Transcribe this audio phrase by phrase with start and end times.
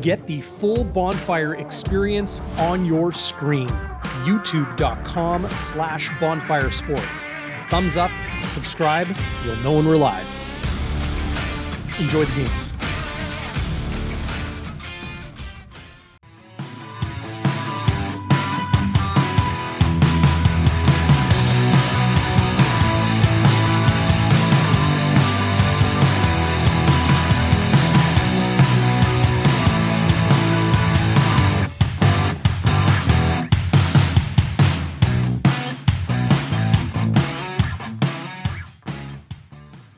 [0.00, 3.68] Get the full bonfire experience on your screen.
[4.24, 7.24] YouTube.com slash bonfire sports.
[7.70, 8.10] Thumbs up,
[8.44, 10.26] subscribe, you'll know when we're live.
[11.98, 12.75] Enjoy the games.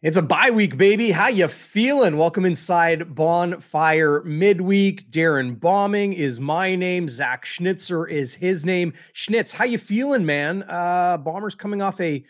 [0.08, 1.10] It's a bye week, baby.
[1.10, 2.16] How you feeling?
[2.16, 5.10] Welcome inside Bonfire Midweek.
[5.10, 7.10] Darren Bombing is my name.
[7.10, 8.94] Zach Schnitzer is his name.
[9.12, 10.62] Schnitz, how you feeling, man?
[10.62, 12.24] Uh, Bombers coming off a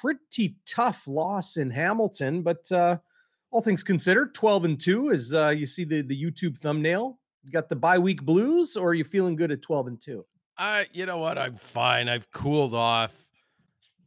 [0.00, 2.98] pretty tough loss in Hamilton, but uh,
[3.50, 7.18] all things considered, 12 and 2 as uh, you see the, the YouTube thumbnail.
[7.42, 10.24] You got the bye week blues, or are you feeling good at 12 and 2?
[10.58, 11.38] Uh, you know what?
[11.38, 12.08] I'm fine.
[12.08, 13.25] I've cooled off.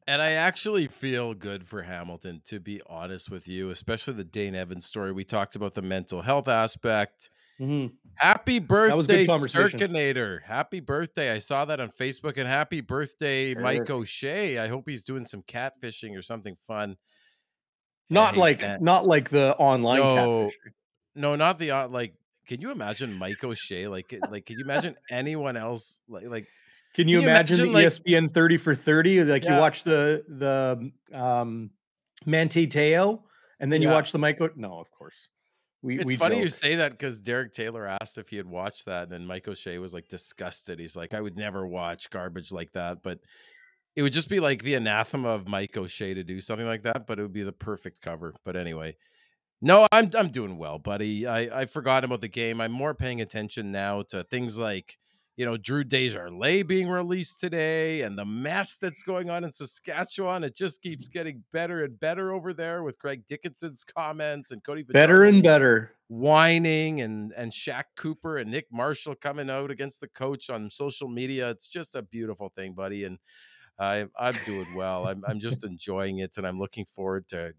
[0.09, 4.55] And I actually feel good for Hamilton, to be honest with you, especially the Dane
[4.55, 5.11] Evans story.
[5.11, 7.29] We talked about the mental health aspect.
[7.61, 7.93] Mm-hmm.
[8.17, 9.27] Happy birthday.
[9.27, 10.41] Circinator.
[10.43, 11.31] Happy birthday.
[11.31, 12.37] I saw that on Facebook.
[12.37, 13.61] And happy birthday, Sure.
[13.61, 14.57] Mike O'Shea.
[14.57, 16.95] I hope he's doing some catfishing or something fun.
[18.09, 20.15] Not like not like the online No.
[20.15, 20.73] catfishing.
[21.13, 22.15] No, not the uh, like.
[22.47, 23.87] Can you imagine Mike O'Shea?
[23.87, 26.01] Like, like, can you imagine anyone else?
[26.09, 26.47] Like, like
[26.95, 29.23] Can you, Can you imagine, imagine, the like- ESPN 30 for 30?
[29.23, 31.69] Like you watch the the um
[32.25, 33.23] Manti Teo
[33.59, 34.49] and then you watch the Michael.
[34.55, 35.15] No, of course.
[35.81, 38.85] We It's we funny you say that because Derek Taylor asked if he had watched
[38.87, 40.77] that, and then Mike O'Shea was like disgusted.
[40.77, 43.19] He's like, I would never watch garbage like that, but
[43.95, 47.07] it would just be like the anathema of Mike O'Shea to do something like that,
[47.07, 48.33] but it would be the perfect cover.
[48.43, 48.97] But anyway,
[49.61, 51.25] no, I'm I'm doing well, buddy.
[51.25, 52.59] I I forgot about the game.
[52.59, 54.97] I'm more paying attention now to things like
[55.39, 60.43] you know Drew Desjardins being released today, and the mess that's going on in Saskatchewan.
[60.43, 64.83] It just keeps getting better and better over there with Craig Dickenson's comments and Cody.
[64.83, 65.93] better and better.
[66.09, 71.07] whining and and Shaq Cooper and Nick Marshall coming out against the coach on social
[71.07, 71.49] media.
[71.51, 73.05] It's just a beautiful thing, buddy.
[73.05, 73.17] And
[73.79, 75.07] I I'm doing well.
[75.07, 77.53] I'm I'm just enjoying it and I'm looking forward to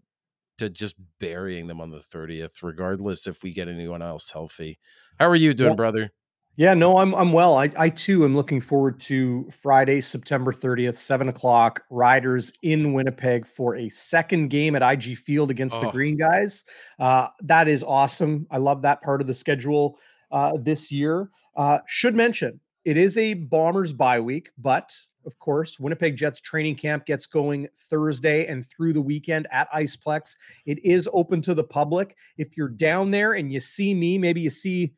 [0.59, 4.77] to just burying them on the 30th, regardless if we get anyone else healthy.
[5.19, 6.11] How are you doing, Well, brother?
[6.61, 7.57] Yeah, no, I'm I'm well.
[7.57, 11.81] I I too am looking forward to Friday, September 30th, seven o'clock.
[11.89, 15.91] Riders in Winnipeg for a second game at IG Field against the Oh.
[15.91, 16.63] Green Guys.
[16.99, 18.45] Uh, that is awesome.
[18.51, 19.97] I love that part of the schedule
[20.31, 21.31] uh, this year.
[21.57, 24.95] Uh, should mention it is a Bombers bye week, but
[25.25, 30.35] of course, Winnipeg Jets training camp gets going Thursday and through the weekend at Iceplex.
[30.67, 32.15] It is open to the public.
[32.37, 34.93] If you're down there and you see me, maybe you see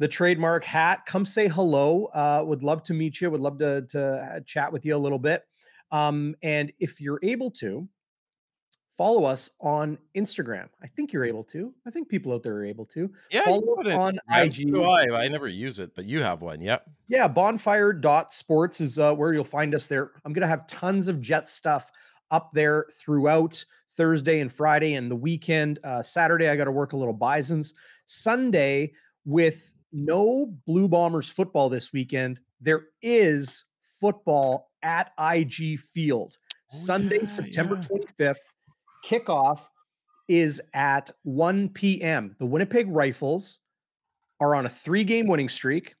[0.00, 1.06] the trademark hat.
[1.06, 2.06] Come say hello.
[2.06, 3.30] Uh, would love to meet you.
[3.30, 5.44] Would love to to uh, chat with you a little bit.
[5.92, 7.86] Um, and if you're able to,
[8.96, 10.68] follow us on Instagram.
[10.82, 11.72] I think you're able to.
[11.86, 13.10] I think people out there are able to.
[13.30, 14.76] Yeah, follow you put us it- on IG.
[14.76, 15.24] I.
[15.24, 16.60] I never use it, but you have one.
[16.60, 16.88] Yep.
[17.08, 20.12] Yeah, bonfire.sports is uh, where you'll find us there.
[20.24, 21.90] I'm going to have tons of jet stuff
[22.30, 23.64] up there throughout
[23.96, 25.78] Thursday and Friday and the weekend.
[25.82, 27.74] Uh, Saturday, I got to work a little Bisons.
[28.06, 28.92] Sunday,
[29.24, 33.64] with no Blue Bombers football this weekend, there is
[34.00, 36.36] football at IG Field.
[36.72, 37.98] Oh, Sunday, yeah, September yeah.
[38.32, 38.36] 25th,
[39.04, 39.60] kickoff
[40.28, 42.36] is at 1 p.m.
[42.38, 43.58] The Winnipeg Rifles
[44.40, 45.96] are on a three game winning streak.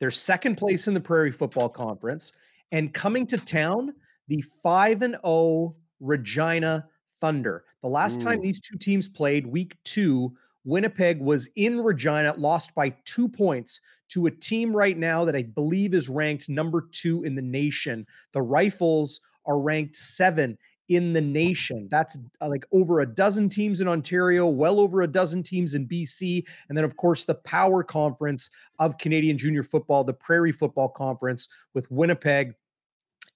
[0.00, 2.32] They're second place in the Prairie Football Conference.
[2.72, 3.94] And coming to town,
[4.26, 6.86] the 5 and 0 Regina
[7.20, 7.64] Thunder.
[7.82, 10.34] The last time these two teams played, week two,
[10.64, 15.42] Winnipeg was in Regina, lost by two points to a team right now that I
[15.42, 18.06] believe is ranked number two in the nation.
[18.32, 20.58] The Rifles are ranked seven
[20.88, 21.88] in the nation.
[21.90, 25.88] That's uh, like over a dozen teams in Ontario, well over a dozen teams in
[25.88, 26.44] BC.
[26.68, 31.48] And then, of course, the power conference of Canadian junior football, the Prairie Football Conference,
[31.72, 32.54] with Winnipeg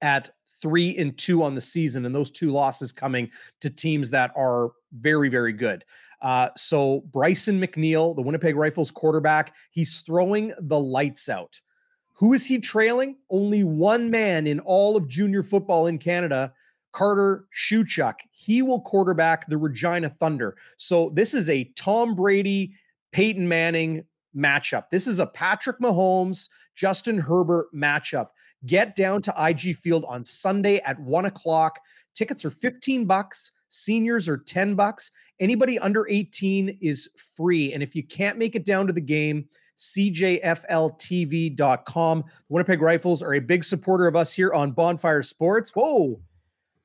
[0.02, 2.04] at three and two on the season.
[2.04, 5.84] And those two losses coming to teams that are very, very good.
[6.20, 11.60] Uh, so Bryson McNeil, the Winnipeg Rifles quarterback, he's throwing the lights out.
[12.14, 13.16] Who is he trailing?
[13.30, 16.52] Only one man in all of junior football in Canada,
[16.92, 18.14] Carter Shuchuk.
[18.32, 20.56] He will quarterback the Regina Thunder.
[20.78, 22.74] So this is a Tom Brady,
[23.12, 24.04] Peyton Manning
[24.36, 24.90] matchup.
[24.90, 28.28] This is a Patrick Mahomes, Justin Herbert matchup.
[28.66, 31.78] Get down to IG Field on Sunday at one o'clock.
[32.14, 33.52] Tickets are 15 bucks.
[33.68, 35.10] Seniors are 10 bucks.
[35.40, 37.72] Anybody under 18 is free.
[37.72, 39.48] And if you can't make it down to the game,
[40.88, 42.18] cjfltv.com.
[42.20, 45.70] The Winnipeg Rifles are a big supporter of us here on Bonfire Sports.
[45.74, 46.20] Whoa,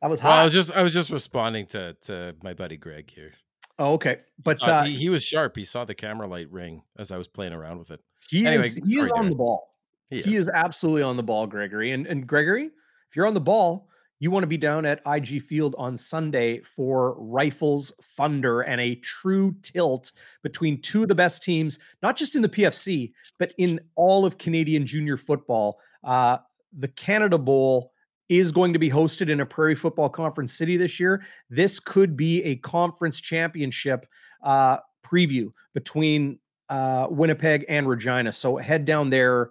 [0.01, 0.29] that was hot.
[0.29, 3.33] Well, I was just I was just responding to to my buddy Greg here.
[3.79, 5.55] Oh, okay, but He, saw- uh, he, he was sharp.
[5.55, 7.99] He saw the camera light ring as I was playing around with it.
[8.29, 9.73] he anyway, is he is on the ball.
[10.11, 10.41] He, He is.
[10.41, 11.91] is absolutely on the ball, Gregory.
[11.91, 12.65] And and Gregory,
[13.09, 13.89] if you're on the ball,
[14.23, 18.95] you want to be down at IG Field on Sunday for Rifles Thunder and a
[18.95, 23.81] true tilt between two of the best teams, not just in the PFC, but in
[23.95, 25.77] all of Canadian junior football.
[26.05, 26.37] Uh,
[26.71, 27.91] the Canada Bowl
[28.29, 31.25] is going to be hosted in a Prairie Football Conference city this year.
[31.49, 34.05] This could be a conference championship
[34.41, 36.39] uh, preview between
[36.69, 38.31] uh, Winnipeg and Regina.
[38.31, 39.49] So head down there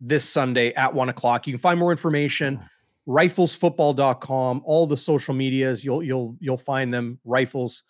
[0.00, 1.46] this Sunday at one o'clock.
[1.46, 2.60] You can find more information
[3.08, 7.82] riflesfootball.com all the social medias you'll you'll you'll find them rifles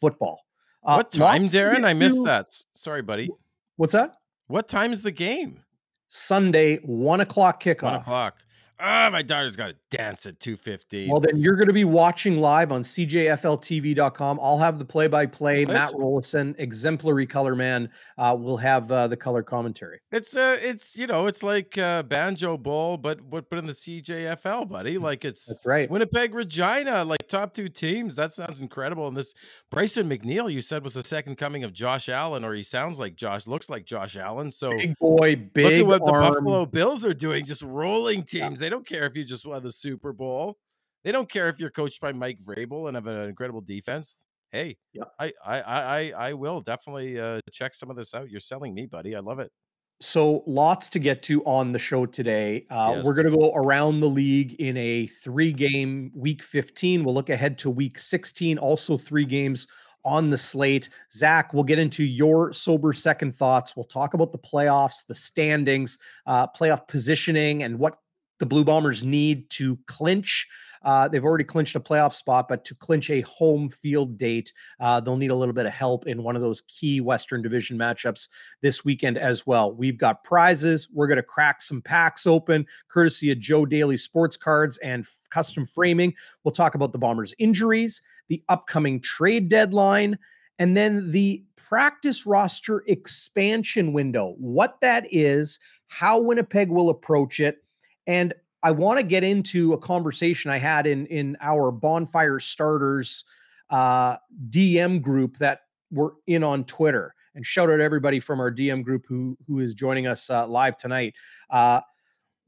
[0.00, 0.40] football
[0.84, 1.84] Uh, what time, Darren?
[1.84, 2.46] I missed that.
[2.74, 3.30] Sorry, buddy.
[3.76, 4.14] what's that
[4.48, 5.60] What time is the game?
[6.08, 8.42] sunday one o'clock kickoff One o'clock.
[8.80, 11.08] Ah, my daughter's got to dance at two fifteen.
[11.08, 15.86] well then you're going to be watching live on cjfltv.com i'll have the play-by-play matt
[15.92, 16.00] Listen.
[16.00, 17.88] rollison exemplary color man
[18.18, 22.02] uh, will have uh, the color commentary It's uh it's you know, it's like uh
[22.04, 24.98] Banjo Bowl, but but but in the CJFL, buddy.
[24.98, 28.14] Like it's that's right Winnipeg Regina, like top two teams.
[28.16, 29.08] That sounds incredible.
[29.08, 29.34] And this
[29.70, 33.16] Bryson McNeil, you said was the second coming of Josh Allen, or he sounds like
[33.16, 34.50] Josh, looks like Josh Allen.
[34.52, 36.12] So big boy big look at what the.
[36.12, 38.62] Buffalo Bills are doing, just rolling teams.
[38.64, 40.56] They don't care if you just won the Super Bowl.
[41.04, 44.24] They don't care if you're coached by Mike Vrabel and have an incredible defense.
[44.52, 45.12] Hey, Yep.
[45.20, 48.30] I, I I I will definitely uh, check some of this out.
[48.30, 49.14] You're selling me, buddy.
[49.14, 49.52] I love it.
[50.00, 52.64] So lots to get to on the show today.
[52.70, 57.04] Uh, We're going to go around the league in a three-game week 15.
[57.04, 58.56] We'll look ahead to week 16.
[58.56, 59.68] Also, three games
[60.06, 60.88] on the slate.
[61.12, 63.76] Zach, we'll get into your sober second thoughts.
[63.76, 67.98] We'll talk about the playoffs, the standings, uh, playoff positioning, and what
[68.44, 70.46] the Blue Bombers need to clinch.
[70.82, 75.00] Uh, they've already clinched a playoff spot, but to clinch a home field date, uh,
[75.00, 78.28] they'll need a little bit of help in one of those key Western Division matchups
[78.60, 79.72] this weekend as well.
[79.72, 80.90] We've got prizes.
[80.92, 85.16] We're going to crack some packs open, courtesy of Joe Daly Sports Cards and f-
[85.30, 86.12] Custom Framing.
[86.42, 90.18] We'll talk about the Bombers' injuries, the upcoming trade deadline,
[90.58, 94.34] and then the practice roster expansion window.
[94.36, 97.63] What that is, how Winnipeg will approach it,
[98.06, 103.24] and I want to get into a conversation I had in in our bonfire starters
[103.70, 104.16] uh,
[104.48, 105.60] DM group that
[105.90, 107.14] we're in on Twitter.
[107.34, 110.76] And shout out everybody from our DM group who who is joining us uh, live
[110.76, 111.14] tonight.
[111.50, 111.80] Uh,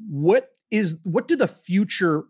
[0.09, 2.25] what is what do the future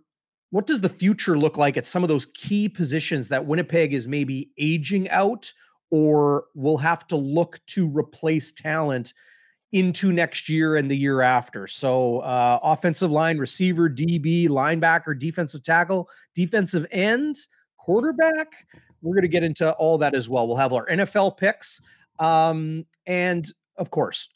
[0.50, 4.06] what does the future look like at some of those key positions that Winnipeg is
[4.06, 5.52] maybe aging out
[5.90, 9.12] or will have to look to replace talent
[9.76, 11.66] into next year and the year after.
[11.66, 17.36] So, uh, offensive line, receiver, DB, linebacker, defensive tackle, defensive end,
[17.76, 18.48] quarterback.
[19.02, 20.48] We're going to get into all that as well.
[20.48, 21.82] We'll have our NFL picks.
[22.18, 23.46] Um, and
[23.76, 24.30] of course,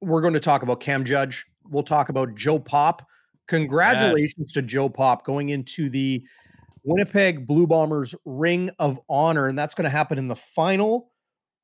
[0.00, 1.46] we're going to talk about Cam Judge.
[1.70, 3.06] We'll talk about Joe Pop.
[3.46, 6.24] Congratulations to Joe Pop going into the
[6.82, 9.46] Winnipeg Blue Bombers Ring of Honor.
[9.46, 11.12] And that's going to happen in the final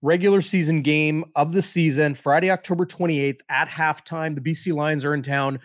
[0.02, 4.34] regular season game of the season, Friday, October 28th at halftime.
[4.34, 5.60] The BC Lions are in town.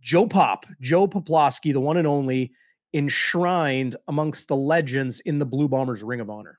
[0.00, 2.52] Joe Pop, Joe Poplowski, the one and only,
[2.94, 6.58] enshrined amongst the legends in the Blue Bombers Ring of Honor.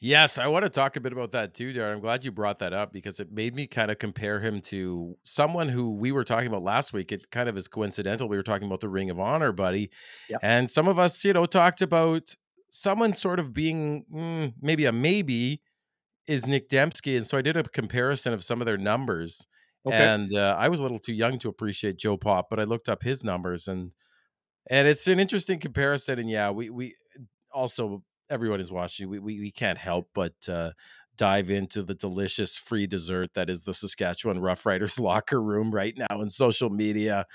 [0.00, 1.94] Yes, I want to talk a bit about that too, Darren.
[1.94, 5.16] I'm glad you brought that up because it made me kind of compare him to
[5.24, 7.10] someone who we were talking about last week.
[7.10, 8.28] It kind of is coincidental.
[8.28, 9.90] We were talking about the Ring of Honor, buddy.
[10.30, 10.40] Yep.
[10.44, 12.36] And some of us, you know, talked about
[12.70, 15.62] someone sort of being mm, maybe a maybe
[16.28, 17.16] is Nick Demski.
[17.16, 19.46] And so I did a comparison of some of their numbers.
[19.90, 22.88] And uh, I was a little too young to appreciate Joe Pop, but I looked
[22.88, 23.92] up his numbers and
[24.70, 26.18] and it's an interesting comparison.
[26.18, 26.94] And yeah, we we
[27.52, 29.08] also everyone is watching.
[29.08, 30.72] We we, we can't help but uh,
[31.16, 36.20] dive into the delicious free dessert that is the Saskatchewan Roughriders locker room right now
[36.20, 37.26] in social media.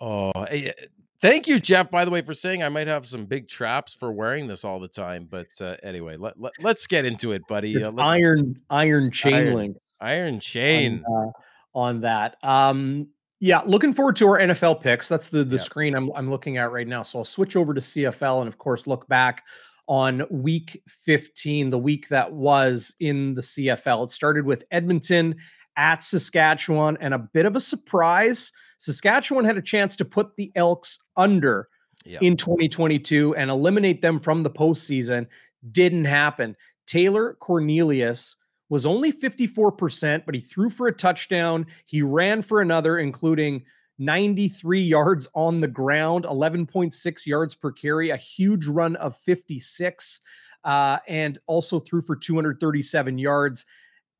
[0.00, 0.72] Oh, eh,
[1.20, 1.90] thank you, Jeff.
[1.90, 4.80] By the way, for saying I might have some big traps for wearing this all
[4.80, 5.26] the time.
[5.30, 7.82] But uh, anyway, let, let us get into it, buddy.
[7.82, 9.76] Uh, iron iron chain Iron link.
[10.00, 11.02] Iron Chain.
[11.08, 12.36] on, uh, on that.
[12.42, 13.08] Um,
[13.40, 15.08] yeah, looking forward to our NFL picks.
[15.08, 15.64] That's the the Yep.
[15.64, 17.02] screen I'm I'm looking at right now.
[17.02, 19.44] So I'll switch over to CFL and of course look back
[19.88, 24.04] on week 15, the week that was in the CFL.
[24.04, 25.36] It started with Edmonton
[25.76, 28.52] at Saskatchewan and a bit of a surprise.
[28.78, 31.68] Saskatchewan had a chance to put the Elks under
[32.04, 32.22] Yep.
[32.22, 35.26] in 2022 and eliminate them from the postseason.
[35.72, 36.56] Didn't happen.
[36.86, 38.36] Taylor Cornelius
[38.68, 41.66] was only 54%, but he threw for a touchdown.
[41.84, 43.64] He ran for another, including
[43.98, 50.20] 93 yards on the ground, 11.6 yards per carry, a huge run of 56,
[50.64, 53.64] uh, and also threw for 237 yards,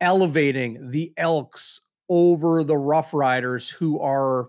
[0.01, 4.49] elevating the Elks over the Rough Riders, who are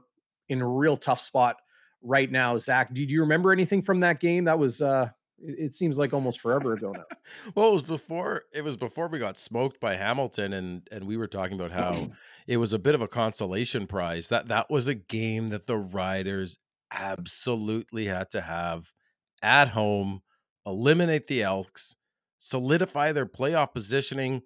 [0.49, 1.57] in a real tough spot
[2.01, 2.57] right now.
[2.57, 4.45] Zach, do you remember anything from that game?
[4.45, 5.09] That was uh
[5.39, 7.03] it, seems like almost forever ago now.
[7.55, 11.17] well, it was before it was before we got smoked by Hamilton, and and we
[11.17, 12.09] were talking about how
[12.47, 14.29] it was a bit of a consolation prize.
[14.29, 16.57] That that was a game that the Riders
[16.91, 18.93] absolutely had to have
[19.41, 20.21] at home,
[20.65, 21.95] eliminate the Elks,
[22.39, 24.41] solidify their playoff positioning,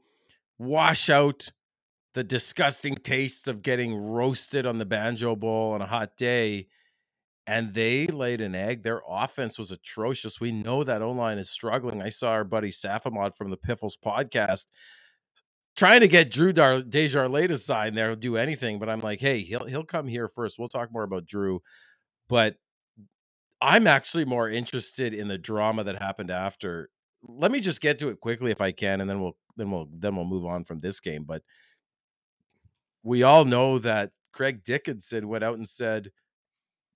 [0.57, 1.51] wash out
[2.13, 6.67] the disgusting taste of getting roasted on the Banjo Bowl on a hot day
[7.47, 8.83] and they laid an egg.
[8.83, 10.39] Their offense was atrocious.
[10.39, 12.01] We know that O line is struggling.
[12.01, 14.65] I saw our buddy Safamod from the Piffles podcast
[15.75, 18.79] trying to get Drew Dar- Desjardins to sign there, do anything.
[18.79, 20.59] But I'm like, hey, he'll he'll come here first.
[20.59, 21.61] We'll talk more about Drew,
[22.29, 22.57] but
[23.61, 26.89] I'm actually more interested in the drama that happened after.
[27.23, 29.87] Let me just get to it quickly if I can, and then we'll then we'll
[29.91, 31.23] then we'll move on from this game.
[31.23, 31.43] But
[33.03, 36.11] we all know that Craig Dickenson went out and said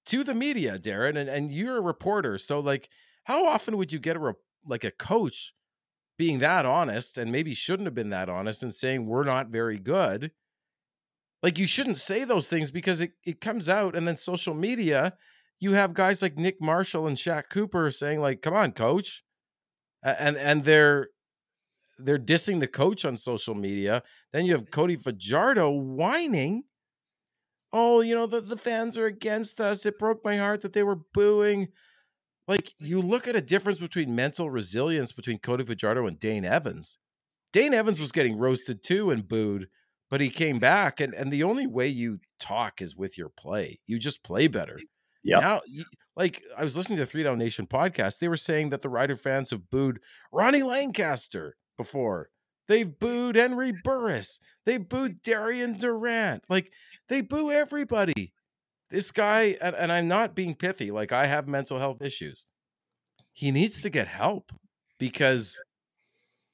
[0.08, 2.38] to the media, Darren, and, and you're a reporter.
[2.38, 2.90] So like
[3.26, 4.34] how often would you get a re-
[4.66, 5.54] like a coach
[6.18, 9.78] being that honest and maybe shouldn't have been that honest and saying we're not very
[9.78, 10.32] good?
[11.44, 15.14] Like you shouldn't say those things because it, it comes out and then social media,
[15.60, 19.24] you have guys like Nick Marshall and Shaq Cooper saying, like, come on, coach.
[20.04, 21.10] And and they're
[21.98, 24.04] they're dissing the coach on social media.
[24.34, 25.04] Then you have Cody mm-hmm.
[25.04, 26.64] Fajardo whining
[27.78, 29.86] oh, you know, the, the fans are against us.
[29.86, 31.68] It broke my heart that they were booing.
[32.48, 36.98] Like, you look at a difference between mental resilience between Cody Fajardo and Dane Evans.
[37.52, 39.68] Dane Evans was getting roasted too and booed,
[40.10, 41.02] but he came back.
[41.02, 43.80] And, and the only way you talk is with your play.
[43.88, 44.80] You just play better.
[45.22, 45.40] Yeah.
[45.40, 45.62] Now,
[46.16, 48.90] like I was listening to the Three Down Nation podcast, they were saying that the
[48.90, 50.00] Rider fans have booed
[50.32, 52.30] Ronnie Lancaster before.
[52.68, 54.40] They've booed Henry Burris.
[54.66, 56.44] They booed Darian Durant.
[56.50, 56.72] Like
[57.10, 58.34] they boo everybody.
[58.90, 62.46] This guy, and, and I'm not being pithy, like I have mental health issues.
[63.34, 64.52] He needs to get help
[65.00, 65.60] because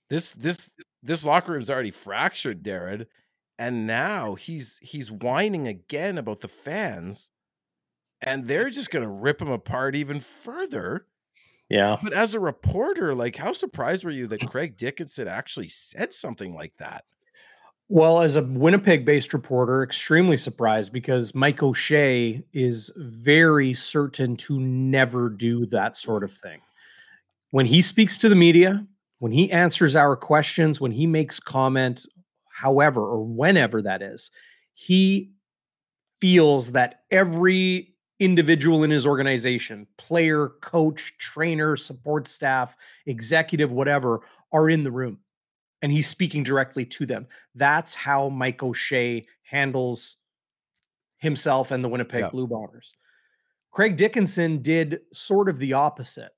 [0.10, 0.72] this this
[1.04, 3.06] this locker room's already fractured, Darren.
[3.60, 7.30] And now he's he's whining again about the fans,
[8.22, 11.06] and they're just gonna rip him apart even further.
[11.72, 11.98] Yeah.
[12.04, 16.54] But as a reporter, like how surprised were you that Craig Dickenson actually said something
[16.54, 17.06] like that?
[17.88, 24.60] Well, as a Winnipeg based reporter, extremely surprised because Mike O'Shea is very certain to
[24.60, 26.60] never do that sort of thing.
[27.52, 28.86] When he speaks to the media,
[29.20, 32.06] when he answers our questions, when he makes comment,
[32.50, 34.30] however or whenever that is,
[34.74, 35.32] he
[36.20, 37.91] feels that every
[38.22, 44.22] individual in his organization, player, coach, trainer, support staff, executive, whatever,
[44.54, 45.18] are in the room
[45.82, 47.28] and he's speaking directly to them.
[47.56, 50.18] That's how Mike O'Shea handles
[51.18, 52.30] himself and the Winnipeg yeah.
[52.30, 52.94] Blue Bombers.
[53.72, 56.32] Craig Dickenson did sort of the opposite.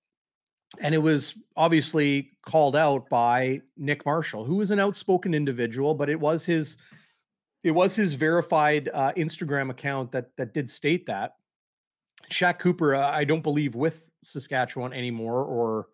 [0.79, 6.09] And it was obviously called out by Nick Marshall, who is an outspoken individual, but
[6.09, 6.77] it was his
[7.63, 11.35] it was his verified uh, Instagram account that that did state that.
[12.33, 15.87] Shaq Cooper, uh, I don't believe with Saskatchewan anymore, or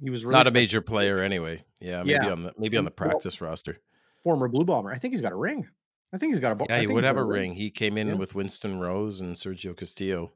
[0.00, 1.60] he was not a major player anyway.
[1.80, 2.32] Yeah, maybe yeah.
[2.32, 3.78] on the maybe on the practice well, roster.
[4.22, 4.92] Former Blue Bomber.
[4.92, 5.66] I think he's got a ring.
[6.12, 6.66] I think he's got a.
[6.68, 7.50] Yeah, he would have a ring.
[7.50, 7.54] ring.
[7.54, 8.14] He came in yeah.
[8.14, 10.32] with Winston Rose and Sergio Castillo.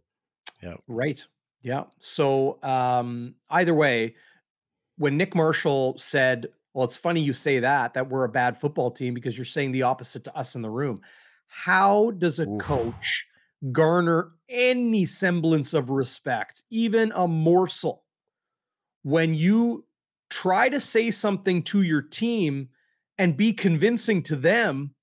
[0.62, 0.75] Yeah.
[0.88, 1.25] Right.
[1.62, 1.85] Yeah.
[1.99, 4.14] So um, either way,
[4.97, 8.90] when Nick Marshall said, "Well, it's funny you say that that we're a bad football
[8.90, 11.02] team because you're saying the opposite to us in the room,"
[11.47, 12.61] how does a Oof.
[12.61, 13.26] coach
[13.73, 18.04] garner any semblance of respect, even a morsel?
[19.02, 19.85] when you
[20.28, 22.69] try to say something to your team
[23.19, 24.95] and be convincing to them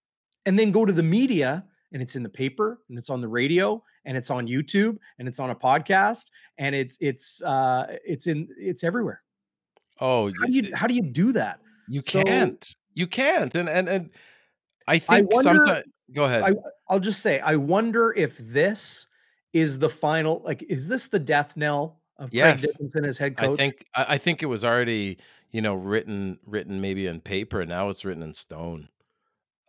[0.46, 3.28] and then go to the media and it's in the paper and it's on the
[3.28, 6.26] radio and it's on YouTube and it's on a podcast
[6.58, 9.22] and it's it's uh it's in it's everywhere.
[10.00, 11.60] Oh, how do you how do you do that?
[11.90, 12.76] You so, can't.
[12.94, 13.54] You can't.
[13.56, 14.10] And and and
[14.88, 16.44] I think sometimes go ahead.
[16.44, 16.54] I,
[16.88, 19.08] I'll just say I wonder if this
[19.54, 22.62] is the final like is this the death knell of yes.
[22.62, 23.52] Craig Dickenson as head coach?
[23.52, 25.18] I think I think it was already
[25.52, 27.62] you know written written maybe in paper.
[27.62, 28.90] And now it's written in stone.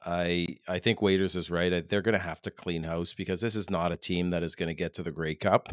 [0.04, 1.87] I I think Waiters is right.
[1.87, 4.54] They're going to have to clean house because this is not a team that is
[4.54, 5.68] going to get to the Grey Cup.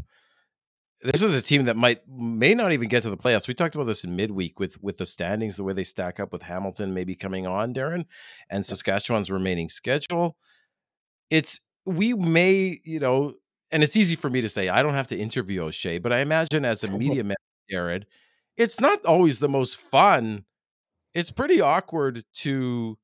[1.01, 3.47] this is a team that might may not even get to the playoffs.
[3.47, 6.31] We talked about this in midweek with with the standings, the way they stack up
[6.31, 8.05] with Hamilton maybe coming on, Darren,
[8.49, 10.37] and Saskatchewan's remaining schedule.
[11.29, 13.33] It's we may, you know,
[13.71, 16.19] and it's easy for me to say I don't have to interview O'Shea, but I
[16.19, 17.35] imagine as a media man,
[17.69, 18.05] Jared,
[18.57, 20.45] it's not always the most fun.
[21.13, 22.97] It's pretty awkward to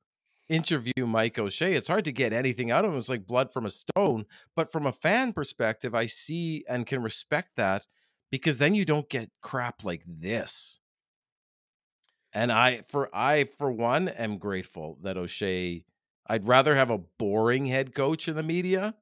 [0.48, 1.74] interview Mike O'Shea.
[1.74, 2.98] It's hard to get anything out of him.
[2.98, 4.26] It's like blood from a stone.
[4.54, 7.86] But from a fan perspective, I see and can respect that
[8.30, 10.80] because then you don't get crap like this.
[12.34, 15.84] And I for I for one am grateful that O'Shea
[16.26, 18.94] I'd rather have a boring head coach in the media,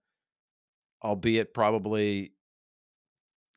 [1.03, 2.33] albeit probably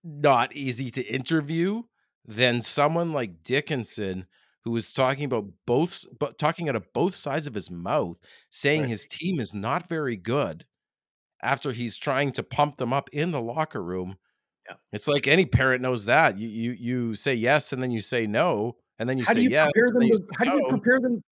[0.04, 1.84] not easy to interview,
[2.26, 4.28] than someone like Dickenson
[4.64, 8.18] who was talking about both but talking out of both sides of his mouth
[8.50, 8.90] saying right.
[8.90, 10.66] his team is not very good
[11.42, 14.18] after he's trying to pump them up in the locker room
[14.68, 14.76] yeah.
[14.94, 18.26] it's like any parent knows that you you you say yes and then you say
[18.26, 20.52] no and then you how say do you yes prepare them to, how no.
[20.52, 21.24] do you prepare them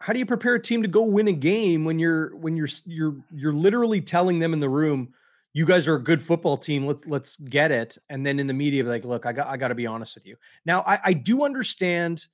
[0.00, 2.68] how do you prepare a team to go win a game when you're when you're
[2.86, 5.12] you're you're literally telling them in the room
[5.52, 8.52] you guys are a good football team let's let's get it and then in the
[8.52, 11.12] media like look i got i got to be honest with you now i i
[11.12, 12.26] do understand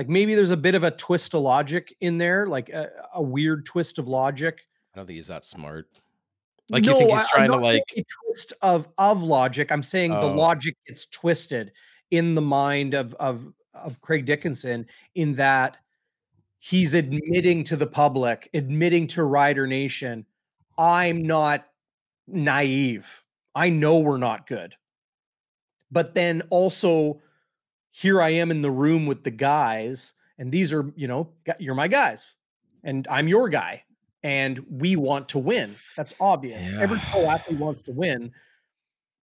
[0.00, 3.22] like maybe there's a bit of a twist of logic in there, like a, a
[3.22, 4.60] weird twist of logic.
[4.94, 5.88] I don't think he's that smart.
[6.70, 9.70] Like no, you think he's trying to like a twist of of logic.
[9.70, 10.20] I'm saying oh.
[10.20, 11.72] the logic gets twisted
[12.10, 14.86] in the mind of of of Craig Dickenson
[15.16, 15.76] in that
[16.60, 20.24] he's admitting to the public, admitting to Rider Nation,
[20.78, 21.66] I'm not
[22.32, 23.22] naive.
[23.54, 24.74] I know we're not good.
[25.90, 27.20] But then also
[27.90, 31.74] here I am in the room with the guys, and these are, you know, you're
[31.74, 32.34] my guys,
[32.84, 33.82] and I'm your guy,
[34.22, 35.74] and we want to win.
[35.96, 36.70] That's obvious.
[36.70, 36.80] Yeah.
[36.80, 38.32] Every pro athlete wants to win.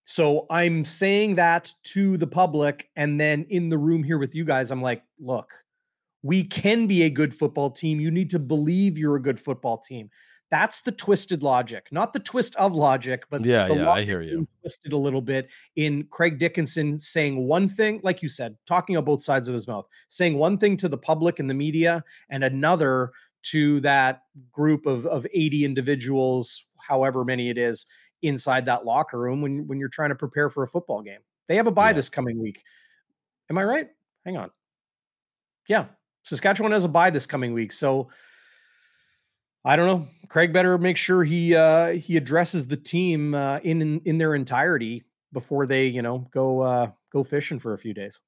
[0.04, 4.44] So I'm saying that to the public, and then in the room here with you
[4.44, 5.52] guys, I'm like, look,
[6.22, 8.00] we can be a good football team.
[8.00, 10.10] You need to believe you're a good football team.
[10.50, 14.46] That's the twisted logic, not the twist of logic, but yeah, yeah, I hear you.
[14.60, 19.04] Twisted a little bit in Craig Dickenson saying one thing, like you said, talking on
[19.04, 22.44] both sides of his mouth, saying one thing to the public and the media, and
[22.44, 23.10] another
[23.44, 27.86] to that group of of 80 individuals, however many it is,
[28.22, 31.20] inside that locker room when when you're trying to prepare for a football game.
[31.48, 31.94] They have a bye yeah.
[31.94, 32.62] this coming week.
[33.50, 33.88] Am I right?
[34.24, 34.50] Hang on.
[35.68, 35.86] Yeah,
[36.22, 38.10] Saskatchewan has a bye this coming week, so
[39.66, 40.06] I don't know.
[40.28, 45.02] Craig better make sure he uh, he addresses the team uh, in in their entirety
[45.32, 48.20] before they you know go uh, go fishing for a few days.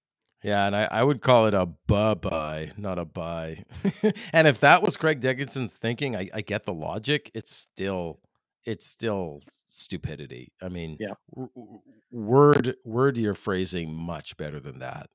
[0.42, 3.64] Yeah, and I, I would call it a bye bye, not a bye.
[4.33, 7.31] and if that was Craig Dickenson's thinking, I, I get the logic.
[7.35, 8.18] It's still
[8.64, 10.53] it's still stupidity.
[10.61, 15.09] I mean, yeah, w- word word you're phrasing much better than that.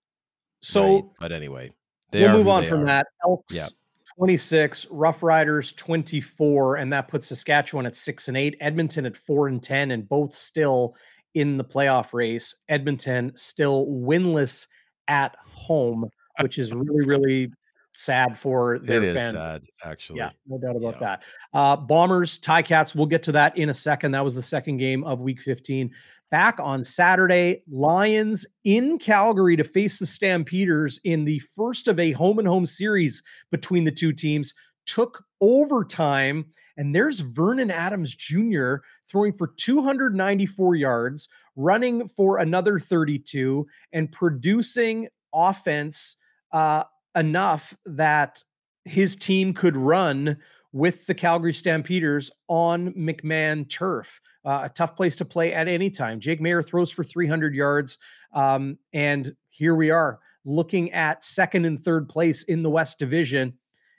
[0.62, 1.04] So, right?
[1.20, 1.74] but anyway,
[2.14, 2.86] we'll move on from are.
[2.86, 3.08] that.
[3.26, 3.68] Elks yeah.
[4.17, 9.47] 26, Rough Riders 24, and that puts Saskatchewan at six and eight, Edmonton at four
[9.47, 10.95] and 10, and both still
[11.34, 12.56] in the playoff race.
[12.69, 14.67] Edmonton still winless
[15.08, 16.10] at home,
[16.41, 17.52] which is really, really
[17.95, 19.34] sad for their it fans.
[19.34, 20.19] sad, actually.
[20.19, 20.99] Yeah, no doubt about yeah.
[20.99, 21.23] that.
[21.54, 22.95] Uh, Bombers, Cats.
[22.95, 24.12] we'll get to that in a second.
[24.12, 25.91] That was the second game of week 15
[26.34, 27.62] back on Saturday.
[27.72, 32.65] Lions in Calgary to face the Stampeders in the first of a home and home
[32.65, 34.52] series between the two teams.
[34.88, 38.78] Took overtime, and there's Vernon Adams Jr.
[39.08, 46.17] throwing for 294 yards, running for another 32, and producing offense
[46.52, 48.41] uh, enough that
[48.86, 50.38] his team could run
[50.74, 54.20] with the Calgary Stampeders on McMahon turf.
[54.44, 56.20] Uh, a tough place to play at any time.
[56.20, 58.00] Jake Maier throws for 300 yards.
[58.34, 63.54] Um, and here we are looking at second and third place in the West Division.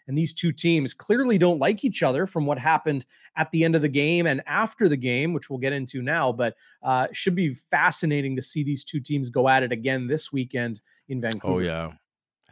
[0.06, 3.06] And these two teams clearly don't like each other from what happened
[3.36, 6.30] at the end of the game and after the game, which we'll get into now.
[6.32, 10.30] But uh, should be fascinating to see these two teams go at it again this
[10.30, 11.54] weekend in oh, Vancouver.
[11.54, 11.92] Oh, yeah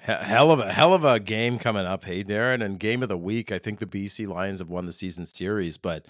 [0.03, 3.17] hell of a hell of a game coming up, hey Darren, and game of the
[3.17, 3.53] week.
[3.53, 6.07] I think the BC Lions have won the season series, but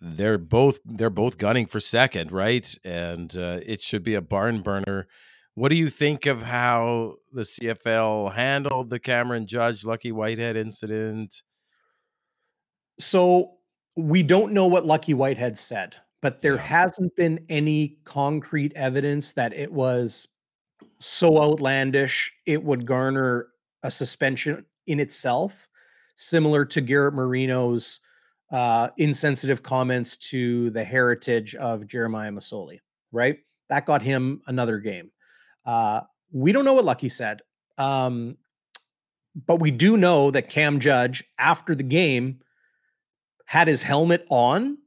[0.00, 2.68] they're both they're both gunning for second, right?
[2.84, 5.06] And uh, it should be a barn burner.
[5.54, 11.42] What do you think of how the CFL handled the Cameron Judge Lucky Whitehead incident?
[12.98, 13.52] So
[13.96, 16.62] we don't know what Lucky Whitehead said, but there yeah.
[16.62, 20.26] hasn't been any concrete evidence that it was
[20.98, 23.48] so outlandish it would garner
[23.82, 25.68] a suspension in itself,
[26.16, 28.00] similar to Garrett Marino's
[28.52, 32.80] uh, insensitive comments to the heritage of Jeremiah Masoli,
[33.12, 33.38] right?
[33.68, 35.10] That got him another game.
[35.64, 37.40] Uh, we don't know what Lucky said.
[37.78, 38.36] Um,
[39.46, 42.40] but we do know that Cam Judge, after the game,
[43.46, 44.78] had his helmet on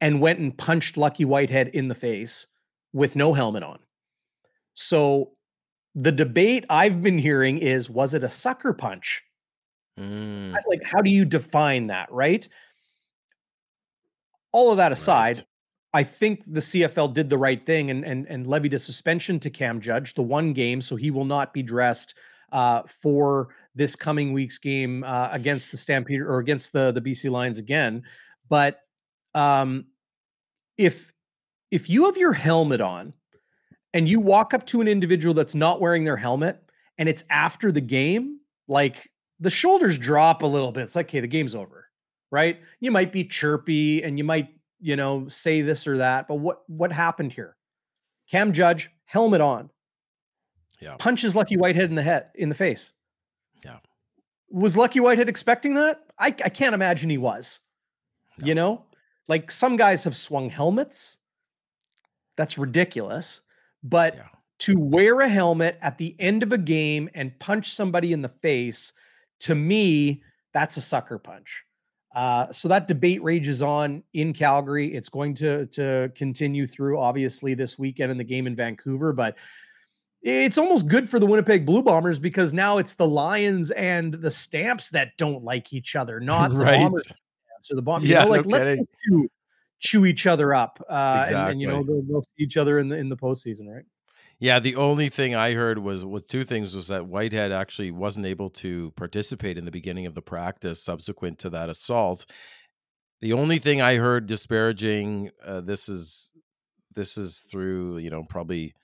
[0.00, 2.46] and went and punched Lucky Whitehead in the face
[2.92, 3.78] with no helmet on.
[4.74, 5.32] So
[5.94, 9.22] the debate I've been hearing is was it a sucker punch?
[9.98, 12.46] Mm, Like, how do you define that, right?
[14.52, 15.44] All of that aside, right.
[15.92, 19.50] I think the CFL did the right thing and and and levied a suspension to
[19.50, 22.14] Cam Judge, the one game, so he will not be dressed
[22.52, 27.30] uh, for this coming week's game uh, against the Stampede or against the the BC
[27.30, 28.02] Lions again.
[28.48, 28.80] But
[29.34, 29.86] um,
[30.76, 31.12] if
[31.70, 33.12] if you have your helmet on
[33.94, 36.62] and you walk up to an individual that's not wearing their helmet
[36.98, 40.82] and it's after the game, like the shoulders drop a little bit.
[40.82, 41.86] It's like, okay, the game's over,
[42.30, 42.60] right?
[42.80, 44.48] You might be chirpy and you might,
[44.80, 47.56] you know, say this or that, but what what happened here?
[48.30, 49.70] Cam Judge, helmet on,
[50.80, 50.96] Yeah.
[50.98, 52.92] punches Lucky Whitehead in the head in the face.
[53.64, 53.78] Yeah.
[54.50, 56.00] Was Lucky Whitehead expecting that?
[56.18, 57.60] I, I can't imagine he was.
[58.38, 58.46] No.
[58.46, 58.84] You know,
[59.28, 61.18] like some guys have swung helmets.
[62.36, 63.42] That's ridiculous.
[63.84, 64.28] But Yeah.
[64.60, 68.28] to wear a helmet at the end of a game and punch somebody in the
[68.28, 68.92] face,
[69.40, 71.64] to me, that's a sucker punch.
[72.14, 74.94] Uh, so that debate rages on in Calgary.
[74.94, 79.12] It's going to to continue through, obviously, this weekend in the game in Vancouver.
[79.12, 79.36] But
[80.22, 84.30] it's almost good for the Winnipeg Blue Bombers because now it's the Lions and the
[84.30, 86.78] Stamps that don't like each other, not the Right.
[86.78, 88.08] Bombers Stamps or the Bombers.
[88.08, 89.28] Yeah, you know, like no let kidding.
[89.84, 92.88] Chew each other up, uh, and, and you know they'll, they'll see each other in
[92.88, 93.84] the in the postseason, right?
[94.40, 98.26] Yeah, the only thing I heard was was two things was that Whitehead actually wasn't
[98.26, 102.26] able to participate in the beginning of the practice subsequent to that assault.
[103.20, 106.32] The only thing I heard disparaging uh, this is
[106.94, 108.74] this is through, you know, probably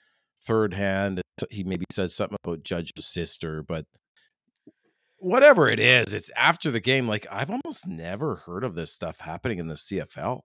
[0.45, 1.23] third hand.
[1.51, 3.87] He maybe said something about Judge's sister, but
[5.19, 7.09] whatever it is, it's after the game.
[7.09, 10.41] Like I've almost never heard of this stuff happening in the CFL.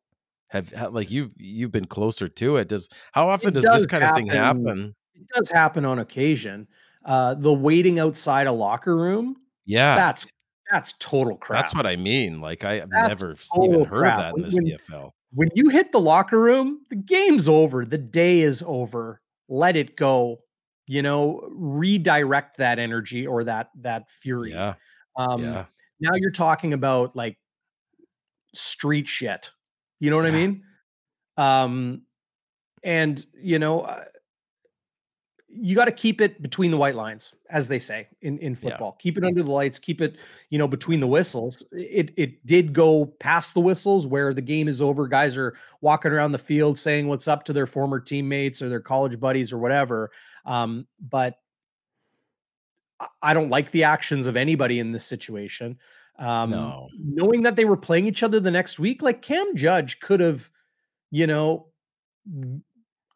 [0.49, 2.67] Have like you've you've been closer to it.
[2.67, 4.65] Does how often It does this does kind of thing happen.
[4.65, 4.95] happen?
[5.15, 6.67] It does happen on occasion.
[7.03, 9.95] Uh, the waiting outside a locker room, Yeah.
[9.95, 10.27] that's
[10.71, 11.61] that's total crap.
[11.65, 12.41] That's what I mean.
[12.41, 15.11] Like I have That's never even heard of that in the when CFL.
[15.33, 17.85] when you hit the locker room, the game's over.
[17.85, 19.21] The day is over.
[19.49, 20.39] Let it go.
[20.87, 24.51] You know, redirect that energy or that that fury.
[24.51, 24.75] Yeah.
[25.15, 25.65] Um, Yeah.
[25.99, 27.37] now you're talking about like
[28.53, 29.51] street shit.
[29.99, 30.63] You know what I mean?
[31.37, 32.01] Um,
[32.83, 34.03] and you know, uh,
[35.47, 38.59] you got to keep it between the white lines, as they say in in Yeah.
[38.59, 38.91] football.
[38.99, 39.79] Keep it under the lights.
[39.79, 40.17] Keep it,
[40.49, 41.63] you know, between the whistles.
[41.71, 45.07] It it did go past the whistles where the game is over.
[45.07, 48.81] Guys are walking around the field saying what's up to their former teammates or their
[48.81, 50.11] college buddies or whatever.
[50.45, 51.39] Um, but
[53.21, 55.79] I don't like the actions of anybody in this situation.
[56.17, 56.89] Um, No.
[56.97, 60.49] knowing that they were playing each other the next week, like Cam Judge could have,
[61.11, 61.67] you know,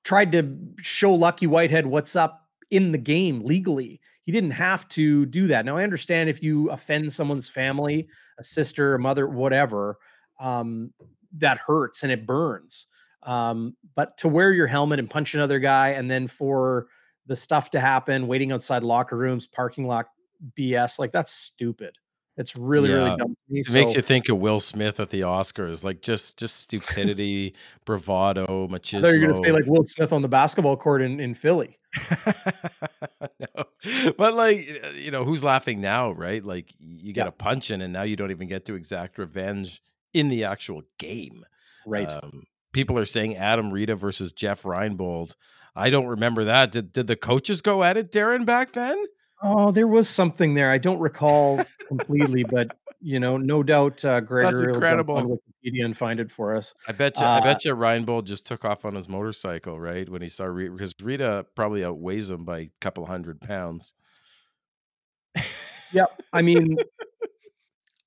[0.03, 3.99] tried to show Lucky Whitehead what's up in the game legally.
[4.23, 5.65] He didn't have to do that.
[5.65, 8.07] Now I understand if you offend someone's family,
[8.37, 9.97] a sister, a mother, whatever,
[10.39, 10.93] um,
[11.37, 12.87] that hurts and it burns.
[13.23, 16.87] Um, but to wear your helmet and punch another guy, and then for
[17.25, 20.07] the stuff to happen, waiting outside locker rooms, parking lot
[20.57, 21.97] BS, like that's stupid.
[22.39, 23.59] It's really, really dumb to me.
[23.59, 27.53] It makes you think of Will Smith at the Oscars, like just just stupidity,
[27.85, 29.13] bravado, machismo.
[29.13, 31.77] you were gonna say like Will Smith on the basketball court in, in Philly.
[33.39, 34.11] No.
[34.17, 36.43] But like uh, you know, who's laughing now, right?
[36.43, 37.29] Like you get Yeah.
[37.29, 39.81] a punch in and now you don't even get to exact revenge
[40.13, 41.43] in the actual game.
[41.85, 42.09] Right.
[42.09, 45.35] Um, people are saying Adam Rita versus Jeff Reinbold.
[45.75, 46.71] I don't remember that.
[46.71, 49.01] Did did the coaches go at it, Darren, back then?
[49.41, 50.69] Oh, there was something there.
[50.71, 55.19] I don't recall completely, but you know, no doubt uh, That's Gregory will jump on
[55.19, 55.41] incredible.
[55.63, 56.73] Wikipedia and find it for us.
[56.87, 57.25] I bet you.
[57.25, 60.07] I Uh, bet you Reinbold just took off on his motorcycle, right?
[60.09, 63.93] When he saw Rita, because Rita probably outweighs him by a couple hundred pounds.
[65.93, 66.77] yeah, I mean,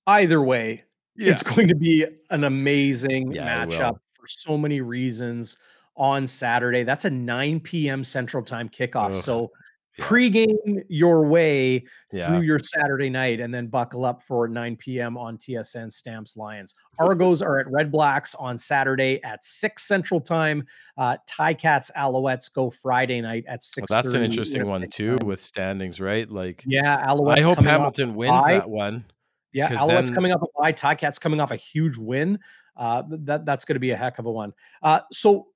[0.07, 0.85] either way,
[1.16, 5.57] Yeah, it's going to be an amazing yeah, matchup for so many reasons
[5.97, 6.85] on Saturday.
[6.85, 8.05] That's a 9 p.m.
[8.05, 9.11] Central Time kickoff.
[9.11, 9.53] Ugh, So
[9.98, 15.18] yeah, pregame your way through your Saturday night and then buckle up for 9 p.m.
[15.18, 16.74] on TSN Stamps Lions.
[16.98, 20.64] Argos are at Red Blacks on Saturday at 6 Central Time.
[20.96, 25.26] Uh, Tie Cats Alouettes go Friday night at Well, that's an interesting one too time.
[25.26, 26.28] with standings, right?
[26.31, 27.38] Like, Yeah, Alouettes.
[27.38, 28.55] I hope off Hamilton wins bye.
[28.55, 29.05] that one
[29.52, 30.72] Yeah, Alouettes then, coming up a bye.
[30.94, 32.38] Cats coming off a huge win.
[32.76, 34.52] Uh, that that's going to be a heck of a one.
[34.83, 35.48] Uh, so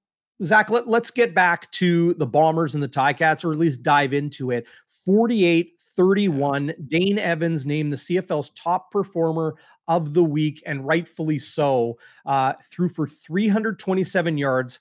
[0.43, 4.13] Zach, let, let's get back to the Bombers and the Ticats, or at least dive
[4.13, 4.67] into it.
[5.05, 6.75] 48 31.
[6.89, 9.55] Dane Evans named the CFL's top performer
[9.89, 11.99] of the week, and rightfully so.
[12.27, 14.79] Uh, threw for 327 yards,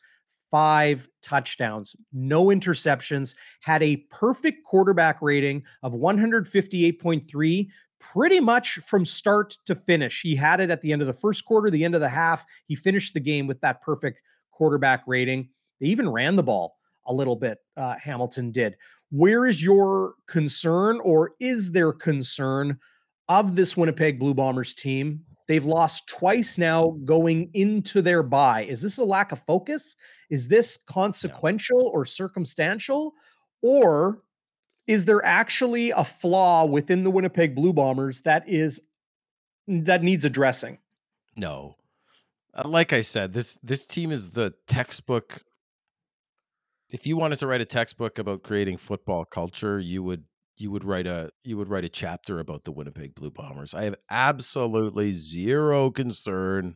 [0.51, 7.67] five touchdowns, no interceptions, had a perfect quarterback rating of 158.3
[7.99, 10.21] pretty much from start to finish.
[10.21, 12.45] He had it at the end of the first quarter, the end of the half.
[12.67, 14.19] He finished the game with that perfect
[14.55, 15.49] quarterback rating.
[15.79, 18.75] They even ran the ball a little bit, uh, Hamilton did.
[19.11, 22.79] Where is your concern, or is there concern
[23.29, 25.21] of this Winnipeg Blue Bombers team?
[25.47, 28.63] They've lost twice now going into their bye.
[28.63, 29.95] Is this a lack of focus?
[30.29, 33.13] Is this consequential or circumstantial?
[33.61, 34.23] Or
[34.87, 38.81] is there actually a flaw within the Winnipeg Blue Bombers that is
[39.67, 40.79] that needs addressing?
[41.35, 41.75] No.
[42.55, 45.41] Uh, like I said, this this team is the textbook.
[46.89, 50.23] If you wanted to write a textbook about creating football culture, you would
[50.57, 53.73] you would write a you would write a chapter about the Winnipeg Blue Bombers.
[53.73, 56.75] I have absolutely zero concern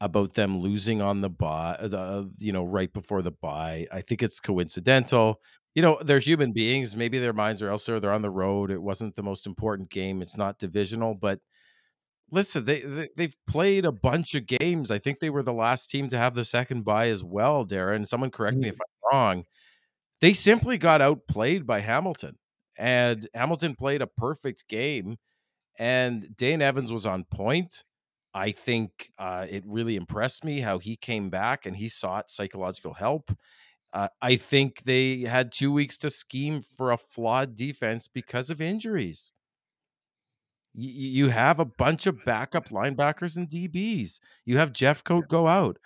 [0.00, 3.86] about them losing on the bye, the you know right before the bye.
[3.92, 5.40] I think it's coincidental
[5.74, 6.96] you know, they're human beings.
[6.96, 8.00] Maybe their minds are elsewhere.
[8.00, 8.70] They're on the road.
[8.70, 10.22] It wasn't the most important game.
[10.22, 11.40] It's not divisional, but
[12.30, 14.90] listen, they, they have played a bunch of games.
[14.90, 18.06] I think they were the last team to have the second bye as well, Darren.
[18.06, 19.44] Someone correct me if I'm wrong.
[20.20, 22.36] They simply got outplayed by Hamilton,
[22.78, 25.16] and Hamilton played a perfect game.
[25.78, 27.84] And Dane Evans was on point.
[28.32, 32.94] I think uh, it really impressed me how he came back and he sought psychological
[32.94, 33.30] help
[33.92, 38.60] uh, I think they had two weeks to scheme for a flawed defense because of
[38.60, 39.32] injuries.
[40.78, 44.20] You have a bunch of backup linebackers and DBs.
[44.44, 45.78] You have Jeffcoat go out.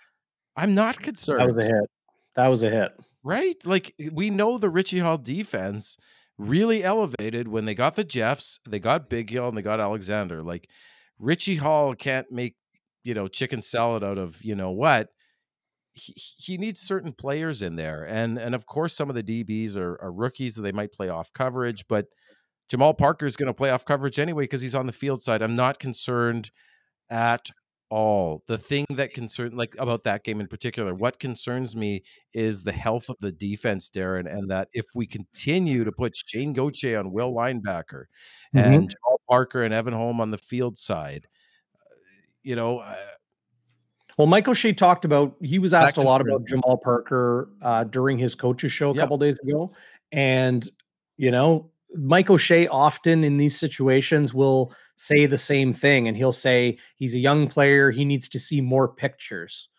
[0.55, 1.39] I'm not concerned.
[1.39, 1.89] That was a hit.
[2.35, 2.91] That was a hit.
[3.23, 3.55] Right?
[3.63, 5.95] Like we know the Richie Hall defense
[6.37, 10.43] really elevated when they got the Jeffs, they got Bighill, and they got Alexander.
[10.43, 10.67] Like
[11.19, 12.55] Richie Hall can't make,
[13.03, 15.09] you know, chicken salad out of, you know what
[15.93, 19.77] he, he needs certain players in there, and and of course some of the DBs
[19.77, 22.07] are, are rookies, so they might play off coverage, but
[22.71, 25.41] Jamal Parker is going to play off coverage anyway because he's on the field side.
[25.41, 26.51] I'm not concerned
[27.09, 27.49] at
[27.89, 28.43] all.
[28.47, 32.03] The thing that concern like about that game in particular, what concerns me
[32.33, 36.53] is the health of the defense, Darren, and that if we continue to put Shane
[36.53, 38.05] Gauthier on will linebacker
[38.55, 38.59] mm-hmm.
[38.59, 41.27] and Jamal Parker and Evan Holm on the field side,
[42.41, 42.77] you know.
[42.77, 42.95] Uh,
[44.17, 48.17] well, Michael O'Shea talked about he was asked a lot about Jamal Parker uh, during
[48.17, 49.73] his coaches show a couple days ago,
[50.13, 50.65] and
[51.17, 56.31] you know Mike O'Shea often in these situations will say the same thing, and he'll
[56.31, 59.69] say he's a young player, he needs to see more pictures.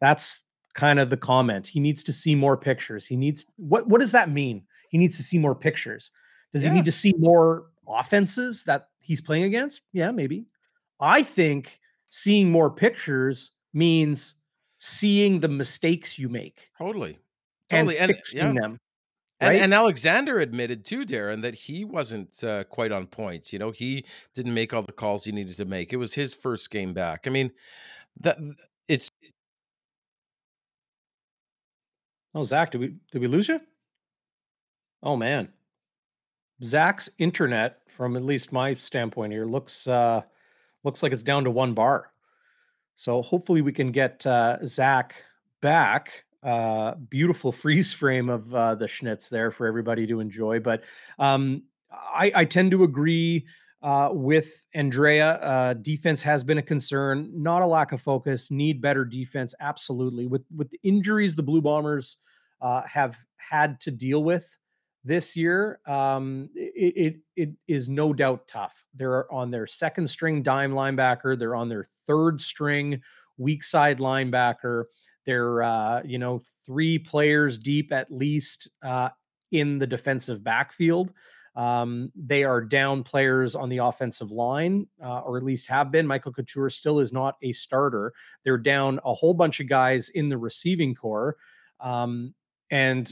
[0.00, 0.40] That's
[0.74, 1.66] kind of the comment.
[1.66, 3.06] He needs to see more pictures.
[3.06, 3.86] He needs what?
[3.86, 4.64] What does that mean?
[4.90, 6.10] He needs to see more pictures.
[6.52, 6.70] Does yeah.
[6.70, 9.82] he need to see more offenses that he's playing against?
[9.92, 10.46] Yeah, maybe.
[11.00, 14.36] I think seeing more pictures means
[14.78, 16.70] seeing the mistakes you make.
[16.78, 17.18] Totally.
[17.68, 17.98] Totally.
[17.98, 18.52] And, and fixing yeah.
[18.52, 18.80] them.
[19.40, 19.54] Right?
[19.54, 23.52] And, and, Alexander admitted too, Darren, that he wasn't uh, quite on point.
[23.52, 25.92] You know, he didn't make all the calls he needed to make.
[25.92, 27.26] It was his first game back.
[27.26, 27.50] I mean,
[28.20, 28.38] that
[28.88, 29.10] it's.
[32.34, 33.60] Oh, Zach, did we did we lose you?
[35.02, 35.50] Oh man,
[36.64, 40.22] Zach's internet, from at least my standpoint here, looks uh
[40.82, 42.10] looks like it's down to one bar.
[42.94, 45.14] So hopefully we can get uh, Zach
[45.60, 46.24] back.
[46.46, 50.60] Uh, beautiful freeze frame of uh, the Schnitz there for everybody to enjoy.
[50.60, 50.84] But
[51.18, 53.46] um, I, I, tend to agree
[53.82, 55.32] uh, with Andrea.
[55.32, 58.52] Uh, defense has been a concern, not a lack of focus.
[58.52, 60.26] Need better defense, absolutely.
[60.26, 62.18] With with the injuries the Blue Bombers
[62.60, 64.46] uh, have had to deal with
[65.04, 68.84] this year, um, it, it, it is no doubt tough.
[68.94, 71.36] They're on their second string dime linebacker.
[71.36, 73.02] They're on their third string
[73.36, 74.84] weak side linebacker.
[75.26, 79.10] They're uh, you know three players deep at least uh,
[79.52, 81.12] in the defensive backfield.
[81.56, 86.06] Um, they are down players on the offensive line, uh, or at least have been.
[86.06, 88.12] Michael Couture still is not a starter.
[88.44, 91.36] They're down a whole bunch of guys in the receiving core.
[91.80, 92.34] Um,
[92.70, 93.10] and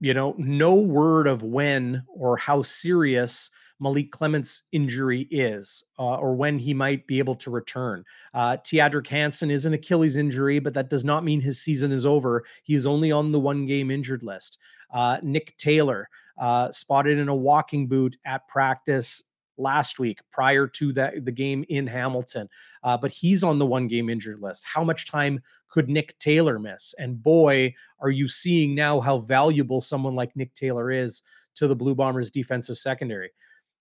[0.00, 6.34] you know, no word of when or how serious Malik Clement's injury is, uh, or
[6.34, 8.04] when he might be able to return.
[8.34, 12.06] Uh, Tiadric Hansen is an Achilles injury, but that does not mean his season is
[12.06, 12.44] over.
[12.64, 14.58] He is only on the one game injured list.
[14.92, 19.22] Uh, Nick Taylor, uh, spotted in a walking boot at practice,
[19.60, 22.48] last week prior to that the game in Hamilton.
[22.84, 24.64] Uh, but he's on the one game injured list.
[24.64, 26.94] How much time could Nick Taylor miss?
[26.96, 31.22] And boy, are you seeing now how valuable someone like Nick Taylor is
[31.58, 33.30] to the Blue Bombers defensive secondary.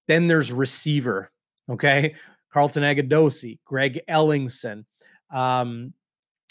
[0.07, 1.31] Then there's receiver.
[1.69, 2.15] Okay.
[2.57, 4.85] Carlton Agudosi, Greg Ellingson,
[5.31, 5.93] um,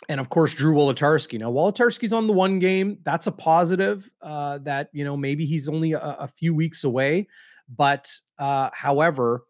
[0.08, 1.38] and of course Drew Wolitarsky.
[1.38, 2.98] Now Wolitarsky's on the one game.
[3.02, 4.08] That's a positive.
[4.22, 7.28] Uh, that you know maybe he's only a, a few weeks away,
[7.74, 9.44] but uh, however,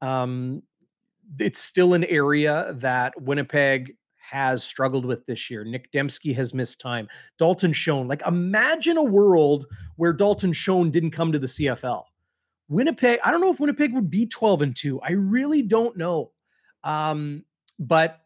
[0.00, 0.62] um,
[1.38, 5.64] it's still an area that Winnipeg has struggled with this year.
[5.64, 7.08] Nick Demski has missed time.
[7.38, 12.02] Dalton Schoen, like imagine a world where Dalton Schoen didn't come to the CFL.
[12.70, 15.00] Winnipeg, I don't know if Winnipeg would be 12 and 2.
[15.00, 16.30] I really don't know.
[16.84, 17.44] Um,
[17.78, 18.20] but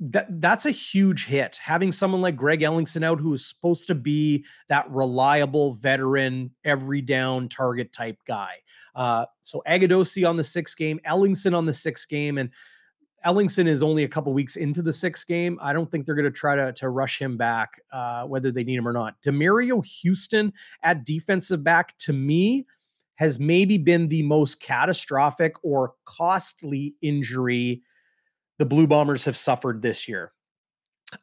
[0.00, 1.58] that that's a huge hit.
[1.62, 7.00] Having someone like Greg Ellingson out who is supposed to be that reliable veteran, every
[7.00, 8.56] down target type guy.
[8.94, 12.50] Uh, so Agudosi on the sixth game, Ellingson on the sixth game, and
[13.24, 15.58] Ellingson is only a couple weeks into the sixth game.
[15.62, 18.64] I don't think they're going to try to, to rush him back, uh, whether they
[18.64, 19.14] need him or not.
[19.22, 22.66] Demerio Houston at defensive back, to me,
[23.16, 27.82] has maybe been the most catastrophic or costly injury
[28.58, 30.32] the Blue Bombers have suffered this year.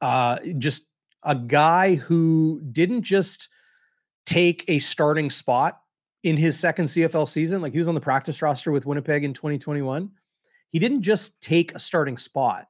[0.01, 0.83] Uh, just
[1.23, 3.49] a guy who didn't just
[4.25, 5.79] take a starting spot
[6.23, 9.33] in his second CFL season, like he was on the practice roster with Winnipeg in
[9.33, 10.11] 2021.
[10.69, 12.67] He didn't just take a starting spot.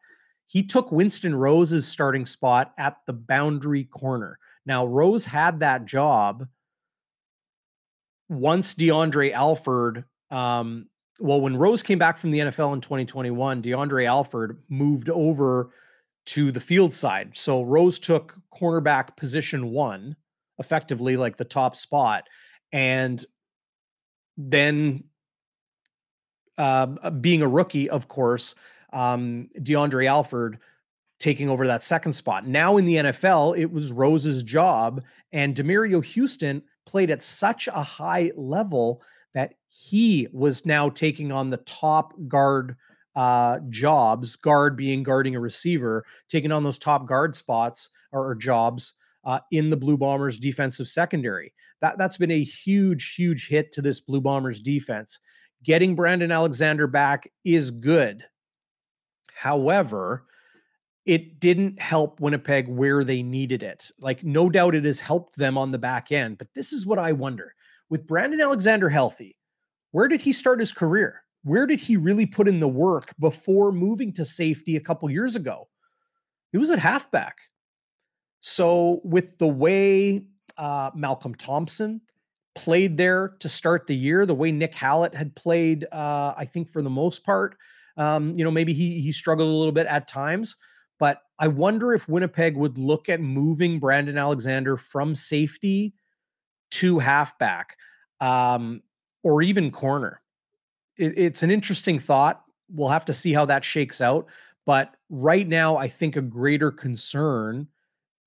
[0.47, 4.39] He took Winston Rose's starting spot at the boundary corner.
[4.65, 6.47] Now, Rose had that job
[8.29, 10.87] once DeAndre Alford, um,
[11.19, 15.69] well, when Rose came back from the NFL in 2021, DeAndre Alford moved over
[16.25, 17.31] to the field side.
[17.33, 20.15] So Rose took cornerback position one,
[20.57, 22.27] effectively like the top spot.
[22.71, 23.23] And
[24.37, 25.03] then
[26.57, 28.55] uh, being a rookie, of course,
[28.91, 30.59] um, DeAndre Alford
[31.19, 32.47] taking over that second spot.
[32.47, 37.83] Now in the NFL, it was Rose's job, and Demerio Houston played at such a
[37.83, 39.01] high level
[39.33, 42.75] that he was now taking on the top guard
[43.15, 48.35] uh, jobs, guard being guarding a receiver, taking on those top guard spots or, or
[48.35, 48.93] jobs
[49.25, 51.53] uh, in the Blue Bombers defensive secondary.
[51.81, 55.19] That that's been a huge, huge hit to this Blue Bombers defense.
[55.63, 58.23] Getting Brandon Alexander back is good.
[59.35, 60.25] However,
[61.05, 63.91] it didn't help Winnipeg where they needed it.
[63.99, 66.37] Like, no doubt it has helped them on the back end.
[66.37, 67.55] But this is what I wonder
[67.89, 69.35] with Brandon Alexander healthy,
[69.91, 71.21] where did he start his career?
[71.43, 75.35] Where did he really put in the work before moving to safety a couple years
[75.35, 75.67] ago?
[76.51, 77.37] He was at halfback.
[78.39, 80.25] So, with the way
[80.57, 82.01] uh, Malcolm Thompson
[82.55, 86.69] played there to start the year, the way Nick Hallett had played, uh, I think
[86.69, 87.57] for the most part,
[87.95, 90.55] um, you know, maybe he he struggled a little bit at times.
[91.39, 95.93] I wonder if Winnipeg would look at moving Brandon Alexander from safety
[96.71, 97.77] to halfback
[98.19, 98.81] um,
[99.23, 100.21] or even corner.
[100.97, 102.43] It, it's an interesting thought.
[102.69, 104.27] We'll have to see how that shakes out.
[104.65, 107.67] But right now, I think a greater concern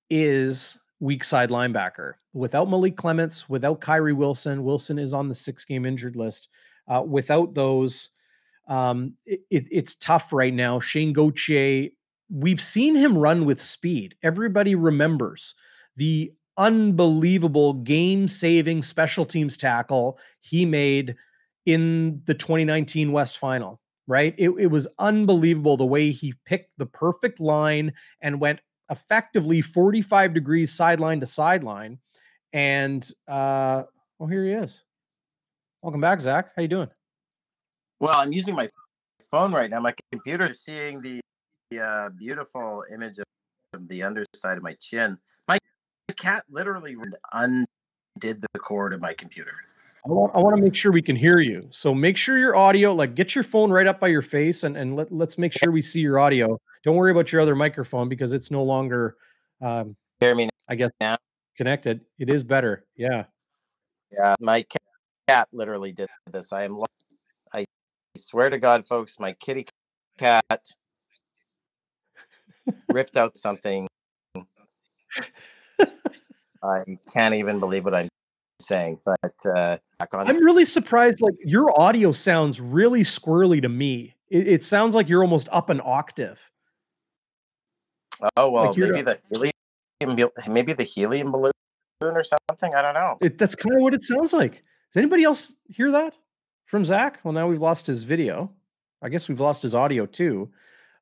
[0.09, 2.13] is weak side linebacker.
[2.33, 6.49] Without Malik Clements, without Kyrie Wilson, Wilson is on the six game injured list.
[6.87, 8.09] Uh, without those,
[8.67, 10.79] um, it, it's tough right now.
[10.79, 11.89] Shayne Gauthier
[12.29, 14.15] we've seen him run with speed.
[14.23, 15.55] Everybody remembers
[15.95, 21.15] the unbelievable game saving special teams tackle he made
[21.65, 24.33] in the 2019 West Final, right?
[24.37, 28.59] It, it, was unbelievable the way he picked the perfect line and went
[28.89, 31.99] effectively 45 degrees sideline to sideline.
[32.53, 33.83] And uh
[34.19, 34.81] oh, here he is.
[35.81, 36.51] Welcome back, Zach.
[36.55, 36.89] How you doing?
[37.99, 38.69] Well, I'm using my
[39.29, 39.79] phone right now.
[39.79, 41.19] My computer is seeing the
[41.75, 43.25] uh, beautiful image of,
[43.89, 45.17] the underside of my chin.
[45.47, 45.59] My
[46.15, 46.95] cat literally
[47.33, 47.67] undid
[48.21, 49.51] the cord of my computer.
[50.05, 51.67] I want, I want to make sure we can hear you.
[51.69, 54.77] So make sure your audio, like get your phone right up by your face and,
[54.77, 56.57] and let, let's make sure we see your audio.
[56.83, 59.17] Don't worry about your other microphone because it's no longer,
[59.61, 61.17] um, hear me I guess, now?
[61.57, 62.01] connected.
[62.17, 62.85] It is better.
[62.95, 63.25] Yeah.
[64.11, 64.35] Yeah.
[64.39, 64.81] My cat,
[65.27, 66.53] cat literally did this.
[66.53, 66.81] I am,
[67.53, 67.65] I
[68.15, 69.67] swear to God, folks, my kitty
[70.17, 70.71] cat
[72.89, 73.87] ripped out something.
[76.63, 78.07] I can't even believe what I'm
[78.61, 81.21] saying, but uh, I'm really surprised.
[81.21, 84.15] Like your audio sounds really squirrely to me.
[84.29, 86.51] It, it sounds like you're almost up an octave.
[88.35, 91.51] Oh well, like maybe the helium, maybe the helium balloon
[92.01, 92.73] or something.
[92.73, 93.17] I don't know.
[93.21, 94.63] It, that's kind of what it sounds like.
[94.91, 96.17] Does anybody else hear that?
[96.67, 97.19] from Zach?
[97.23, 98.51] Well, now we've lost his video.
[99.01, 100.49] I guess we've lost his audio too.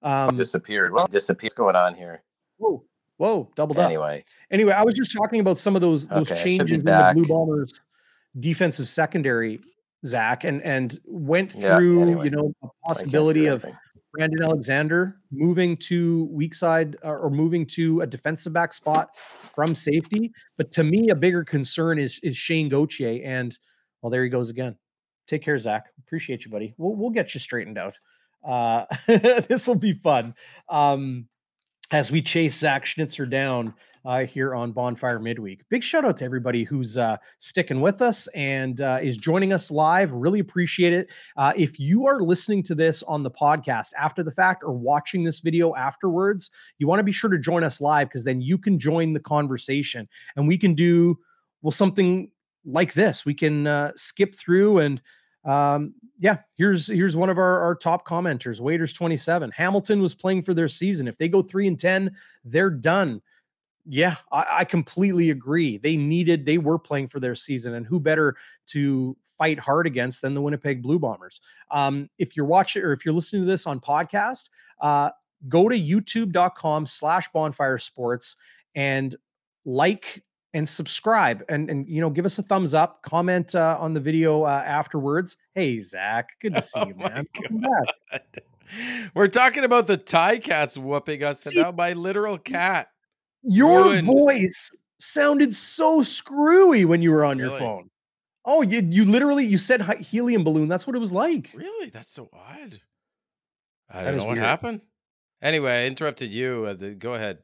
[0.05, 0.93] Um, disappeared.
[0.93, 1.45] What disappeared?
[1.45, 2.23] What's going on here?
[2.57, 2.83] Whoa,
[3.17, 3.85] whoa, doubled up.
[3.85, 6.57] Anyway, Anyway, I was just talking about some of those those Okay, I should be
[6.57, 7.11] changes in the.
[7.13, 7.81] Blue Bombers
[8.39, 9.59] defensive secondary,
[10.05, 13.65] Zach, and and went Yeah, through anyway, you know a possibility of.
[14.13, 19.17] Brandon Alexander moving to weak side uh, or or moving to a defensive back spot
[19.17, 20.31] from safety.
[20.57, 23.21] But to me, a bigger concern is is Shayne Gauthier.
[23.25, 23.57] And
[24.01, 24.77] well, there he goes again.
[25.27, 25.87] Take care, Zach.
[25.99, 26.73] Appreciate you, buddy.
[26.77, 27.97] We'll we'll get you straightened out.
[28.45, 30.35] Uh, this will be fun.
[30.69, 31.27] Um,
[31.91, 33.73] as we chase Zach Schnitzer down
[34.05, 35.67] uh, here on Bonfire Midweek.
[35.69, 39.71] Big shout out to everybody who's uh, sticking with us and uh, is joining us
[39.71, 40.11] live.
[40.11, 41.09] Really appreciate it.
[41.37, 45.23] Uh, if you are listening to this on the podcast after the fact or watching
[45.23, 48.57] this video afterwards, you want to be sure to join us live because then you
[48.57, 51.17] can join the conversation and we can do
[51.63, 52.29] well something
[52.63, 53.25] like this.
[53.25, 55.01] We can uh, skip through and
[55.45, 59.51] um, yeah, here's here's one of our, our top commenters, Waiters 27.
[59.51, 61.07] Hamilton was playing for their season.
[61.07, 63.21] If they go three and ten, they're done.
[63.85, 65.77] Yeah, I, I completely agree.
[65.77, 68.35] They needed, they were playing for their season, and who better
[68.67, 71.41] to fight hard against than the Winnipeg Blue Bombers?
[71.69, 74.49] Um, if you're watching or if you're listening to this on podcast,
[74.81, 75.11] uh,
[75.47, 78.35] go to youtube.com slash bonfire sports
[78.73, 79.15] and
[79.65, 80.23] like
[80.55, 83.99] and subscribe and and you know give us a thumbs up comment uh, on the
[83.99, 87.27] video uh, afterwards hey zach good to see Oh you man
[89.13, 92.89] We're talking about the Tie Cats whooping us, See- and now my literal cat.
[93.43, 94.07] your Ruined.
[94.07, 97.89] voice sounded so screwy when you were on your phone
[98.45, 101.89] oh you you literally you said helium balloon that's what it was like Really?
[101.89, 102.79] That's so odd.
[103.91, 104.45] I That don't is know what weird.
[104.45, 104.81] happened.
[105.41, 106.65] Anyway, I interrupted you.
[106.69, 107.37] Uh, the, go ahead.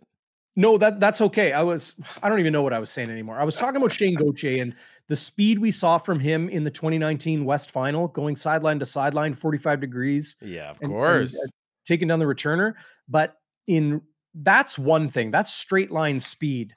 [0.56, 1.54] No, that that's okay.
[1.54, 3.40] I was I don't even know what I was saying anymore.
[3.40, 4.76] I was talking about Shayne Gauthier and
[5.08, 9.34] the speed we saw from him in the 2019 West Final, going sideline to sideline,
[9.34, 11.36] 45 degrees, Yeah, of and- and, course.
[11.36, 11.48] uh,
[11.86, 12.74] taking down the returner.
[13.08, 13.36] But
[13.68, 14.02] in
[14.34, 15.32] that's one thing.
[15.32, 16.76] That's straight line speed.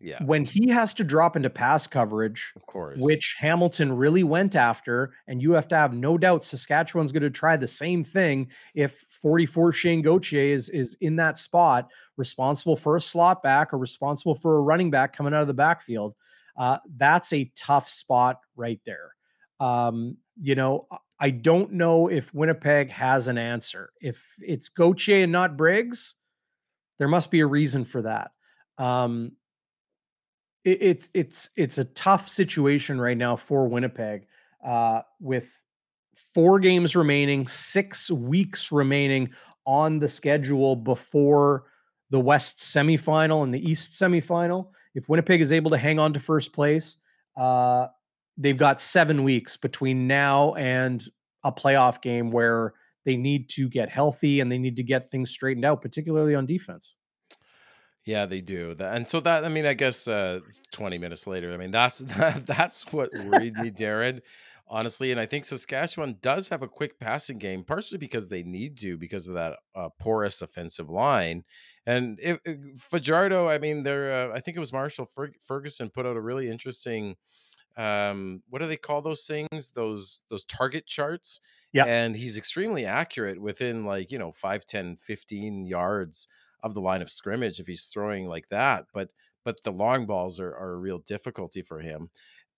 [0.00, 3.00] yeah, When he has to drop into pass coverage, of course.
[3.00, 7.30] which Hamilton really went after, and you have to have no doubt Saskatchewan's going to
[7.30, 12.94] try the same thing if 44 Shayne Gauthier is is in that spot, responsible for
[12.94, 16.14] a slot back or responsible for a running back coming out of the backfield.
[16.58, 19.14] Uh, that's a tough spot right there.
[19.60, 20.86] Um, you know,
[21.18, 23.90] I- don't know if Winnipeg has an answer.
[23.98, 26.16] If it's Gauthier and not Briggs,
[26.98, 28.32] there must be a reason for that.
[28.76, 29.32] Um,
[30.64, 34.26] it, it's it's it's a tough situation right now for Winnipeg
[34.62, 35.48] uh, with
[36.34, 39.30] four games remaining, six weeks remaining
[39.66, 41.64] on the schedule before
[42.10, 44.68] the West semifinal and the East semifinal.
[44.94, 46.96] If Winnipeg is able to hang on to first place,
[47.36, 47.86] uh,
[48.36, 51.04] they've got seven weeks between now and
[51.42, 52.74] a playoff game where
[53.04, 56.46] they need to get healthy and they need to get things straightened out, particularly on
[56.46, 56.94] defense.
[58.04, 58.76] Yeah, they do.
[58.78, 60.40] And so that I mean, I guess uh
[60.72, 64.20] 20 minutes later, I mean, that's that, that's what worried me, Darren.
[64.66, 68.78] Honestly, and I think Saskatchewan does have a quick passing game, partially because they need
[68.78, 71.44] to, because of that uh, porous offensive line.
[71.86, 75.90] And if, if Fajardo, I mean, they're uh, I think it was Marshall Fer- Ferguson
[75.90, 77.16] put out a really interesting
[77.76, 81.40] um what do they call those things those those target charts
[81.72, 81.86] Yeah.
[81.86, 86.28] and he's extremely accurate within like you know 5 10 15 yards
[86.62, 89.10] of the line of scrimmage if he's throwing like that but
[89.44, 92.10] but the long balls are, are a real difficulty for him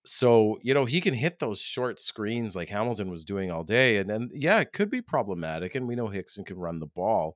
[0.07, 3.97] so you know he can hit those short screens like hamilton was doing all day
[3.97, 7.35] and then yeah it could be problematic and we know hickson can run the ball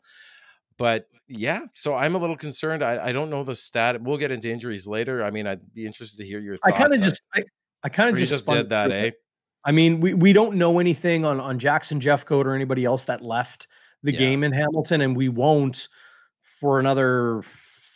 [0.77, 4.31] but yeah so i'm a little concerned i, I don't know the stat we'll get
[4.31, 6.73] into injuries later i mean i'd be interested to hear your thoughts.
[6.75, 7.43] I kind of just I,
[7.83, 9.11] I kind of just, just did that eh.
[9.63, 13.21] I mean, we, we don't know anything on on Jackson Jeffcoat or anybody else that
[13.21, 13.67] left
[14.01, 14.17] the Yeah.
[14.17, 15.87] game in Hamilton, and we won't
[16.41, 17.43] for another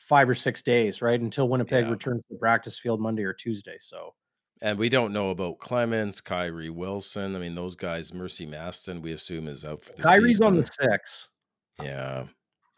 [0.07, 1.19] five or six days, right?
[1.19, 1.91] Until Winnipeg Yeah.
[1.91, 3.77] returns to the practice field Monday or Tuesday.
[3.79, 4.13] So
[4.61, 7.35] And we don't know about Clements, Kyrie Wilson.
[7.35, 10.63] I mean, those guys, Mercy Maston, we assume is out for the Kyrie's on the
[10.63, 11.27] six.
[11.81, 12.25] Yeah.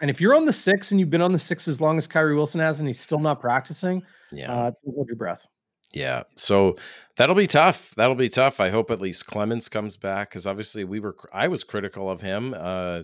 [0.02, 2.08] And if you're on the six and you've been on the six as long as
[2.08, 4.52] Kyrie Wilson has and he's still not practicing, Yeah.
[4.52, 5.46] uh, hold your breath.
[5.94, 6.24] yeah.
[6.36, 6.74] So
[7.16, 7.94] that'll be tough.
[7.96, 8.60] That'll be tough.
[8.60, 12.22] I hope at least Clements comes back because obviously we were, I was critical of
[12.22, 13.04] him uh,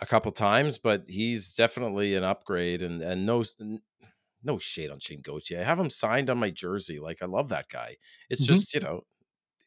[0.00, 3.42] a couple times, but he's definitely an upgrade and, and no,
[4.42, 5.60] no shade on Shayne Gauthier.
[5.60, 6.98] I have him signed on my jersey.
[6.98, 7.96] Like, I love that guy.
[8.28, 8.46] It's Mhm.
[8.46, 9.04] just, you know,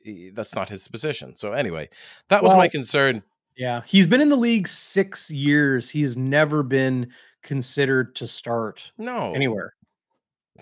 [0.01, 1.35] he- that's not his position.
[1.35, 1.89] So anyway,
[2.29, 3.23] that was my concern.
[3.55, 5.89] Yeah, he's been in the league six years.
[5.91, 7.13] He's never been
[7.43, 9.33] considered to start No.
[9.35, 9.73] anywhere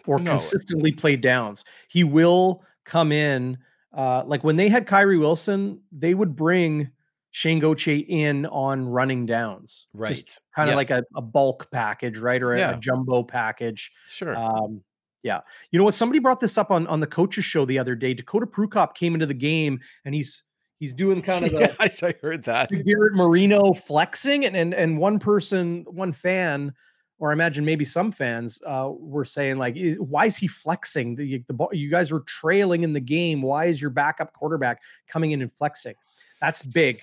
[0.05, 0.31] or No.
[0.31, 1.63] consistently play downs.
[1.87, 3.57] He will come in
[3.93, 6.89] uh, like when they had Kyrie Wilson, they would bring
[7.31, 10.37] Shayne Gauthier in on running downs, Right.
[10.55, 10.89] Kind of Yes.
[10.89, 12.71] like a, a bulk package, right, or a, Yeah.
[12.71, 13.91] a jumbo package.
[14.07, 14.37] Sure.
[14.37, 14.83] Um,
[15.23, 15.93] yeah, you know what?
[15.93, 18.13] Somebody brought this up on on the coaches show the other day.
[18.13, 20.43] Dakota Prukop came into the game and he's
[20.79, 22.69] he's doing kind of the yeah, I heard that.
[22.69, 26.73] the Garrett Marino flexing, and and and one person, one fan,
[27.19, 31.15] or I imagine maybe some fans uh, were saying like, is, "Why is he flexing?
[31.15, 33.41] The, the ball, you guys were trailing in the game.
[33.43, 35.93] Why is your backup quarterback coming in and flexing?
[36.41, 36.99] That's big.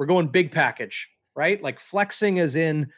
[0.00, 1.62] We're going big package, right?
[1.62, 2.90] Like flexing is in."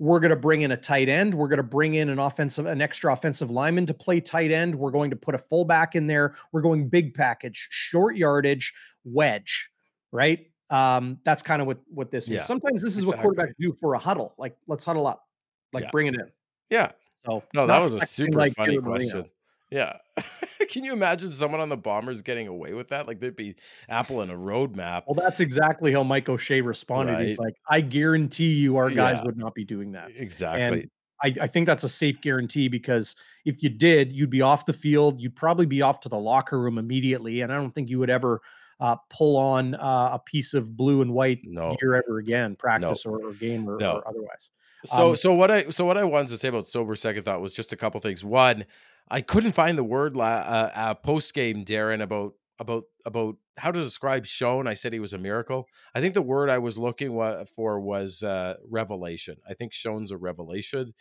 [0.00, 1.34] We're going to bring in a tight end.
[1.34, 4.76] We're going to bring in an offensive, an extra offensive lineman to play tight end.
[4.76, 6.36] We're going to put a fullback in there.
[6.52, 8.72] We're going big package, short yardage,
[9.04, 9.68] wedge,
[10.12, 10.46] right?
[10.70, 12.36] Um, that's kind of what what this means.
[12.36, 14.34] Yeah, Sometimes this is what quarterbacks do for a huddle.
[14.38, 15.26] Like, let's huddle up,
[15.72, 15.90] like Yeah.
[15.90, 16.30] bring it in.
[16.70, 16.92] Yeah.
[17.26, 19.28] So No, that was a super like funny question.
[19.70, 19.98] Yeah.
[20.70, 23.06] Can you imagine someone on the Bombers getting away with that?
[23.06, 23.56] Like there'd be
[23.88, 25.04] Apple in a roadmap.
[25.06, 27.26] Well, that's exactly how Mike O'Shea responded.
[27.26, 29.24] He's like, I guarantee you, our guys Yeah.
[29.26, 30.10] would not be doing that.
[30.16, 30.62] Exactly.
[30.82, 30.90] And
[31.22, 34.72] I, I think that's a safe guarantee because if you did, you'd be off the
[34.72, 35.20] field.
[35.20, 37.40] You'd probably be off to the locker room immediately.
[37.42, 38.40] And I don't think you would ever
[38.80, 41.74] uh, pull on uh, a piece of blue and white No.
[41.80, 43.96] gear ever again, practice or, or game or, No.
[43.96, 44.50] or otherwise.
[44.84, 47.40] So Um, so what I so what I wanted to say about sober second thought
[47.40, 48.22] was just a couple things.
[48.22, 48.64] One,
[49.10, 53.70] I couldn't find the word la, uh, uh, post game, Darren, about about about how
[53.70, 54.66] to describe Sean.
[54.66, 55.66] I said he was a miracle.
[55.94, 59.36] I think the word I was looking wa- for was uh, revelation.
[59.48, 60.92] I think Sean's a revelation.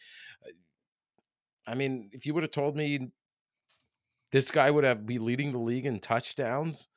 [1.68, 3.10] I mean, if you would have told me
[4.32, 6.88] this guy would have be leading the league in touchdowns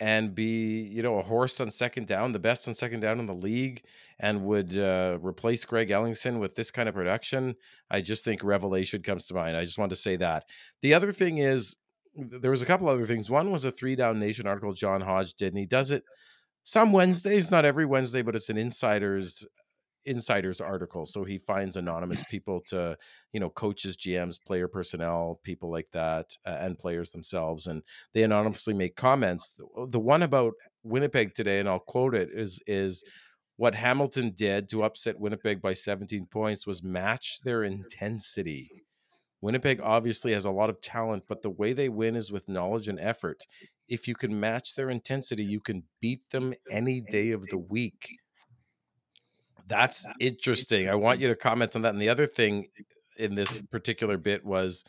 [0.00, 3.26] and be you know a horse on second down, the best on second down in
[3.26, 3.82] the league,
[4.18, 7.54] and would uh, replace Greg Ellingson with this kind of production,
[7.90, 9.56] I just think revelation comes to mind.
[9.56, 10.44] I just wanted to say that.
[10.82, 11.76] The other thing is
[12.14, 13.30] there was a couple other things.
[13.30, 16.04] One was a three down nation article John Hodge did, and he does it
[16.66, 19.46] some Wednesdays, not every Wednesday, but it's an insiders
[20.06, 22.96] insiders article so he finds anonymous people to
[23.32, 27.82] you know coaches gms player personnel people like that uh, and players themselves and
[28.14, 29.50] they anonymously make comments.
[29.52, 33.04] The, the one about winnipeg today and i'll quote it is is
[33.56, 38.70] what hamilton did to upset winnipeg by 17 points was match their intensity.
[39.42, 42.88] Winnipeg obviously has a lot of talent but the way they win is with knowledge
[42.88, 43.44] and effort.
[43.88, 48.18] If you can match their intensity you can beat them any day of the week
[49.66, 50.88] that's interesting.
[50.88, 51.92] I want you to comment on that.
[51.92, 52.68] And the other thing
[53.18, 54.84] in this particular bit was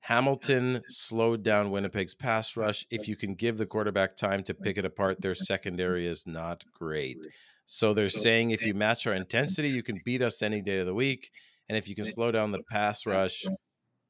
[0.00, 2.86] Hamilton slowed down Winnipeg's pass rush.
[2.90, 6.64] If you can give the quarterback time to pick it apart, their secondary is not
[6.72, 7.18] great.
[7.66, 10.86] So they're saying if you match our intensity, you can beat us any day of
[10.86, 11.30] the week.
[11.68, 13.44] And if you can slow down the pass rush,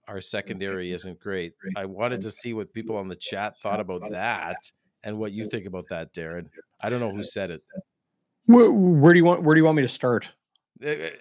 [0.07, 1.53] our secondary isn't great.
[1.77, 4.57] I wanted to see what people on the chat thought about that
[5.05, 6.47] and what you think about that, Darren.
[6.83, 7.61] I don't know who said it.
[8.49, 9.43] Where, where do you want?
[9.43, 10.27] Where do you want me to start?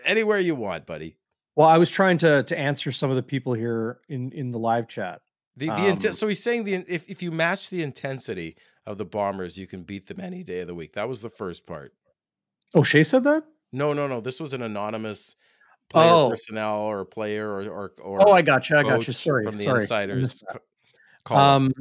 [0.06, 1.18] Anywhere you want, buddy.
[1.58, 4.60] Well, I was trying to to answer some of the people here in in the
[4.60, 5.22] live chat.
[5.58, 8.56] The, the inten- Um, so he's saying the if, if you match the intensity
[8.86, 10.94] of the bombers, you can beat them any day of the week.
[10.94, 11.94] That was the first part.
[12.76, 13.44] O'Shea said that.
[13.74, 14.22] No, no, no.
[14.22, 15.36] This was an anonymous
[15.90, 16.30] player Oh.
[16.30, 18.78] personnel or player or or, or Oh, I got you.
[18.78, 19.12] I got you.
[19.12, 19.82] Sorry, from the sorry.
[19.82, 20.18] Insiders.
[20.22, 20.62] missed that.
[21.26, 21.74] co- column.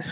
[0.00, 0.10] Um,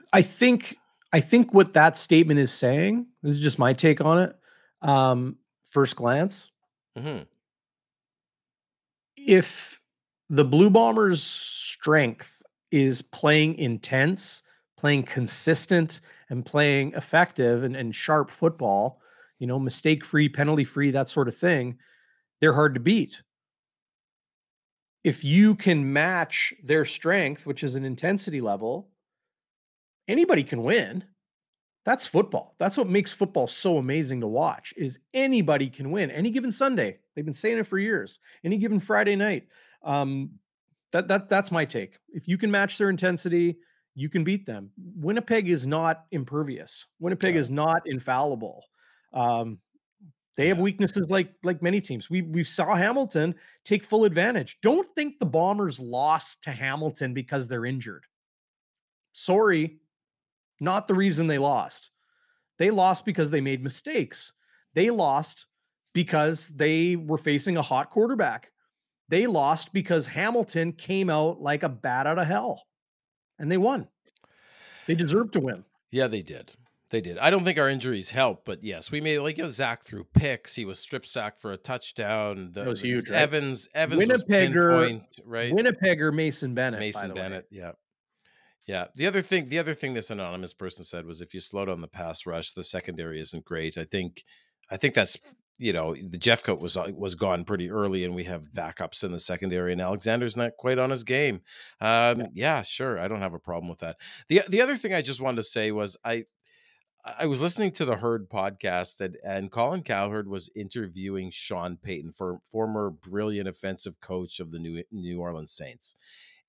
[0.12, 0.76] I think
[1.16, 3.06] I think what that statement is saying.
[3.22, 4.36] This is just my take on it.
[4.82, 5.38] Um,
[5.70, 6.50] first glance,
[6.94, 7.26] Mhm.
[9.16, 9.80] if
[10.28, 14.42] the Blue Bombers' strength is playing intense,
[14.76, 19.00] playing consistent, and playing effective and, and sharp football,
[19.38, 21.78] you know, mistake free, penalty free, that sort of thing,
[22.42, 23.22] they're hard to beat.
[25.02, 28.90] If you can match their strength, which is an intensity level,
[30.08, 31.04] anybody can win.
[31.84, 32.54] That's football.
[32.58, 34.74] That's what makes football so amazing to watch.
[34.76, 36.98] Is anybody can win any given Sunday.
[37.14, 38.18] They've been saying it for years.
[38.44, 39.46] Any given Friday night.
[39.84, 40.30] Um,
[40.92, 41.98] that that that's my take.
[42.08, 43.58] If you can match their intensity,
[43.94, 44.70] you can beat them.
[44.96, 46.86] Winnipeg is not impervious.
[46.98, 47.40] Winnipeg Yeah.
[47.40, 48.64] is not infallible.
[49.12, 49.58] Um,
[50.36, 52.10] they have weaknesses like like many teams.
[52.10, 54.58] We we saw Hamilton take full advantage.
[54.60, 58.04] Don't think the Bombers lost to Hamilton because they're injured.
[59.12, 59.78] Sorry,
[60.60, 61.90] not the reason they lost.
[62.58, 64.32] They lost because they made mistakes.
[64.74, 65.46] They lost
[65.92, 68.50] because they were facing a hot quarterback.
[69.08, 72.62] They lost because Hamilton came out like a bat out of hell
[73.38, 73.88] and they won.
[74.86, 75.64] They deserved to win.
[75.90, 76.52] Yeah, they did.
[76.90, 77.18] They did.
[77.18, 80.04] I don't think our injuries helped, but yes, we made like you know, Zach threw
[80.04, 80.54] picks.
[80.54, 82.50] He was strip sacked for a touchdown.
[82.52, 83.18] The, That was huge, right?
[83.18, 85.52] Evans, Evans was Winnipegger- pinpoint, right?
[85.52, 86.78] Winnipegger Mason Bennett.
[86.78, 87.20] by Mason the way.
[87.20, 87.46] Bennett.
[87.50, 87.72] Yeah.
[88.66, 88.86] Yeah.
[88.94, 91.80] The other thing, the other thing this anonymous person said was if you slow down
[91.80, 93.78] the pass rush, the secondary isn't great.
[93.78, 94.24] I think,
[94.70, 95.16] I think that's
[95.58, 99.12] you know the Jeffcoat was uh, was gone pretty early, and we have backups in
[99.12, 101.40] the secondary, and Alexander's not quite on his game.
[101.80, 102.62] Um, yeah.
[102.62, 103.96] sure, I don't have a problem with that.
[104.28, 106.24] the The other thing I just wanted to say was I.
[107.20, 112.10] I was listening to the Herd podcast and, and Colin Cowherd was interviewing Sean Payton,
[112.10, 115.94] for former brilliant offensive coach of the New New Orleans Saints.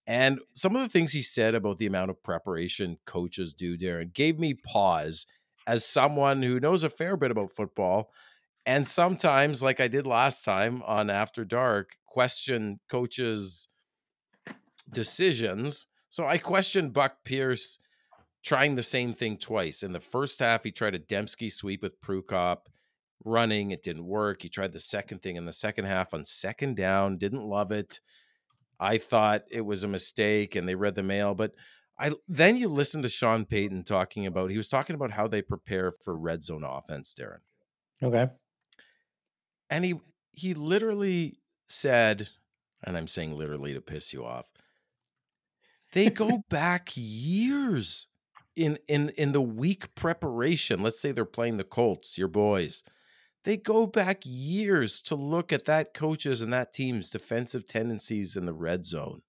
[0.08, 4.14] And some of the things he said about the amount of preparation coaches do, Darren,
[4.14, 5.28] gave me pause
[5.68, 8.10] as someone who knows a fair bit about football.
[8.66, 13.68] And sometimes, like I did last time on After Dark, question coaches'
[14.90, 15.88] decisions.
[16.08, 17.78] So I questioned Buck Pierce
[18.44, 19.84] trying the same thing twice.
[19.84, 22.68] In the first half, he tried a Demski sweep with Prukop
[23.26, 23.72] running.
[23.72, 24.42] It didn't work.
[24.42, 28.00] He tried the second thing in the second half on second down, didn't love it.
[28.80, 31.34] I thought it was a mistake and they read the mail.
[31.36, 31.54] But
[32.00, 35.42] I then you listen to Sean Payton talking about he was talking about how they
[35.42, 37.40] prepare for red zone offense, Darren.
[38.02, 38.28] Okay.
[39.70, 40.00] And he
[40.32, 42.30] he literally said,
[42.84, 44.46] and I'm saying literally to piss you off,
[45.94, 48.08] they go back years
[48.56, 50.84] in in in the week preparation.
[50.84, 52.84] Let's say they're playing the Colts, your boys.
[53.48, 58.46] They go back years to look at that coach's and that team's defensive tendencies in
[58.46, 59.22] the red zone.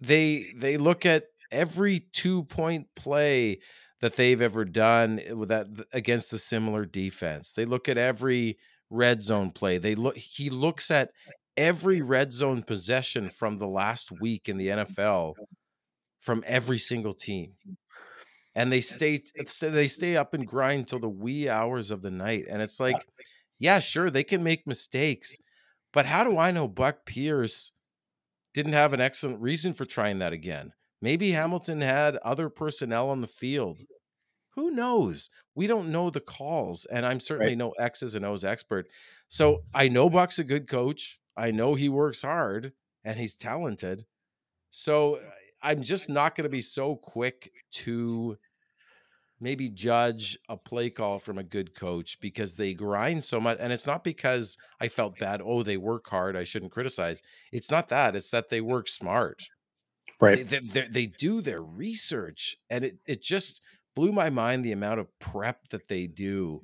[0.00, 3.58] They they look at every two point play
[4.00, 7.52] that they've ever done eh, with that against a similar defense.
[7.52, 8.56] They look at every
[8.88, 9.76] red zone play.
[9.76, 11.10] They look he looks at
[11.58, 15.34] every red zone possession from the last week in the NFL
[16.20, 17.52] from every single team.
[18.56, 19.22] And they stay
[19.60, 22.46] they stay up and grind till the wee hours of the night.
[22.50, 23.06] And it's like,
[23.60, 25.38] yeah, sure, they can make mistakes.
[25.92, 27.72] But how do I know Buck Pierce
[28.54, 30.72] didn't have an excellent reason for trying that again?
[31.02, 33.78] Maybe Hamilton had other personnel on the field.
[34.56, 35.30] Who knows?
[35.54, 37.58] We don't know the calls, and I'm certainly Right.
[37.58, 38.88] no X's and O's expert.
[39.28, 41.20] So I know Buck's a good coach.
[41.36, 42.72] I know he works hard
[43.04, 44.06] and he's talented.
[44.70, 45.20] So
[45.62, 48.38] I'm just not going to be so quick to
[49.40, 53.58] maybe judge a play call from a good coach because they grind so much.
[53.60, 55.42] And it's not because I felt bad.
[55.44, 56.36] Oh, they work hard.
[56.36, 57.22] I shouldn't criticize.
[57.52, 58.16] It's not that.
[58.16, 59.42] It's that they work smart.
[60.20, 60.48] Right.
[60.48, 62.56] they, they, they do their research.
[62.70, 63.60] And it, it just
[63.94, 66.62] blew my mind the amount of prep that they do.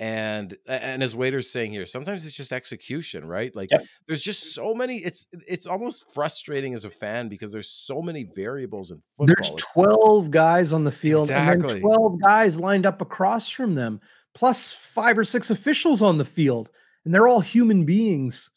[0.00, 3.54] And and as Waiter's saying here, sometimes it's just execution, right?
[3.56, 3.84] Like Yep.
[4.06, 4.98] there's just so many.
[4.98, 9.34] It's it's almost frustrating as a fan because there's so many variables in football.
[9.36, 11.80] There's 12 guys on the field and Exactly.
[11.80, 14.00] then 12 guys lined up across from them,
[14.34, 16.70] plus five or six officials on the field,
[17.04, 18.50] and they're all human beings.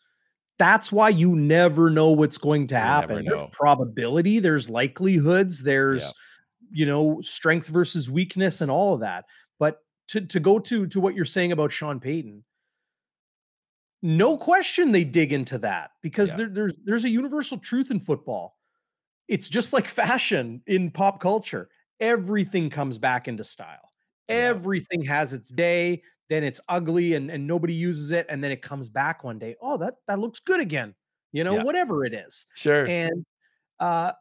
[0.59, 3.25] That's why you never know what's going to happen.
[3.25, 6.03] There's probability, there's likelihoods, there's
[6.73, 9.25] you know, strength versus weakness and all of that.
[10.11, 12.43] To to go to to what you're saying about Sean Payton,
[14.01, 16.37] no question they dig into that because Yeah.
[16.37, 18.57] there, there's there's a universal truth in football.
[19.27, 21.69] It's just like fashion in pop culture.
[21.99, 23.89] Everything comes back into style.
[24.27, 24.35] Yeah.
[24.35, 28.61] Everything has its day, then it's ugly and, and nobody uses it, and then it
[28.61, 29.55] comes back one day.
[29.61, 30.95] Oh, that that looks good again.
[31.31, 31.63] You know, Yeah.
[31.63, 32.47] whatever it is.
[32.55, 32.85] Sure.
[32.87, 33.25] And
[33.79, 34.13] uh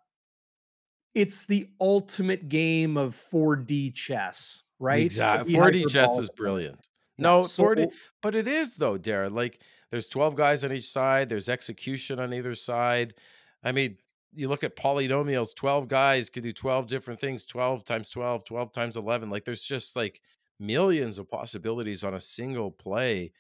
[1.15, 5.05] it's the ultimate game of 4D chess, right?
[5.05, 5.53] Exactly.
[5.53, 6.89] be 4D chess is brilliant.
[7.19, 9.33] No, so- 4D, but it is though, Darren.
[9.35, 9.61] Like
[9.91, 13.15] there's 12 guys on each side, there's execution on either side.
[13.63, 13.99] I mean,
[14.33, 18.73] you look at polynomials, 12 guys could do 12 different things, 12 times 12, 12
[18.73, 19.31] times 11.
[19.31, 20.21] Like there's just like
[20.59, 23.33] millions of possibilities on a single play.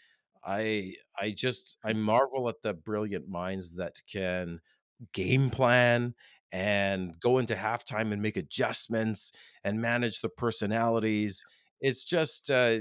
[0.44, 4.60] I I just I marvel at the brilliant minds that can
[5.12, 6.14] game plan
[6.52, 9.32] and go into halftime and make adjustments
[9.64, 11.44] and manage the personalities.
[11.80, 12.78] It's just uh,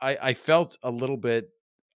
[0.00, 1.50] I I felt a little bit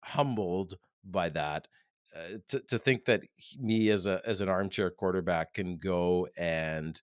[0.05, 1.69] humbled by that.
[2.15, 6.27] Uh, to, to think that he- me as a as an armchair quarterback can go
[6.39, 7.01] and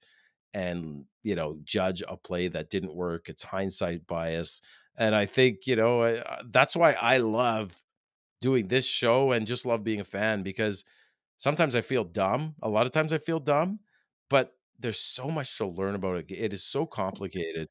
[0.53, 4.61] and you know judge a play that didn't work it's hindsight bias
[4.97, 7.81] and i think you know that's why i love
[8.41, 10.83] doing this show and just love being a fan because
[11.37, 12.55] sometimes i feel dumb.
[12.61, 13.79] A lot of times i feel dumb
[14.29, 16.31] but there's so much to learn about it.
[16.31, 16.89] It is so mm.
[16.89, 17.69] complicated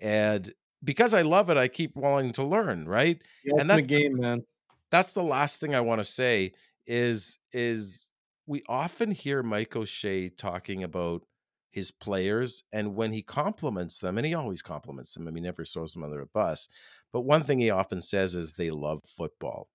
[0.00, 0.52] and
[0.82, 3.20] because i love it i keep wanting to learn right?
[3.44, 4.42] The and that's- game, man.
[4.90, 6.52] that's the last thing I want to say
[6.86, 8.08] is is
[8.46, 11.22] we often hear Mike O'Shea talking about
[11.70, 15.64] his players and when he compliments them and he always compliments them I mean never
[15.64, 16.68] throws them under a bus
[17.12, 19.68] but one thing he often says is they love football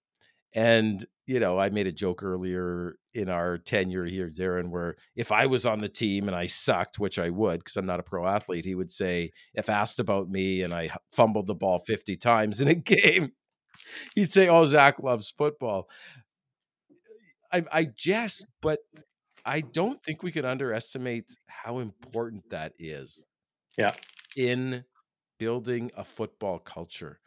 [0.53, 5.31] and, you know, I made a joke earlier in our tenure here, Darren, where if
[5.31, 8.03] I was on the team and I sucked, which I would because I'm not a
[8.03, 12.17] pro athlete, he would say, if asked about me and I fumbled the ball 50
[12.17, 13.31] times in a game,
[14.15, 15.89] he'd say, Oh, Zach loves football.
[17.51, 18.79] I, I jest, but
[19.45, 23.25] I don't think we can underestimate how important that is.
[23.77, 23.93] Yeah.
[24.35, 24.83] In
[25.37, 27.19] building a football culture.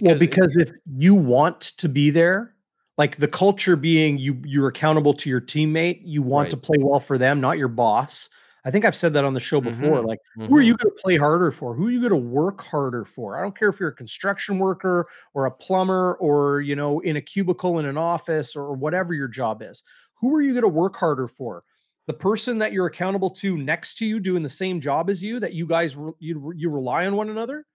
[0.00, 2.56] Because well, because if you want to be there,
[2.98, 6.50] like the culture being you you're accountable to your teammate you want right.
[6.50, 8.28] to play well for them not your boss
[8.64, 10.06] i think i've said that on the show before mm-hmm.
[10.06, 10.46] like mm-hmm.
[10.46, 10.82] who are you mm-hmm.
[10.82, 13.58] going to play harder for who are you going to work harder for i don't
[13.58, 17.78] care if you're a construction worker or a plumber or you know in a cubicle
[17.78, 19.82] in an office or whatever your job is
[20.14, 21.62] who are you going to work harder for
[22.06, 25.40] the person that you're accountable to next to you doing the same job as you
[25.40, 27.66] that you guys re- you, you rely on one another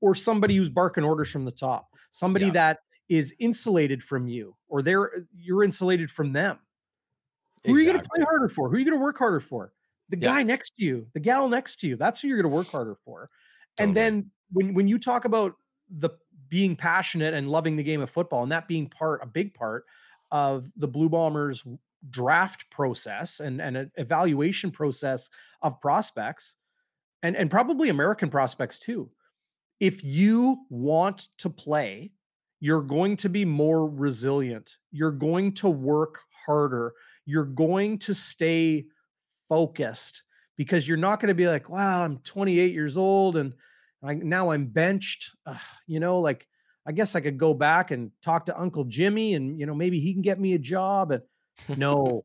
[0.00, 0.60] or somebody mm-hmm.
[0.60, 2.52] who's barking orders from the top somebody yeah.
[2.52, 2.78] that
[3.08, 6.58] is insulated from you or they're uh, you're insulated from them.
[7.66, 7.74] Who exactly.
[7.74, 8.68] are you going to play harder for?
[8.70, 9.72] Who are you going to work harder for?
[10.08, 10.34] The yeah.
[10.34, 11.96] guy next to you, the gal next to you.
[11.96, 13.28] That's who you're going to work harder for.
[13.76, 13.88] Totally.
[13.88, 15.56] And then when when you talk about
[15.90, 16.10] the
[16.48, 19.84] being passionate and loving the game of football and that being part a big part
[20.32, 21.64] of the Blue Bombers
[22.08, 25.28] draft process and and an evaluation process
[25.62, 26.54] of prospects
[27.22, 29.10] and and probably American prospects too.
[29.80, 32.12] If you want to play
[32.60, 34.76] you're going to be more resilient.
[34.92, 36.92] You're going to work harder.
[37.24, 38.84] You're going to stay
[39.48, 40.22] focused
[40.56, 43.54] because you're not going to be like, wow, I'm 28 years old and
[44.02, 45.30] I, now I'm benched.
[45.46, 45.56] Uh,
[45.86, 46.46] you know, like,
[46.86, 50.00] I guess I could go back and talk to Uncle Jimmy and, you know, maybe
[50.00, 51.12] he can get me a job.
[51.12, 51.22] And
[51.78, 52.24] no,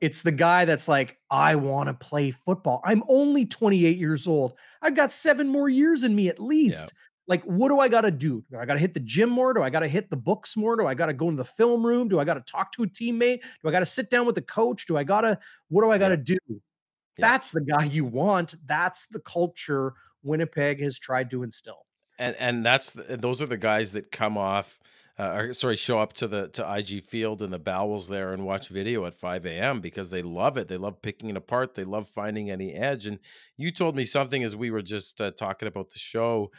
[0.00, 2.80] it's the guy that's like, I want to play football.
[2.84, 4.54] I'm only 28 years old.
[4.82, 6.92] I've got seven more years in me at least.
[7.26, 8.42] Like what do i got to do?
[8.50, 9.54] Do i got to hit the gym more?
[9.54, 10.76] Do i got to hit the books more?
[10.76, 12.08] Do i got to go in the film room?
[12.08, 13.40] Do i got to talk to a teammate?
[13.62, 14.86] Do i got to sit down with the coach?
[14.86, 15.38] Do i got to
[15.68, 16.24] what do i got to yeah.
[16.24, 16.38] do?
[16.48, 17.28] Yeah.
[17.28, 18.56] that's the guy you want.
[18.66, 19.94] That's the culture
[20.24, 21.86] winnipeg has tried to instill.
[22.18, 24.80] And and that's the, those are the guys that come off
[25.20, 28.46] uh, or, sorry, show up to the to IG Field and the bowels there and
[28.46, 29.80] watch video at 5 a.m.
[29.80, 30.66] because they love it.
[30.66, 31.74] They love picking it apart.
[31.74, 33.04] They love finding any edge.
[33.04, 33.18] And
[33.58, 36.50] you told me something as we were just uh, talking about the show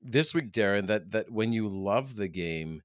[0.00, 2.82] this week, Darren, that that when you love the game,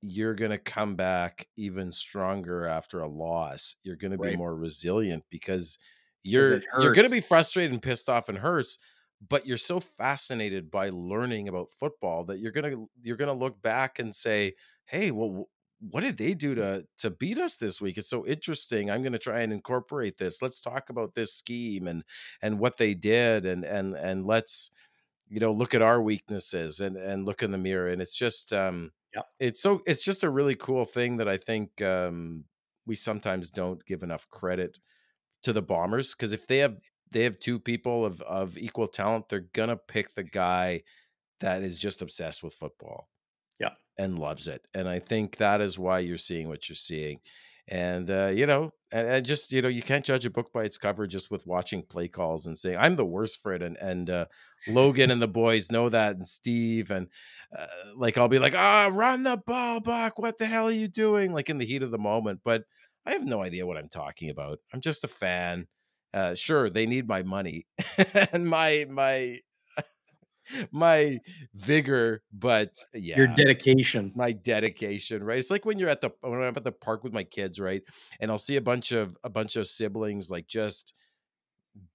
[0.00, 3.76] you're going to come back even stronger after a loss.
[3.82, 5.76] You're going to be more resilient because
[6.22, 8.78] you're you're going to be frustrated and pissed off and hurts,
[9.28, 13.60] but you're so fascinated by learning about football that you're going to you're to look
[13.62, 14.54] back and say,
[14.86, 15.48] "Hey, well
[15.90, 17.98] what did they do to to beat us this week?
[17.98, 18.90] It's so interesting.
[18.90, 20.40] I'm going to try and incorporate this.
[20.42, 22.04] Let's talk about this scheme and
[22.40, 24.70] and what they did and and and let's
[25.28, 28.52] you know look at our weaknesses and and look in the mirror and it's just
[28.52, 32.44] um yeah it's so it's just a really cool thing that i think um
[32.86, 34.78] we sometimes don't give enough credit
[35.42, 36.76] to the bombers because if they have
[37.12, 40.82] they have two people of of equal talent they're gonna pick the guy
[41.40, 43.08] that is just obsessed with football
[43.58, 43.70] yeah.
[43.98, 47.20] and loves it and i think that is why you're seeing what you're seeing
[47.68, 50.64] and uh, you know and, and, just you know you can't judge a book by
[50.64, 53.76] its cover just with watching play calls and saying i'm the worst for it and
[53.76, 54.26] and uh,
[54.68, 57.08] logan and the boys know that and steve and
[57.56, 60.72] uh, like i'll be like ah oh, run the ball back what the hell are
[60.72, 61.32] you doing?
[61.32, 62.64] Like in the heat of the moment but
[63.06, 65.66] i have no idea what i'm talking about i'm just a fan
[66.14, 67.66] uh, sure they need my money.
[68.32, 69.38] And my my
[70.72, 71.18] my
[71.54, 75.38] vigor, but yeah, your dedication, my dedication, right?
[75.38, 77.82] It's like when you're at the when I'm at the park with my kids, right?
[78.20, 80.94] And I'll see a bunch of a bunch of siblings like just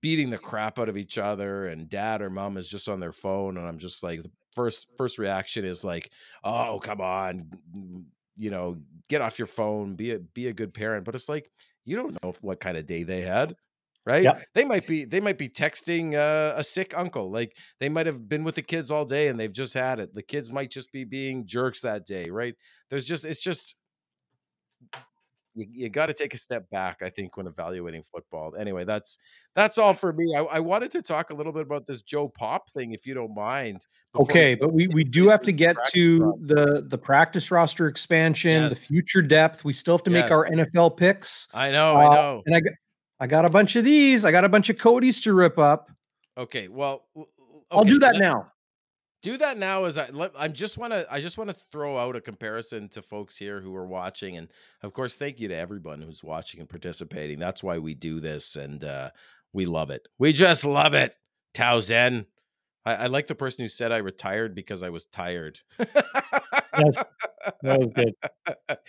[0.01, 3.11] beating the crap out of each other, and dad or mom is just on their
[3.11, 6.11] phone, and I'm just like, the first first reaction is like,
[6.43, 7.49] oh come on,
[8.35, 8.77] you know,
[9.09, 11.49] get off your phone, be a be a good parent, but it's like
[11.85, 13.55] you don't know what kind of day they had
[14.07, 14.23] right?
[14.23, 14.45] Yep.
[14.53, 18.29] they might be they might be texting uh, a sick uncle like they might have
[18.29, 20.15] been with the kids all day and they've just had it.
[20.15, 22.55] The kids might just be being jerks that day right?
[22.89, 23.75] There's just it's just
[25.55, 28.55] you, you got to take a step back i think when evaluating football.
[28.57, 29.17] Anyway that's
[29.55, 30.33] that's all for me.
[30.35, 33.13] I, I, wanted to talk a little bit about this joe pop thing if you
[33.13, 33.81] don't mind
[34.17, 38.73] okay but we we do have to get to the the practice roster expansion yes.
[38.73, 39.65] the future depth.
[39.65, 40.23] We still have to yes.
[40.23, 42.43] make our nfl picks i know uh, i know.
[42.45, 42.61] and i
[43.19, 44.25] I got a bunch of these.
[44.25, 45.91] I got a bunch of Cody's to rip up.
[46.37, 47.27] Okay, well, okay,
[47.71, 48.51] I'll do that let, now.
[49.23, 51.97] Do that now as I let, I just want to I just want to throw
[51.97, 54.47] out a comparison to folks here who are watching, and
[54.83, 57.39] of course, thank you to everyone who's watching and participating.
[57.39, 59.09] That's why we do this, and uh,
[59.53, 60.07] We love it.
[60.19, 61.15] We just love it.
[61.53, 62.27] Tao Zen.
[62.85, 65.59] I, I like the person who said I retired because I was tired.
[67.63, 68.13] That was good.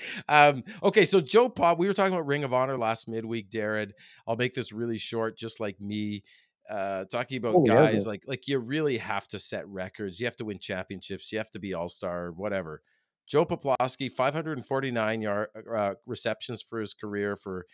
[0.28, 3.92] um, okay, so Joe Pop, we were talking about Ring of Honor last midweek, Darren.
[4.26, 6.22] I'll make this really short, just like me.
[6.68, 10.20] Uh, talking about Oh, guys like like you really have to set records.
[10.20, 11.32] You have to win championships.
[11.32, 12.82] You have to be all star, whatever.
[13.26, 17.66] Joe Poplawski, 549 yard uh, receptions for his career for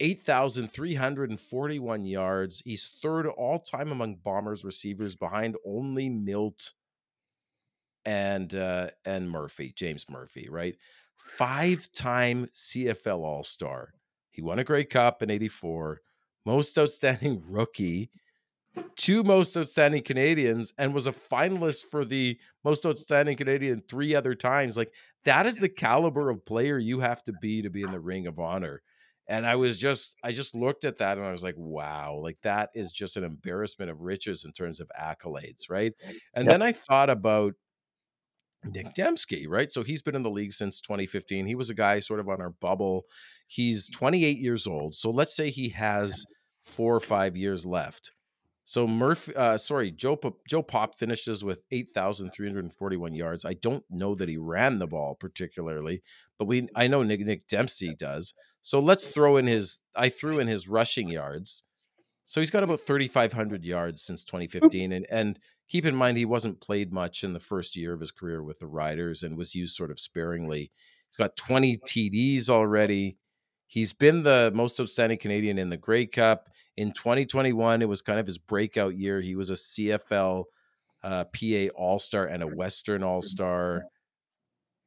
[0.00, 2.62] 8,341 yards.
[2.64, 6.72] He's third all time among Bombers receivers behind only Milt
[8.08, 10.76] and uh, and Murphy, James Murphy, right?
[11.16, 13.92] Five time CFL All Star.
[14.30, 16.00] He won a Grey Cup in '84,
[16.46, 18.10] most outstanding rookie,
[18.96, 24.34] two most outstanding Canadians, and was a finalist for the most outstanding Canadian three other
[24.34, 24.76] times.
[24.76, 24.94] Like
[25.24, 28.26] that is the caliber of player you have to be to be in the Ring
[28.26, 28.82] of Honor.
[29.26, 32.38] And I was just, I just looked at that and I was like, wow, like
[32.42, 35.92] that is just an embarrassment of riches in terms of accolades, right?
[36.34, 36.50] And Yep.
[36.50, 37.54] then I thought about
[38.72, 39.70] Nick Demski, right?
[39.70, 41.46] So he's been in the league since 2015.
[41.46, 43.06] He was a guy sort of on our bubble.
[43.46, 44.94] He's 28 years old.
[44.94, 46.24] So let's say he has
[46.62, 48.12] four or five years left.
[48.68, 53.46] So Murphy, uh, sorry, Joe Pop, Joe Pop finishes with 8,341 yards.
[53.46, 56.02] I don't know that he ran the ball particularly,
[56.38, 58.34] but we I know Nick, Nick Demski does.
[58.60, 61.62] So let's throw in his I threw in his rushing yards.
[62.26, 65.38] So he's got about 3,500 yards since 2015, and and
[65.68, 68.58] keep in mind he wasn't played much in the first year of his career with
[68.58, 70.70] the Riders and was used sort of sparingly.
[71.10, 73.16] He's got 20 TDs already.
[73.66, 76.48] He's been the most outstanding Canadian in the Grey Cup.
[76.76, 79.20] In 2021, it was kind of his breakout year.
[79.20, 80.44] He was a CFL
[81.02, 83.84] uh, PA All Star and a Western All Star.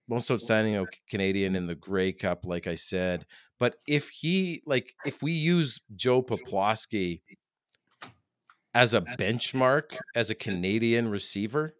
[0.07, 3.25] Most outstanding Canadian in the Grey Cup, like I said.
[3.59, 7.21] But if he, like, if we use Joe Poplawski
[8.74, 11.76] as a benchmark as a Canadian receiver,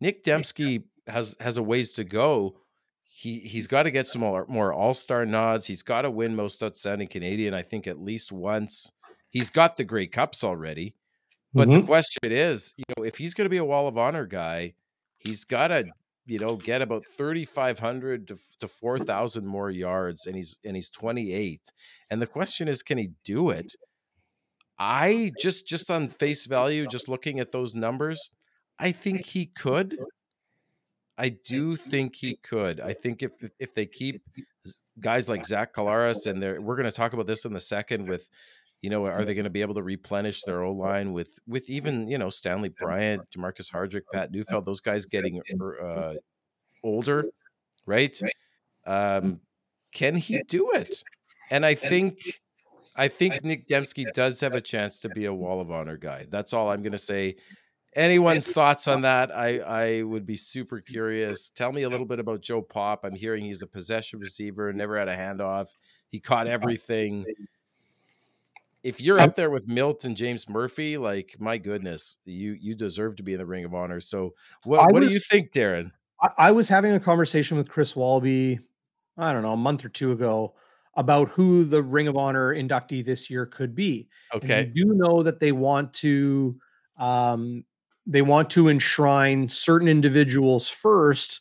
[0.00, 2.58] Nick Demski has has a ways to go.
[3.04, 5.66] He he's got to get some more, more All Star nods.
[5.66, 8.90] He's got to win Most Outstanding Canadian, I think, at least once.
[9.30, 10.94] He's got the Grey Cups already,
[11.54, 11.86] but the Mhm.
[11.86, 14.74] question is, you know, if he's going to be a Wall of Honor guy,
[15.18, 15.84] he's got to
[16.26, 20.58] you know get about thirty five hundred to to four thousand more yards, and he's
[20.64, 21.72] and he's twenty eight.
[22.10, 23.72] And the question is, can he do it?
[24.78, 28.30] I just just on face value, just looking at those numbers,
[28.78, 29.96] I think he could.
[31.16, 32.80] I do think he could.
[32.80, 34.22] I think if if they keep
[35.00, 38.08] guys like Zach Collaros and they're we're going to talk about this in the second
[38.08, 38.28] with,
[38.82, 41.70] you know, are they going to be able to replenish their O line with with
[41.70, 45.40] even you know Stanley Bryant, Jermarcus Hardrick, Pat Neufeld, those guys getting
[45.82, 46.14] uh,
[46.82, 47.26] older,
[47.86, 48.20] right?
[48.86, 49.40] Um,
[49.92, 51.02] can he do it?
[51.50, 52.18] And I think
[52.96, 56.26] I think Nick Demski does have a chance to be a Wall of Honor guy.
[56.28, 57.36] That's all I'm going to say.
[57.96, 59.34] Anyone's thoughts on that?
[59.34, 61.50] I I would be super curious.
[61.50, 63.04] Tell me a little bit about Joe Pop.
[63.04, 65.68] I'm hearing he's a possession receiver, never had a handoff.
[66.08, 67.24] He caught everything.
[68.82, 73.14] If you're up there with Milt and James Murphy, like my goodness, you you deserve
[73.16, 74.00] to be in the Ring of Honor.
[74.00, 74.34] So
[74.64, 75.92] what I what do you think, Darren?
[76.20, 78.58] I, I was having a conversation with Chris Walby,
[79.16, 80.54] I don't know, a month or two ago
[80.96, 84.08] about who the Ring of Honor inductee this year could be.
[84.32, 84.60] And Okay.
[84.60, 86.58] you do know that they want to
[86.96, 87.64] um,
[88.06, 91.40] they want to enshrine certain individuals first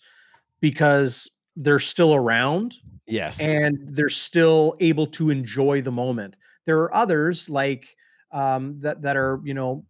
[0.62, 3.40] because they're still around Yes.
[3.40, 6.36] and they're still able to enjoy the moment.
[6.66, 7.96] There are others like
[8.32, 9.86] um, that that are you know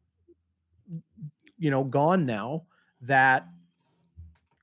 [1.57, 2.63] you know gone now
[3.01, 3.47] that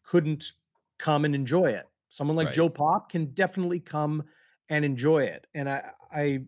[0.04, 0.52] couldn't
[0.98, 1.88] come and enjoy it.
[2.08, 2.54] Someone like Right.
[2.56, 4.24] Joe Pop can definitely come
[4.70, 5.46] and enjoy it.
[5.54, 6.40] And I, I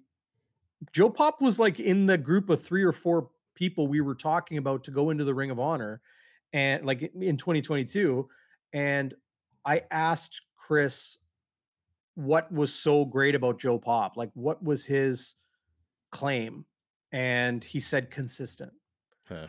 [0.92, 4.56] Joe Pop was like in the group of three or four people we were talking
[4.56, 6.00] about to go into the Ring of Honor,
[6.52, 8.28] and like in 2022.
[8.72, 9.12] And
[9.64, 11.18] I asked Chris
[12.14, 15.34] what was so great about Joe Pop, like what was his
[16.10, 16.64] claim,
[17.10, 18.72] and he said consistent.
[19.28, 19.48] Huh.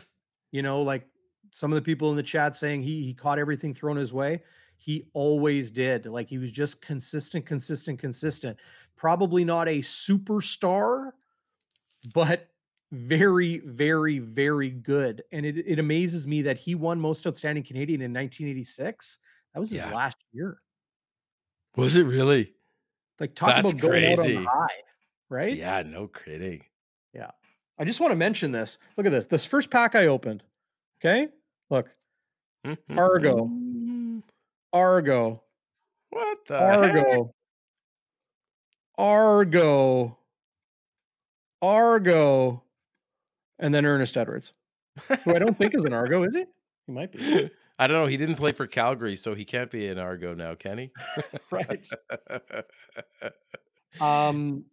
[0.50, 1.06] You know, like
[1.50, 4.42] some of the people in the chat saying he he caught everything thrown his way.
[4.76, 6.06] He always did.
[6.06, 8.58] Like he was just consistent, consistent, consistent.
[8.96, 11.12] Probably not a superstar,
[12.14, 12.48] but
[12.92, 15.22] very, very, very good.
[15.32, 19.18] And it, it amazes me that he won most outstanding Canadian in 1986.
[19.52, 19.94] That was his Yeah.
[19.94, 20.58] last year.
[21.76, 22.52] Was it really?
[23.18, 24.36] Like talk That's about going out crazy.
[24.36, 24.82] on high,
[25.28, 25.56] right?
[25.56, 26.64] Yeah, no kidding.
[27.12, 27.30] Yeah.
[27.78, 28.78] I just want to mention this.
[28.96, 29.26] Look at this.
[29.26, 30.42] This first pack I opened.
[31.00, 31.28] Okay.
[31.70, 31.86] Look,
[32.64, 32.98] mm-hmm, mm-hmm.
[32.98, 33.50] Argo.
[34.74, 35.42] Argo.
[36.10, 36.94] What the heck?
[36.96, 37.34] Argo.
[38.98, 40.18] Argo.
[41.62, 42.62] Argo.
[43.58, 44.52] and then Ernest Edwards,
[45.24, 46.44] who I don't think is an Argo, is he?
[46.86, 47.50] He might be.
[47.78, 48.06] I don't know.
[48.06, 50.92] He didn't play for Calgary, so he can't be an Argo now, can he?
[51.50, 51.88] right.
[54.00, 54.64] Um,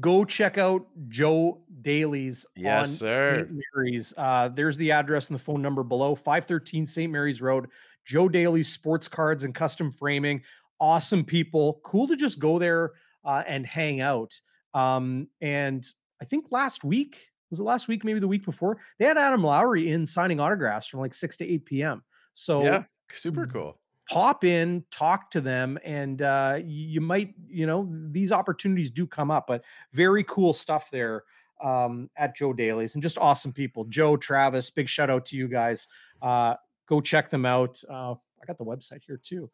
[0.00, 3.46] go check out Joe Daly's yes, on sir.
[3.46, 3.60] St.
[3.74, 4.14] Mary's.
[4.14, 7.10] Uh, there's the address and the phone number below 513 St.
[7.10, 7.68] Mary's Road.
[8.10, 10.42] Joe Daly's sports cards and custom framing.
[10.80, 11.80] Awesome people.
[11.84, 12.90] Cool to just go there
[13.24, 14.40] uh, and hang out.
[14.74, 15.86] Um, and
[16.20, 19.44] I think last week, was it last week, maybe the week before, they had Adam
[19.44, 22.02] Lowry in signing autographs from like 6 to 8 p.m.
[22.34, 22.82] So yeah,
[23.12, 23.78] super cool.
[24.08, 29.30] Pop in, talk to them, and uh, you might, you know, these opportunities do come
[29.30, 31.22] up, but very cool stuff there
[31.62, 33.84] um, at Joe Daly's and just awesome people.
[33.84, 35.86] Joe, Travis, big shout out to you guys.
[36.20, 36.54] Uh,
[36.90, 37.82] go check them out.
[37.88, 38.12] Uh,
[38.42, 39.50] I got the website here too.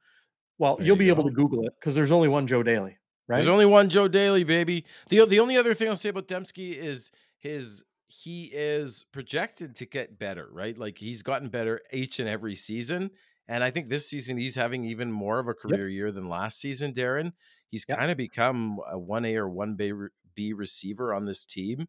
[0.59, 2.97] Well, There you'll you be able to Google it because there's only one Joe Daly,
[3.28, 3.37] right?
[3.37, 4.84] There's only one Joe Daly, baby.
[5.11, 9.87] The the only other thing I'll say about Demski is his he is projected to
[9.87, 10.76] get better, right?
[10.78, 13.11] Like he's gotten better each and every season.
[13.49, 16.59] And I think this season he's having even more of a career year than last
[16.61, 17.32] season, Darren.
[17.70, 17.99] He's Yep.
[17.99, 21.87] kind of become a 1A or 1B B receiver on this team.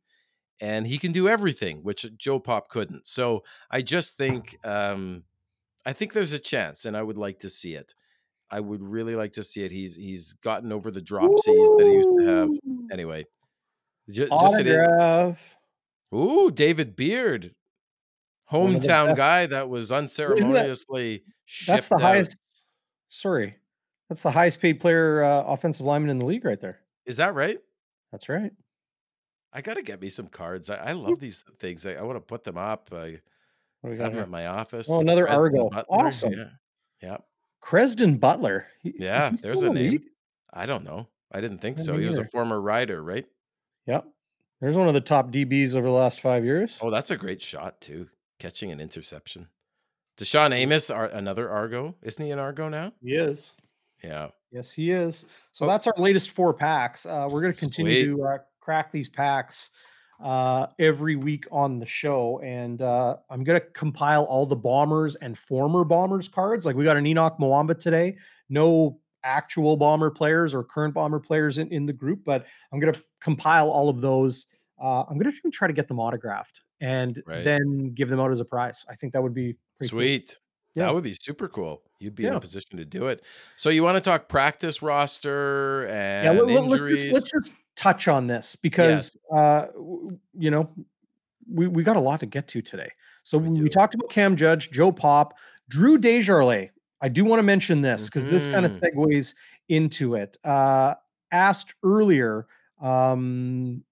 [0.59, 3.07] And he can do everything, which Joe Pop couldn't.
[3.07, 5.23] So I just think um
[5.87, 7.95] I think there's a chance, and I would like to see it.
[8.51, 9.71] I would really like to see it.
[9.71, 12.49] He's he's gotten over the dropsies that he used to have.
[12.91, 13.23] Anyway,
[14.09, 14.31] ju- just.
[14.31, 15.57] Autograph.
[16.13, 17.53] Ooh, David Beard,
[18.49, 22.01] One of the hometown guy that was unceremoniously shipped That's the out.
[22.01, 22.35] highest.
[23.09, 23.55] Sorry,
[24.09, 26.79] that's the highest paid player uh, offensive lineman in the league, right there.
[27.05, 27.57] Is that right?
[28.11, 28.51] That's right.
[29.53, 30.69] I got to get me some cards.
[30.69, 31.87] I, I love these things.
[31.87, 32.89] I, I want to put them up.
[32.93, 33.19] I
[33.81, 34.21] What do we got here?
[34.21, 34.87] at my office.
[34.89, 35.69] Oh, another Preston Argo.
[35.69, 36.33] Butler, Awesome.
[36.33, 36.49] Yeah.
[37.01, 37.17] Yeah.
[37.63, 38.67] Crezdon Butler.
[38.81, 39.91] He- Yeah, there's a name.
[39.91, 40.03] league?
[40.53, 41.07] I don't know.
[41.31, 41.97] I didn't think Yeah, so.
[41.97, 43.25] He was a former rider, right?
[43.85, 44.05] Yep.
[44.61, 46.77] There's one of the top DBs over the last five years.
[46.81, 48.09] Oh, that's a great shot too.
[48.39, 49.47] Catching an interception.
[50.17, 51.95] DaShaun Amos, are another Argo.
[52.01, 52.91] Isn't he an Argo now?
[53.03, 53.51] He is.
[54.03, 54.29] Yeah.
[54.51, 55.25] Yes, he is.
[55.51, 55.69] So Oh.
[55.69, 57.05] that's our latest four packs.
[57.05, 58.15] Uh, we're going to continue Sweet.
[58.15, 59.69] to uh, crack these packs
[60.23, 65.15] uh, every week on the show, and uh, I'm going to compile all the bombers
[65.15, 66.65] and former bombers cards.
[66.65, 68.17] Like we got an Enoch Mwamba today.
[68.49, 72.93] No actual bomber players or current bomber players in, in the group, but I'm going
[72.93, 74.47] to compile all of those.
[74.81, 77.43] Uh, I'm going to try to get them autographed and Right.
[77.43, 78.85] then give them out as a prize.
[78.89, 79.99] I think that would be pretty cool.
[79.99, 80.39] Sweet.
[80.75, 80.85] Yeah.
[80.85, 81.81] That would be super cool.
[81.99, 83.23] You'd be in a position to do it.
[83.55, 87.03] So you want to talk practice roster and yeah let, us injuries?
[87.03, 90.69] just, let's just touch on this because uh w- you know
[91.49, 92.91] we, we got a lot to get to today.
[93.23, 95.35] So We we, talked about cam judge joe pop
[95.69, 96.71] drew desjardins.
[97.01, 99.33] I do want to mention this because this kind of segues
[99.69, 100.37] into it.
[100.43, 100.95] Uh
[101.31, 102.47] asked earlier
[102.81, 103.83] um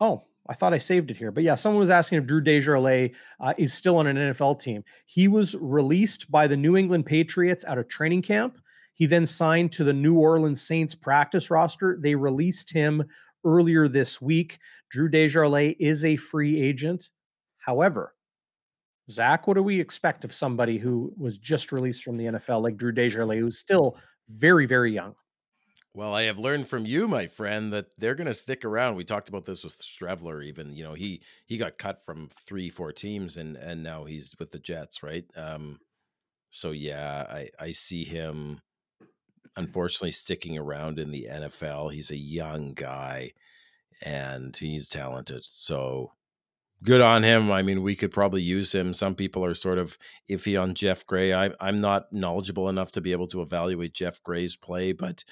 [0.00, 3.12] oh i thought i saved it here but yeah someone was asking if drew desjardins
[3.40, 4.84] uh, is still on an nfl team.
[5.06, 8.58] He was released by the new england patriots out of training camp
[8.94, 11.98] he then signed to the New Orleans Saints practice roster.
[12.00, 13.04] They released him
[13.44, 14.58] earlier this week.
[14.90, 17.10] Drew Desjardins is a free agent.
[17.58, 18.14] However,
[19.10, 22.76] Zach, what do we expect of somebody who was just released from the NFL like
[22.76, 25.14] Drew Desjardins, who's still very, very young?
[25.96, 28.96] Well, I have learned from you, my friend, that they're going to stick around.
[28.96, 30.44] We talked about this with Streveler.
[30.44, 34.34] Even you know he he got cut from three, four teams, and and now he's
[34.40, 35.24] with the Jets, right?
[35.36, 35.78] Um,
[36.50, 38.60] so yeah, I I see him
[39.56, 41.92] unfortunately sticking around in the NFL.
[41.92, 43.32] He's a young guy,
[44.02, 45.44] and he's talented.
[45.44, 46.12] So
[46.82, 47.50] good on him.
[47.50, 48.92] I mean, we could probably use him.
[48.92, 49.96] Some people are sort of
[50.28, 51.32] iffy on Geoff Gray.
[51.32, 55.24] I, I'm not knowledgeable enough to be able to evaluate Geoff Gray's play, but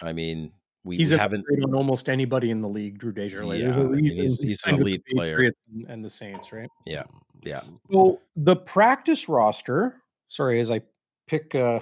[0.00, 0.52] I mean,
[0.84, 1.44] we, He's haven't.
[1.64, 3.76] on almost anybody in the league, Drew Desjardins.
[3.76, 5.52] Yeah, I mean, he's- he's an elite player.
[5.72, 6.68] And, and the Saints, right?
[6.84, 7.04] Yeah,
[7.42, 7.60] yeah.
[7.90, 10.80] So the practice roster, sorry, as I
[11.28, 11.80] pick uh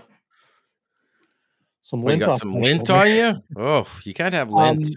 [1.83, 3.03] some Well, you lint got some lint shoulder.
[3.03, 3.11] on
[3.57, 3.63] you?
[3.63, 4.97] Oh, you can't have lint.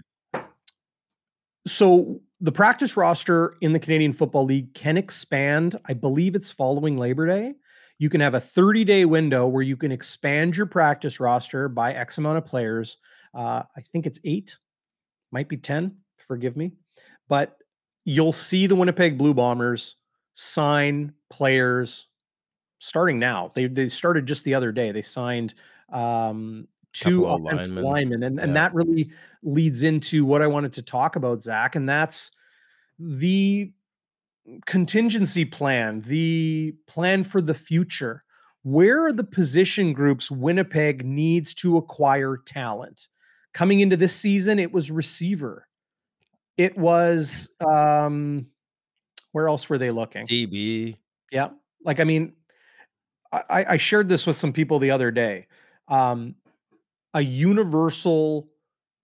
[1.66, 5.78] So the practice roster in the Canadian Football League can expand.
[5.86, 7.54] I believe it's following Labor Day.
[7.98, 11.94] You can have a 30 day window where you can expand your practice roster by
[11.94, 12.98] X amount of players.
[13.32, 14.58] Uh, I think it's eight,
[15.32, 16.72] might be 10, forgive me.
[17.28, 17.56] But
[18.04, 19.96] you'll see the Winnipeg Blue Bombers
[20.34, 22.06] sign players
[22.78, 23.52] starting now.
[23.54, 24.92] They, they started just the other day.
[24.92, 25.54] They signed
[25.90, 27.84] um, two offensive linemen.
[27.84, 28.22] linemen.
[28.22, 28.54] And, and Yeah.
[28.54, 29.10] that really
[29.42, 32.30] leads into what I wanted to talk about, Zach, and that's
[32.98, 33.72] the
[34.66, 38.24] contingency plan, the plan for the future.
[38.62, 43.08] Where are the position groups Winnipeg needs to acquire talent?
[43.52, 45.68] Coming into this season, it was receiver.
[46.56, 48.46] It was um,
[49.32, 50.26] Where else were they looking?
[50.26, 50.96] DB.
[51.30, 51.50] Yeah.
[51.84, 52.32] Like, I mean,
[53.32, 55.48] I, I shared this with some people the other day.
[55.88, 56.36] Um,
[57.14, 58.48] a universal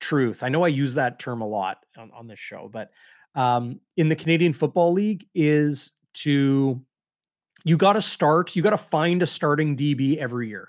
[0.01, 0.43] truth.
[0.43, 2.91] I know I use that term a lot on, on this show, but
[3.35, 6.83] um, in the Canadian Football League is to
[7.65, 10.69] you got to start, you got to find a starting DB every year.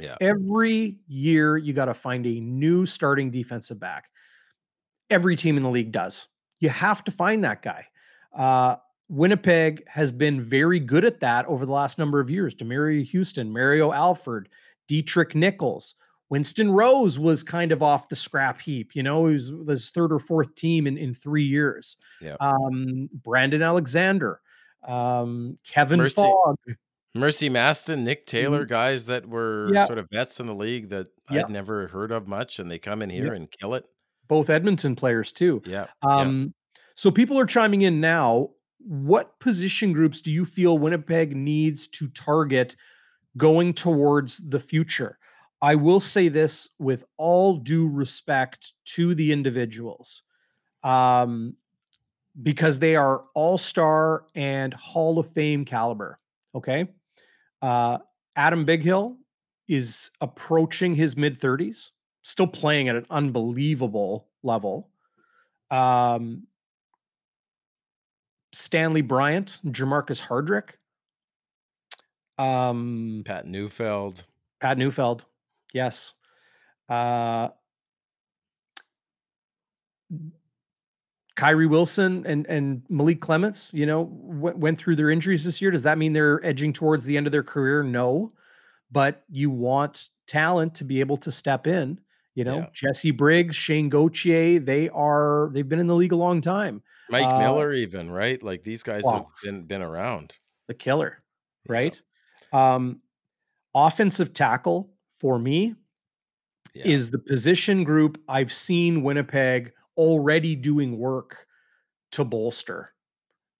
[0.00, 0.16] Yeah.
[0.20, 4.08] Every year, you got to find a new starting defensive back.
[5.10, 6.28] Every team in the league does.
[6.60, 7.86] You have to find that guy.
[8.36, 8.76] Uh,
[9.08, 12.54] Winnipeg has been very good at that over the last number of years.
[12.54, 14.48] Demerio Houston, Mario Alford,
[14.88, 15.94] Deatrick Nichols,
[16.32, 18.96] Winston Rose was kind of off the scrap heap.
[18.96, 21.98] You know, he was his third or fourth team in, in three years.
[22.22, 22.36] Yeah.
[22.40, 24.40] Um, Brandon Alexander,
[24.88, 26.22] um, Kevin Mercy.
[26.22, 26.56] Fogg.
[27.14, 29.74] Mercy Maston, Nick Taylor, guys that were Mm-hmm.
[29.74, 29.84] Yeah.
[29.84, 31.40] sort of vets in the league that Yeah.
[31.42, 33.34] I'd never heard of much, and they come in here Yeah.
[33.34, 33.84] and kill it.
[34.28, 35.60] both Edmonton players too.
[35.66, 35.88] Yeah.
[36.02, 36.16] yeah.
[36.20, 36.54] Um,
[36.94, 38.48] So people are chiming in now.
[38.78, 42.74] What position groups do you feel Winnipeg needs to target
[43.36, 45.18] going towards the future?
[45.62, 50.22] I will say this with all due respect to the individuals,
[50.82, 51.54] um,
[52.42, 56.18] because they are all star and Hall of Fame caliber.
[56.52, 56.88] Okay.
[57.62, 57.98] Uh,
[58.34, 59.16] Adam Bighill
[59.68, 61.90] is approaching his mid 30s,
[62.22, 64.90] still playing at an unbelievable level.
[65.70, 66.48] Um,
[68.52, 70.70] Stanley Bryant, Jermarcus Hardrick,
[72.36, 74.24] um, Pat Neufeld.
[74.60, 75.24] Pat Neufeld,
[75.72, 76.12] yes.
[76.88, 77.48] Uh,
[81.36, 85.70] Kyrie Wilson and and Malik Clements, you know, w- went through their injuries this year.
[85.70, 87.82] Does that mean they're edging towards the end of their career?
[87.82, 88.32] No,
[88.90, 91.98] but you want talent to be able to step in.
[92.34, 92.66] You know, Yeah.
[92.74, 96.82] Jesse Briggs, Shayne Gauthier, they are they've been in the league a long time.
[97.08, 98.42] Mike Uh, Miller, even, right?
[98.42, 99.12] Like these guys Wow.
[99.12, 100.36] have been been around.
[100.68, 101.22] the killer,
[101.66, 101.72] Yeah.
[101.72, 102.02] right?
[102.52, 103.00] Um,
[103.74, 104.91] offensive tackle
[105.22, 105.74] for me
[106.74, 106.86] Yeah.
[106.88, 111.46] is the position group I've seen Winnipeg already doing work
[112.12, 112.92] to bolster.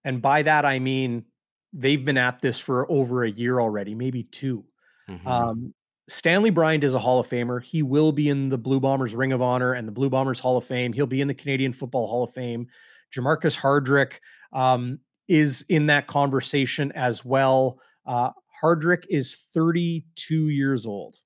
[0.04, 1.24] And by that, I mean
[1.72, 4.66] they've been at this for over a year already, maybe 2
[5.08, 5.26] Mhm.
[5.26, 5.74] Um,
[6.08, 7.62] Stanley Bryant is a Hall of Famer.
[7.62, 10.56] He will be in the Blue Bombers Ring of Honor and the Blue Bombers Hall
[10.58, 10.92] of Fame.
[10.92, 12.66] He'll be in the Canadian Football Hall of Fame.
[13.14, 14.14] Jermarcus Hardrick
[14.52, 14.98] um,
[15.28, 17.78] is in that conversation as well.
[18.06, 18.30] Uh,
[18.62, 21.16] Hardrick is 32 years old.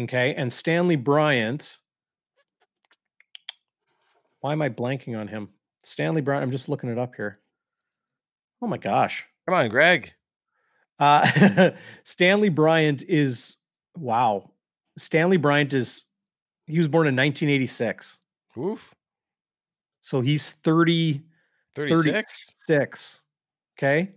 [0.00, 0.34] Okay.
[0.34, 1.78] And Stanley Bryant,
[4.40, 5.50] why am I blanking on him?
[5.82, 7.40] Stanley Bryant, I'm just looking it up here.
[8.62, 9.26] Oh my gosh.
[9.46, 10.12] Come on, Greg.
[10.98, 11.70] Uh,
[12.04, 13.56] Stanley Bryant is
[13.96, 14.50] wow.
[14.98, 16.04] Stanley Bryant is
[16.66, 18.18] he was born in 1986.
[18.58, 18.94] Oof.
[20.00, 21.22] So he's 30
[21.74, 22.54] 36.
[22.66, 23.20] 36.
[23.78, 24.12] Okay.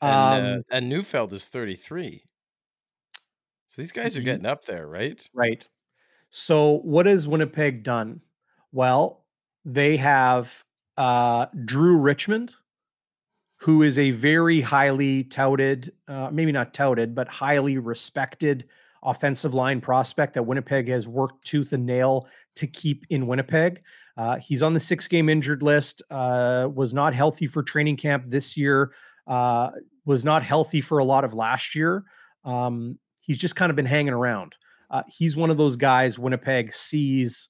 [0.00, 2.22] And, Um uh, and Neufeld is 33.
[3.74, 5.28] So these guys are getting up there, right?
[5.34, 5.66] right.
[6.30, 8.20] So what has Winnipeg done?
[8.70, 9.24] Well,
[9.64, 10.64] they have
[10.96, 12.54] uh Drew Richmond
[13.64, 18.66] who is a very highly touted, uh, maybe not touted, but highly respected
[19.02, 23.80] offensive line prospect that Winnipeg has worked tooth and nail to keep in Winnipeg.
[24.18, 28.24] Uh, he's on the six game injured list, uh, was not healthy for training camp
[28.28, 28.92] this year,
[29.26, 29.70] uh,
[30.04, 32.04] was not healthy for a lot of last year.
[32.44, 34.54] Um, he's just kind of been hanging around.
[34.90, 37.48] Uh, he's one of those guys Winnipeg sees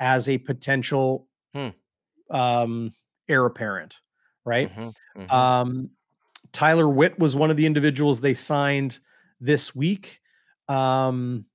[0.00, 1.68] as a potential Hmm.
[2.30, 2.92] um,
[3.28, 4.00] heir apparent,
[4.44, 4.70] right?
[4.70, 5.32] Mhm, mhm.
[5.32, 5.90] Um,
[6.52, 8.98] Tyler Witt was one of the individuals they signed
[9.40, 10.20] this week.
[10.68, 11.46] Um,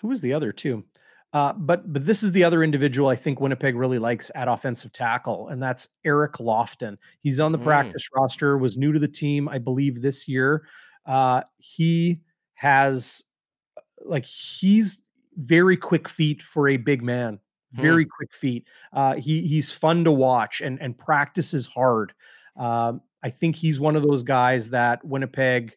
[0.00, 0.84] who was the other two?
[1.32, 4.92] Uh, but but this is the other individual I think Winnipeg really likes at offensive
[4.92, 6.96] tackle, and that's Eric Lofton.
[7.20, 7.64] He's on the Mm.
[7.64, 10.66] practice roster, was new to the team, I believe, this year.
[11.06, 12.20] Uh, he
[12.60, 13.24] has
[14.04, 15.00] like he's
[15.36, 17.38] very quick feet for a big man.
[17.72, 18.66] Very quick feet.
[18.92, 22.12] Uh, he he's fun to watch and and practices hard.
[22.58, 25.74] Um, I think he's one of those guys that Winnipeg,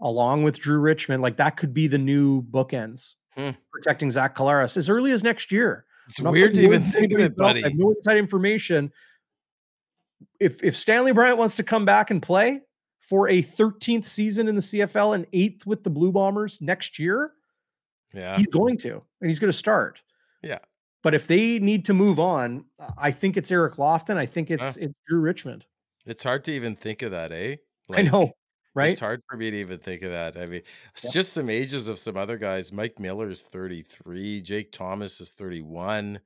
[0.00, 3.50] along with Drew Richmond, like that could be the new bookends Hmm.
[3.72, 5.86] protecting Zach Collaros as early as next year.
[6.08, 7.64] It's weird to even think of it, buddy.
[7.64, 8.92] I have no inside information.
[10.38, 12.60] If if Stanley Bryant wants to come back and play
[13.00, 17.32] for a 13th season in the CFL and eighth with the Blue Bombers next year,
[18.14, 18.36] Yeah.
[18.36, 20.00] he's going to, and he's going to start.
[20.42, 20.58] Yeah.
[21.02, 22.66] But if they need to move on,
[22.98, 24.16] I think it's Eric Lofton.
[24.18, 25.64] I think it's it's Drew Richmond.
[26.06, 27.56] It's hard to even think of that, eh?
[27.92, 28.32] I know,
[28.74, 28.90] right?
[28.90, 30.36] It's hard for me to even think of that.
[30.36, 30.62] I mean,
[30.94, 31.10] it's Yeah.
[31.12, 32.70] just some ages of some other guys.
[32.70, 36.20] Mike Miller's 33, Jake Thomas is 31,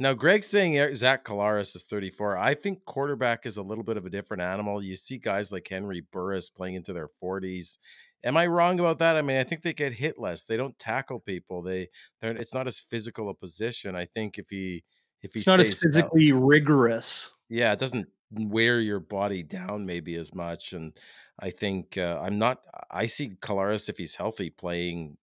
[0.00, 2.38] Now, Greg's saying Zach Collaros is 34.
[2.38, 4.82] I think quarterback is a little bit of a different animal.
[4.82, 7.78] You see guys like Henry Burris playing into their 40s.
[8.22, 9.16] Am I wrong about that?
[9.16, 10.44] I mean, I think they get hit less.
[10.44, 11.62] They don't tackle people.
[11.62, 11.88] They,
[12.20, 13.96] they're, it's not as physical a position.
[13.96, 14.84] I think if he,
[15.22, 17.32] if he, it's not as physically out, rigorous.
[17.48, 20.72] Yeah, it doesn't wear your body down maybe as much.
[20.72, 20.96] And
[21.40, 22.60] I think uh, I'm not.
[22.90, 25.16] I see Collaros if he's healthy playing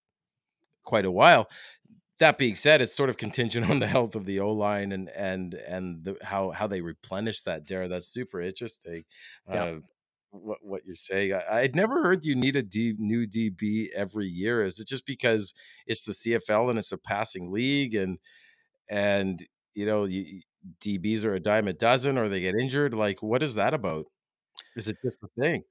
[0.84, 1.48] quite a while
[2.18, 5.08] that being said, it's sort of contingent on the health of the O line and
[5.10, 7.64] and and the, how how they replenish that.
[7.64, 9.04] Dare that's super interesting.
[9.48, 9.64] Yeah.
[9.64, 9.78] Uh,
[10.30, 11.32] what what you're saying?
[11.32, 14.64] I, would never heard you need a D, new DB every year.
[14.64, 15.54] Is it just because
[15.86, 18.18] it's the CFL and it's a passing league and
[18.88, 20.42] and you know you,
[20.80, 22.94] DBs are a dime a dozen or they get injured?
[22.94, 24.06] Like, what is that about?
[24.76, 25.62] Is it just a thing?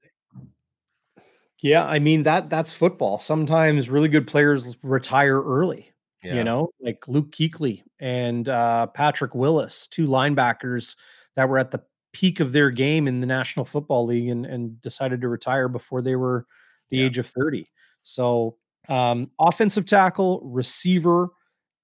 [1.62, 3.18] Yeah, I mean that that's football.
[3.18, 5.93] Sometimes really good players retire early.
[6.24, 6.36] Yeah.
[6.36, 10.96] You know, like Luke Kuechly and uh, Patrick Willis, two linebackers
[11.36, 11.82] that were at the
[12.14, 16.00] peak of their game in the National Football League and, and decided to retire before
[16.00, 16.46] they were
[16.88, 17.04] the yeah.
[17.04, 17.70] age of 30.
[18.02, 18.56] So,
[18.88, 21.28] um, offensive tackle, receiver,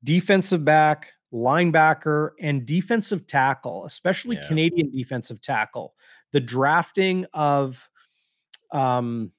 [0.04, 4.46] defensive back, linebacker, and defensive tackle, especially yeah.
[4.48, 5.94] Canadian defensive tackle.
[6.32, 7.88] The drafting of,
[8.72, 9.32] um,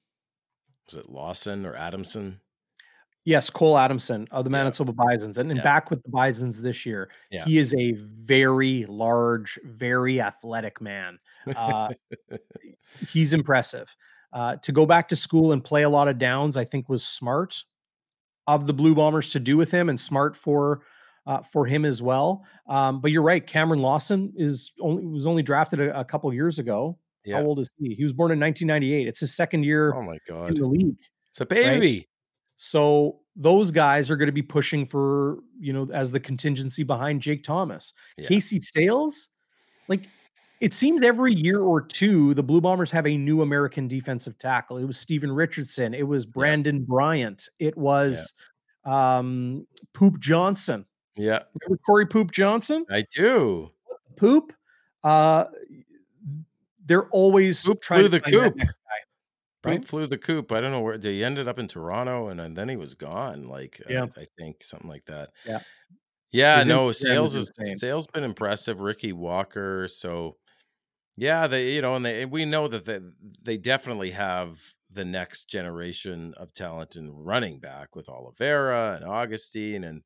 [0.86, 2.40] was it Lawson or Adamson?
[3.24, 5.04] Yes, Cole Adamson of the Manitoba yeah.
[5.04, 5.62] Bisons, and, and yeah.
[5.64, 7.08] back with the Bisons this year.
[7.30, 7.44] Yeah.
[7.44, 11.20] He is a very large, very athletic man.
[11.54, 11.90] Uh,
[13.12, 13.94] he's impressive.
[14.32, 17.04] Uh, to go back to school and play a lot of downs, I think was
[17.04, 17.62] smart
[18.46, 20.82] of the Blue Bombers to do with him, and smart for
[21.26, 22.44] uh, for him as well.
[22.68, 26.58] Um, but you're right, Cameron Lawson is only was only drafted a, a couple years
[26.58, 26.98] ago.
[27.24, 27.36] Yeah.
[27.36, 27.94] How old is he?
[27.94, 29.06] He was born in 1998.
[29.06, 29.94] It's his second year.
[29.94, 30.96] Oh my god, in the league.
[31.30, 31.96] It's a baby.
[31.98, 32.06] Right?
[32.62, 37.20] So those guys are going to be pushing for, you know, as the contingency behind
[37.20, 37.92] Jake Thomas.
[38.16, 38.28] Yeah.
[38.28, 39.30] Casey Sayles,
[39.88, 40.02] like
[40.60, 44.76] it seems every year or two, the Blue Bombers have a new American defensive tackle.
[44.76, 46.84] It was Steven Richardson, it was Brandon yeah.
[46.86, 48.32] Bryant, it was
[48.86, 49.18] yeah.
[49.18, 50.86] um Poop Johnson.
[51.16, 51.40] Yeah.
[51.60, 52.86] Remember Corey Poop Johnson?
[52.88, 53.72] I do.
[54.16, 54.52] Poop.
[55.02, 55.46] Uh
[56.84, 58.60] they're always Poop trying to the coop
[59.70, 59.84] right?
[59.84, 60.52] flew the coop.
[60.52, 63.48] I don't know where he ended up in Toronto, and, and then he was gone.
[63.48, 65.30] Like, yeah, I, I think something like that.
[65.46, 65.60] Yeah,
[66.30, 66.58] yeah.
[66.58, 68.80] His no, Sayles is Sayles been impressive.
[68.80, 69.88] Ricky Walker.
[69.88, 70.36] So,
[71.16, 73.00] yeah, they you know, and they we know that they
[73.42, 74.58] they definitely have
[74.90, 80.02] the next generation of talent in running back with Oliveira and Augustine and.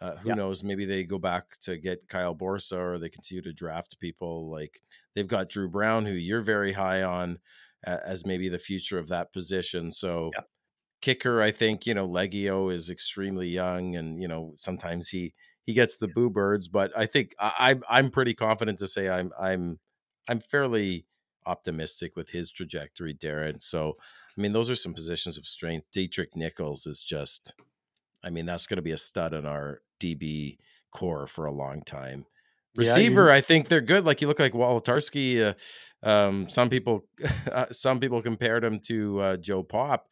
[0.00, 0.36] Uh, who yeah.
[0.36, 0.62] knows?
[0.62, 4.48] Maybe they go back to get Kyle Borsa, or they continue to draft people.
[4.48, 4.80] Like
[5.16, 7.40] they've got Drew Brown, who you're very high on
[7.84, 9.92] as maybe the future of that position.
[9.92, 10.42] So yeah.
[11.00, 15.34] kicker, I think, you know, Liegghio is extremely young and, you know, sometimes he
[15.64, 19.32] he gets the boo birds, but I think I I'm pretty confident to say I'm
[19.38, 19.78] I'm
[20.26, 21.04] I'm fairly
[21.44, 23.62] optimistic with his trajectory, Darren.
[23.62, 23.96] So
[24.36, 25.88] I mean, those are some positions of strength.
[25.92, 27.54] Deatrick Nichols is just
[28.24, 30.58] I mean, that's going to be a stud in our DB
[30.90, 32.24] core for a long time.
[32.76, 34.04] Receiver, yeah, I think they're good.
[34.04, 35.42] Like you look like Wolitarsky.
[35.42, 35.54] Uh,
[36.02, 37.06] um, some people,
[37.52, 40.08] uh, some people compared him to uh, Joe Pop.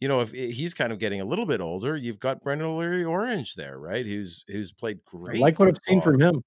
[0.00, 2.68] You know, if eh, he's kind of getting a little bit older, you've got Brendan
[2.68, 4.06] O'Leary-Orange there, right?
[4.06, 5.38] Who's who's played great.
[5.38, 6.42] I like what I've seen from him.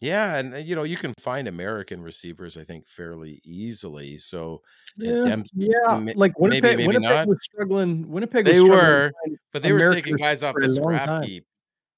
[0.00, 4.18] Yeah, and you know you can find American receivers, I think, fairly easily.
[4.18, 4.62] So
[4.96, 7.28] yeah, Dem- yeah, like Winnipeg, maybe, maybe Winnipeg not.
[7.28, 8.08] was struggling.
[8.08, 9.12] Winnipeg, they were,
[9.52, 11.46] but they American were taking guys off the scrap heap.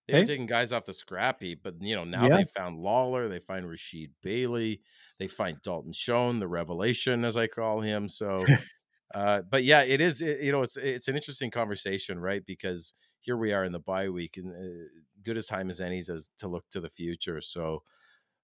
[0.07, 2.37] They were taking guys off the scrap heap, but you know now yeah.
[2.37, 4.83] they found Lawler, they find Rasheed Bailey,
[5.19, 8.09] they find Dalton Schoen, the revelation as I call him.
[8.09, 8.45] So,
[9.15, 10.21] uh, but yeah, it is.
[10.21, 12.45] It, you know, it's it's an interesting conversation, right?
[12.45, 14.89] Because here we are in the bye week, and uh,
[15.25, 17.41] good as time as any to to look to the future.
[17.41, 17.83] So,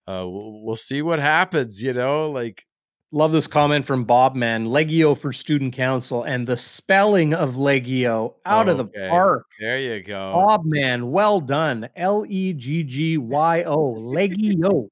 [0.07, 1.83] uh, we'll, we'll see what happens.
[1.83, 2.67] You know, like
[3.13, 4.67] Love this comment from Bob Man.
[4.67, 8.79] Liegghio for student council and the spelling of Liegghio out okay.
[8.79, 9.47] of the park.
[9.59, 10.33] There you go.
[10.33, 11.89] Bob Man, well done.
[11.97, 13.95] L E G G Y O.
[13.95, 14.91] Liegghio.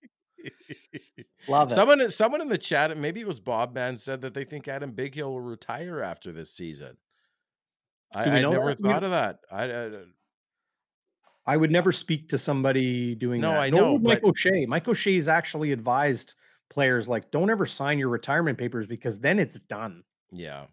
[1.49, 1.74] Love it.
[1.74, 4.93] Someone, someone in the chat, maybe it was Bob Man, said that they think Adam
[4.93, 6.97] Bighill will retire after this season.
[8.12, 8.81] I, I never that?
[8.81, 9.39] thought of that.
[9.49, 9.90] I, I,
[11.47, 13.61] I would never speak to somebody doing no, that.
[13.61, 13.97] I know.
[13.97, 14.24] Mike.
[14.24, 14.66] O'Shea.
[14.66, 16.35] Mike O'Shea is actually advised–
[16.70, 20.03] players like don't ever sign your retirement papers because then it's done.
[20.31, 20.66] Yeah.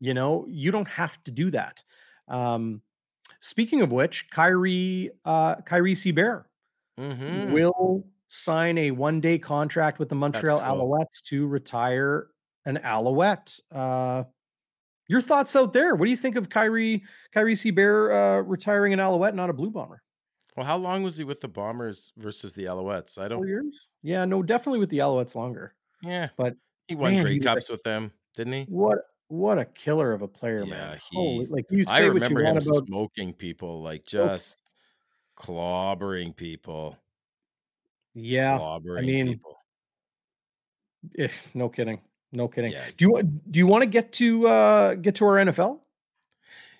[0.00, 1.82] You know, you don't have to do that.
[2.28, 2.82] Um,
[3.40, 6.46] speaking of which, Kyrie uh Kyries Hebert
[6.98, 7.52] mm-hmm.
[7.52, 10.68] will sign a one-day contract with the Montreal cool.
[10.68, 12.28] Alouettes to retire
[12.66, 13.58] an Alouette.
[13.74, 14.24] Uh
[15.08, 15.94] your thoughts out there?
[15.94, 17.02] What do you think of Kyrie
[17.34, 20.02] Kyries Hebert uh, retiring an Alouette, not a Blue Bomber?
[20.54, 23.16] Well, how long was he with the Bombers versus the Alouettes?
[23.16, 23.46] I don't.
[23.46, 23.87] years?
[24.02, 25.74] Yeah, no, definitely with the Alouettes longer.
[26.02, 26.54] Yeah, But
[26.86, 28.64] he won man, Grey he was a Cups with them, didn't he?
[28.64, 28.98] what
[29.28, 30.98] what a killer of a player, Yeah, man.
[31.12, 34.56] Holy, like you I say what you remember him about smoking people, like so just
[35.36, 36.96] clobbering people,
[38.14, 39.56] yeah, I clobbering mean, people.
[41.18, 42.00] eh, no kidding.
[42.32, 42.72] No kidding.
[42.72, 45.80] Yeah, Do you want do you want to get to uh get to our NFL?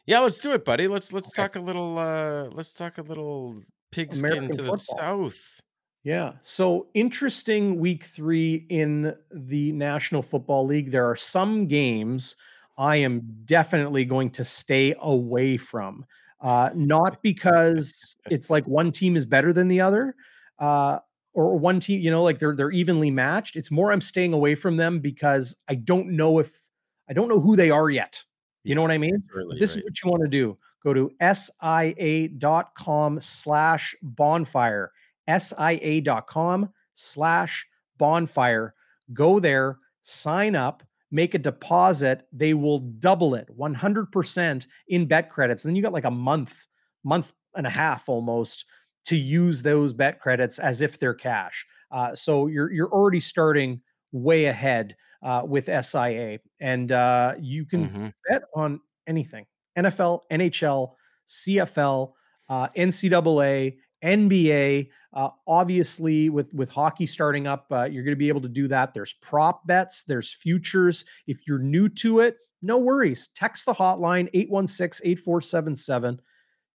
[0.07, 0.21] yeah.
[0.21, 0.89] Let's do it, buddy.
[0.89, 1.43] Let's let's Okay.
[1.43, 1.99] talk a little.
[1.99, 3.63] uh Let's talk a little
[3.93, 4.77] pigskin to the football.
[4.79, 5.61] south.
[6.09, 6.33] Yeah.
[6.41, 10.91] So interesting week three in the National Football League.
[10.91, 12.35] There are some games
[12.79, 16.07] I am definitely going to stay away from.
[16.41, 20.15] Uh, not because it's like one team is better than the other,
[20.59, 21.01] uh,
[21.35, 23.55] or one team, you know, like they're they're evenly matched.
[23.55, 26.59] It's more I'm staying away from them because I don't know if
[27.07, 28.25] I don't know who they are yet.
[28.65, 29.17] You know what I mean?
[29.17, 30.57] it's But early, this is what you want to do.
[30.83, 34.91] Go to sia.com slash bonfire
[35.29, 37.67] sia.com slash
[37.99, 38.75] bonfire.
[39.13, 42.27] Go there, sign up, make a deposit.
[42.33, 45.63] They will double it 100% in bet credits.
[45.63, 46.67] Then you got like a month,
[47.05, 48.65] month and a half almost
[49.07, 51.67] to use those bet credits as if they're cash.
[51.91, 53.81] Uh, so you're you're already starting
[54.13, 59.47] way ahead uh, with SIA, and uh, you can hmm bet on anything:
[59.79, 60.93] NFL, NHL,
[61.27, 62.13] CFL,
[62.51, 64.89] uh, NCAA, NBA.
[65.13, 68.69] Uh, obviously, with with hockey starting up, uh, you're going to be able to do
[68.69, 68.95] that.
[68.95, 71.05] There's prop bets, there's futures.
[71.27, 73.29] If you're new to it, no worries.
[73.35, 76.21] Text the hotline 816 8477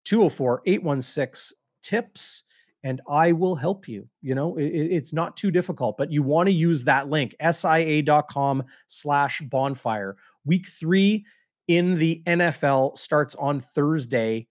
[0.06, 2.44] 204 816 tips
[2.84, 4.08] and I will help you.
[4.22, 8.64] You know, it, it's not too difficult, but you want to use that link, sia.com
[8.88, 10.18] slash bonfire.
[10.46, 11.26] Week three
[11.68, 14.48] in the NFL starts on Thursday.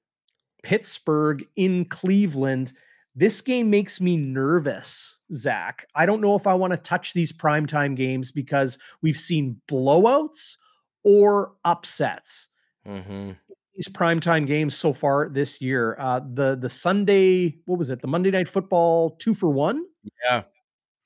[0.63, 2.73] Pittsburgh in Cleveland.
[3.15, 5.87] This game makes me nervous, Zach.
[5.95, 10.57] I don't know if I want to touch these primetime games because we've seen blowouts
[11.05, 12.49] or upsets
[12.87, 13.33] hmm
[13.75, 15.97] these primetime games so far this year.
[15.99, 18.01] Uh, the the Sunday, what was it?
[18.03, 19.85] The Monday Night Football two for one.
[20.25, 20.43] Yeah,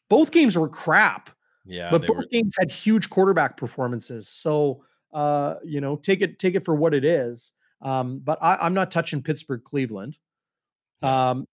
[0.08, 1.30] Both games were crap,
[1.64, 1.90] yeah.
[1.90, 2.26] but both were.
[2.30, 4.28] games had huge quarterback performances.
[4.28, 7.52] So uh, you know, take it take it for what it is.
[7.82, 10.18] Um, but I, I'm not touching Pittsburgh, Cleveland.
[11.02, 11.46] Um,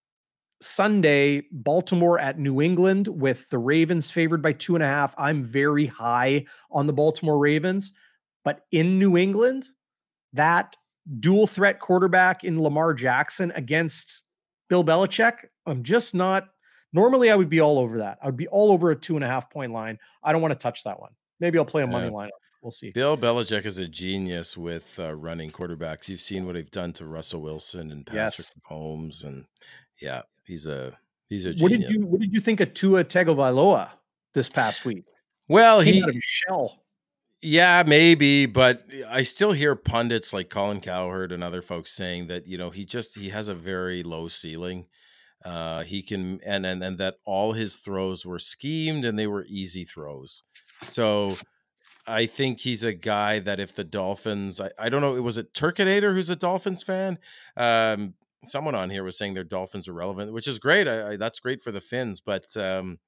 [0.60, 5.14] Sunday, Baltimore at New England with the Ravens favored by two and a half.
[5.18, 7.92] I'm very high on the Baltimore Ravens,
[8.44, 9.68] but in New England,
[10.32, 10.76] that
[11.20, 14.22] dual threat quarterback in Lamar Jackson against
[14.70, 16.48] Bill Belichick, I'm just not.
[16.94, 18.18] Normally, I would be all over that.
[18.22, 19.98] I would be all over a two and a half point line.
[20.22, 21.10] I don't want to touch that one.
[21.40, 22.12] Maybe I'll play a money Yeah.
[22.12, 22.30] line.
[22.64, 22.92] We'll see.
[22.92, 26.08] Bill Belichick is a genius with uh, running quarterbacks.
[26.08, 28.52] You've seen what they've done to Russell Wilson and Patrick Yes.
[28.70, 29.44] Mahomes, and
[30.00, 30.96] yeah, he's a
[31.28, 31.62] he's a Genius.
[31.62, 33.90] What did you What did you think of Tua Tagovailoa
[34.32, 35.04] this past week?
[35.46, 36.80] well, he of shell.
[37.42, 42.46] Yeah, maybe, but I still hear pundits like Colin Cowherd and other folks saying that
[42.46, 44.86] you know he just he has a very low ceiling.
[45.44, 49.44] Uh, he can and and and that all his throws were schemed and they were
[49.46, 50.42] easy throws.
[50.82, 51.36] So
[52.06, 55.38] I think he's a guy that if the Dolphins, I, I don't know, it was
[55.38, 57.18] it Turkinator who's a Dolphins fan?
[57.56, 58.14] Um,
[58.46, 60.86] someone on here was saying their Dolphins are relevant, which is great.
[60.86, 62.98] I, I, that's great for the Finns, but um,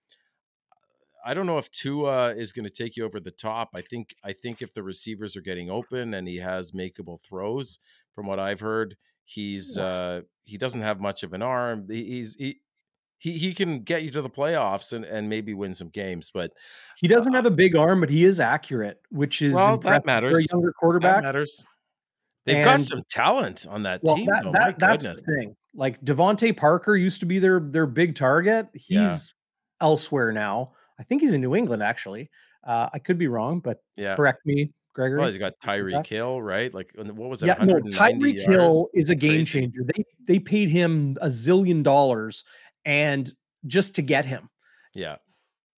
[1.24, 3.70] I don't know if Tua is going to take you over the top.
[3.74, 7.78] I think I think if the receivers are getting open and he has makeable throws,
[8.14, 11.86] from what I've heard, he's uh, he doesn't have much of an arm.
[11.90, 12.60] He, he's he.
[13.19, 16.53] He, he can get you to the playoffs and, and maybe win some games, but
[16.99, 20.05] He doesn't have a big arm, but he is accurate, which is Well, that impressive
[20.05, 20.53] for a matters.
[20.53, 21.23] younger that quarterback.
[21.23, 21.65] matters.
[22.45, 24.53] They've got some talent on that Well, team, that, though.
[24.53, 25.25] that- My that's goodness.
[25.27, 25.57] the thing.
[25.75, 28.69] Like DeVante Parker used to be their their big target.
[28.75, 29.17] He's Yeah.
[29.81, 30.73] elsewhere now.
[30.99, 32.31] I think he's in New England actually.
[32.65, 34.15] Uh, I could be wrong, but Yeah.
[34.17, 35.19] correct me, Gregory.
[35.19, 36.07] Well, he's got Tyree that.
[36.07, 36.73] Hill, right?
[36.73, 37.47] Like, what was it?
[37.47, 37.95] Yeah, no, 190
[38.25, 38.49] Tyreek yards?
[38.49, 39.81] Hill is a game changer.
[39.85, 42.45] They they paid him a zillion dollars
[42.87, 43.31] and
[43.67, 44.49] just to get him
[44.95, 45.17] Yeah.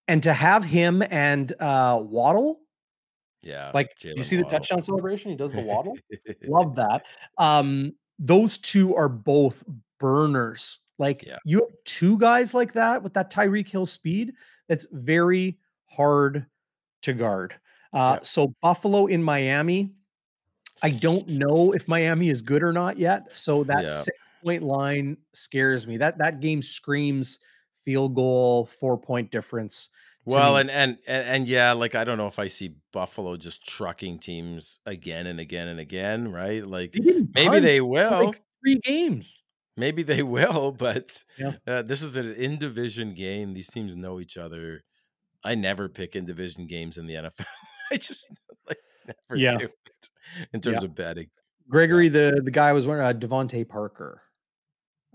[0.06, 2.60] and to have him and uh Waddle.
[3.42, 3.70] Yeah.
[3.72, 5.30] Like, do you see the touchdown celebration?
[5.30, 5.96] He does the Waddle.
[6.44, 7.04] Love that.
[7.38, 9.64] Um, those two are both
[9.98, 10.78] burners.
[10.98, 11.38] Like Yeah.
[11.44, 14.34] you have two guys like that with that Tyreek Hill speed,
[14.68, 16.46] that's very hard
[17.02, 17.54] to guard.
[17.92, 18.22] Uh, Yeah.
[18.22, 19.92] so Buffalo in Miami.
[20.82, 23.36] I don't know if Miami is good or not yet.
[23.36, 24.00] So that Yeah.
[24.00, 24.18] six
[24.48, 25.98] point line scares me.
[25.98, 27.38] That that game screams
[27.84, 29.90] field goal, four point difference.
[30.24, 30.60] Well, me.
[30.60, 34.80] and, and and yeah, like I don't know if I see Buffalo just trucking teams
[34.86, 36.66] again and again and again, right?
[36.66, 38.26] Like They maybe they will.
[38.26, 39.32] like three games.
[39.76, 41.52] Maybe they will, but Yeah.
[41.66, 43.54] uh, this is an in division game.
[43.54, 44.82] These teams know each other.
[45.44, 47.46] I never pick in division games in the NFL.
[47.92, 48.28] I just
[48.66, 49.58] like never Yeah.
[49.58, 50.08] do it
[50.52, 51.28] in terms of betting.
[51.70, 54.20] Gregory, the the guy was wearing uh, DeVante Parker.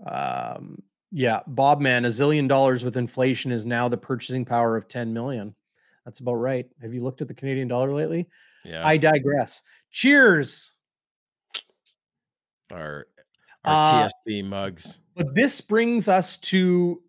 [0.06, 4.88] Um, yeah, Bob man, a zillion dollars with inflation is now the purchasing power of
[4.88, 5.54] 10 million.
[6.04, 6.66] That's about right.
[6.82, 8.28] Have you looked at the Canadian dollar lately?
[8.64, 8.86] Yeah.
[8.86, 9.62] I digress.
[9.90, 10.72] Cheers.
[12.72, 13.06] our
[13.64, 15.00] our Uh, TSB mugs.
[15.14, 17.02] But this brings us to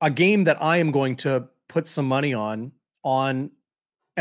[0.00, 3.50] a game that I am going to put some money on on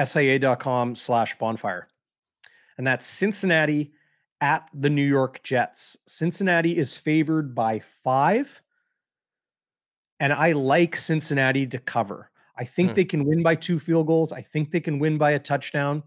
[0.02, 1.88] SIA.com slash bonfire.
[2.78, 3.94] And that's Cincinnati
[4.44, 5.96] at the New York Jets.
[6.06, 8.62] Cincinnati is favored by five.
[10.20, 12.30] And I like Cincinnati to cover.
[12.58, 12.96] I think Hmm.
[12.96, 14.34] they can win by two field goals.
[14.34, 16.04] I think they can win by a touchdown.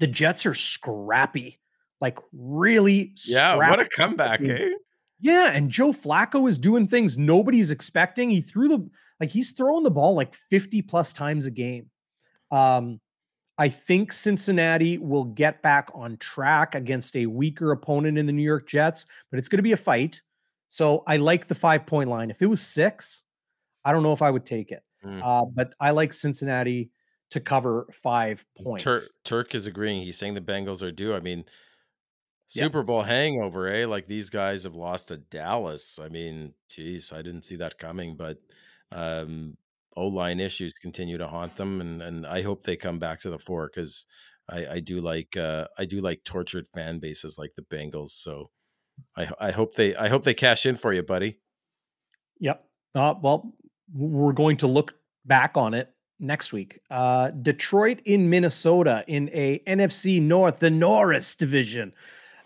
[0.00, 1.60] The Jets are scrappy,
[2.00, 3.58] like really scrappy.
[3.60, 4.70] Yeah, what a comeback, eh?
[5.20, 8.30] Yeah, and Joe Flacco is doing things nobody's expecting.
[8.30, 8.90] He threw the
[9.20, 11.90] like he's throwing the ball like 50 plus times a game.
[12.50, 13.00] Um
[13.62, 18.42] I think Cincinnati will get back on track against a weaker opponent in the New
[18.42, 20.20] York Jets, but it's going to be a fight.
[20.68, 22.28] So I like the 5 point line.
[22.32, 23.22] If it was 6,
[23.84, 24.82] I don't know if I would take it.
[25.04, 25.20] Mm.
[25.22, 26.90] Uh but I like Cincinnati
[27.30, 28.82] to cover 5 points.
[28.82, 30.02] Tur- Turk is agreeing.
[30.02, 31.14] He's saying the Bengals are due.
[31.14, 31.44] I mean,
[32.52, 32.64] Yeah.
[32.64, 33.86] Super Bowl hangover, eh?
[33.86, 36.00] Like these guys have lost to Dallas.
[36.02, 38.38] I mean, geez, I didn't see that coming, but
[38.90, 39.56] um
[39.96, 43.30] O line issues continue to haunt them, and and I hope they come back to
[43.30, 44.06] the fore because
[44.48, 48.10] I, I do like uh I do like tortured fan bases like the Bengals.
[48.10, 48.50] So
[49.16, 51.38] I I hope they I hope they cash in for you, buddy.
[52.40, 52.64] Yep.
[52.94, 53.52] Uh, well,
[53.94, 54.94] we're going to look
[55.24, 56.80] back on it next week.
[56.90, 61.92] Uh, Detroit in Minnesota in a NFC North, the Norris division.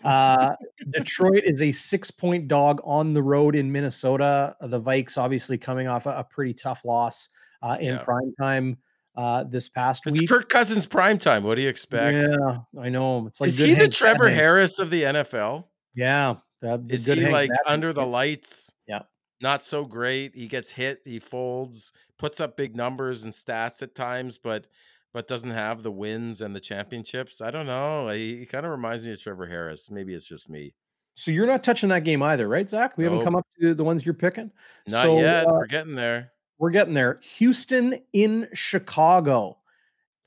[0.07, 0.55] Uh,
[0.91, 4.55] Detroit is a six point dog on the road in Minnesota.
[4.61, 7.27] The Vikes obviously coming off a, a pretty tough loss
[7.61, 8.03] uh, in Yeah.
[8.03, 8.77] prime time
[9.17, 10.29] uh, this past It's week.
[10.29, 11.43] Kirk Cousins prime time.
[11.43, 12.25] What do you expect?
[12.29, 13.27] Yeah, I know.
[13.27, 14.29] It's like is he the Trevor.
[14.29, 15.65] Harris of the NFL?
[15.95, 16.35] Yeah.
[16.63, 18.73] uh, Is he like under the lights?
[18.87, 19.01] Yeah.
[19.41, 20.35] Not so great.
[20.35, 24.67] He gets hit, he folds, puts up big numbers and stats at times, but
[25.13, 27.41] but doesn't have the wins and the championships.
[27.41, 28.09] I don't know.
[28.09, 29.89] He, he kind of reminds me of Trevor Harris.
[29.91, 30.73] Maybe it's just me.
[31.15, 32.95] So you're not touching that game either, right, Zach?
[32.97, 34.51] We haven't come up to the ones you're picking.
[34.87, 35.47] Not So, yet.
[35.47, 36.31] uh, We're getting there.
[36.59, 37.19] we're getting there.
[37.37, 39.57] Houston in Chicago.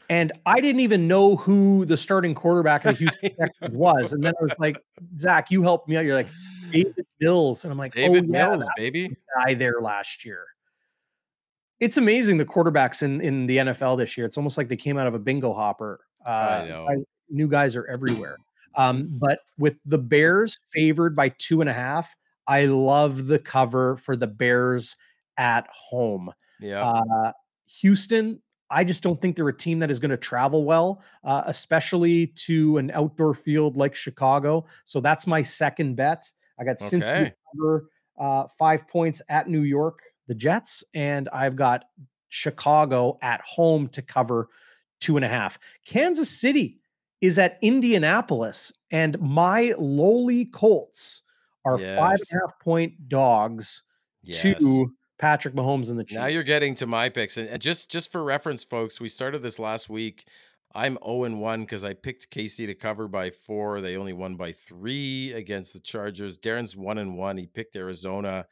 [0.08, 4.12] And I didn't even know who the starting quarterback of the Houston Texans was.
[4.12, 4.82] And then I was like,
[5.16, 6.04] Zach, you helped me out.
[6.04, 6.28] You're like,
[6.72, 7.64] Davis Mills.
[7.64, 9.16] And I'm like, David oh, yeah, Mills, baby.
[9.36, 10.44] guy there last year.
[11.80, 14.26] It's amazing the quarterbacks in, in the NFL this year.
[14.26, 16.00] It's almost like they came out of a bingo hopper.
[16.24, 17.04] Uh, know.
[17.30, 18.36] new guys are everywhere.
[18.76, 22.14] Um, but with the Bears favored by two and a half,
[22.46, 24.96] I love the cover for the Bears
[25.36, 26.32] at home.
[26.60, 26.88] Yeah.
[26.88, 27.32] Uh,
[27.80, 28.40] Houston,
[28.70, 32.28] I just don't think they're a team that is going to travel well, uh, especially
[32.46, 34.66] to an outdoor field like Chicago.
[34.84, 36.30] So that's my second bet.
[36.58, 37.34] I got Cincinnati Okay.
[37.56, 37.88] cover
[38.18, 40.00] uh, five points at New York,
[40.30, 41.86] the Jets, and I've got
[42.28, 44.48] Chicago at home to cover
[45.00, 45.58] two and a half.
[45.84, 46.78] Kansas City
[47.20, 51.22] is at Indianapolis, and my lowly Colts
[51.64, 52.32] are five Yes.
[52.32, 53.82] and a half point dogs
[54.22, 54.40] yes.
[54.40, 56.18] to Patrick Mahomes and the Chiefs.
[56.20, 59.58] Now you're getting to my picks, and just just for reference, folks, we started this
[59.58, 60.28] last week.
[60.72, 63.80] I'm 0 and 1 because I picked Casey to cover by four.
[63.80, 66.38] They only won by three against the Chargers.
[66.38, 67.36] Darren's one and one.
[67.36, 68.46] He picked Arizona,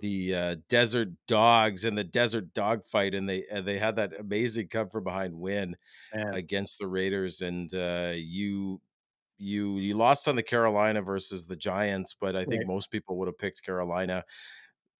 [0.00, 4.18] the uh, Desert Dogs, and the Desert Dog fight, and they uh, they had that
[4.18, 5.76] amazing come from behind win
[6.12, 6.42] Man.
[6.42, 7.40] against the Raiders.
[7.40, 8.80] And uh, you
[9.38, 12.66] you you lost on the Carolina versus the Giants, but I think Right.
[12.66, 14.24] most people would have picked Carolina.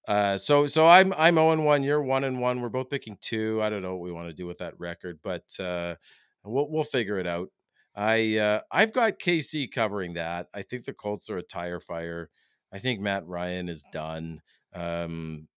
[0.07, 1.83] Uh, so so I'm I'm 0 and 1.
[1.83, 2.61] You're 1 and 1.
[2.61, 3.61] We're both picking two.
[3.61, 5.95] I don't know what we want to do with that record, but uh,
[6.43, 7.49] we'll we'll figure it out.
[7.95, 10.47] I uh, I've got KC covering that.
[10.53, 12.29] I think the Colts are a tire fire.
[12.71, 14.41] I think Matt Ryan is done.
[14.73, 15.47] Um,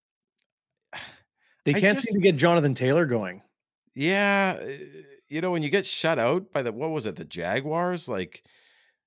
[1.64, 3.42] They can't just- seem to get Jonathan Taylor going.
[3.94, 4.66] yeah, uh,
[5.28, 8.06] you know when you get shut out by the what was it the Jaguars?
[8.08, 8.44] Like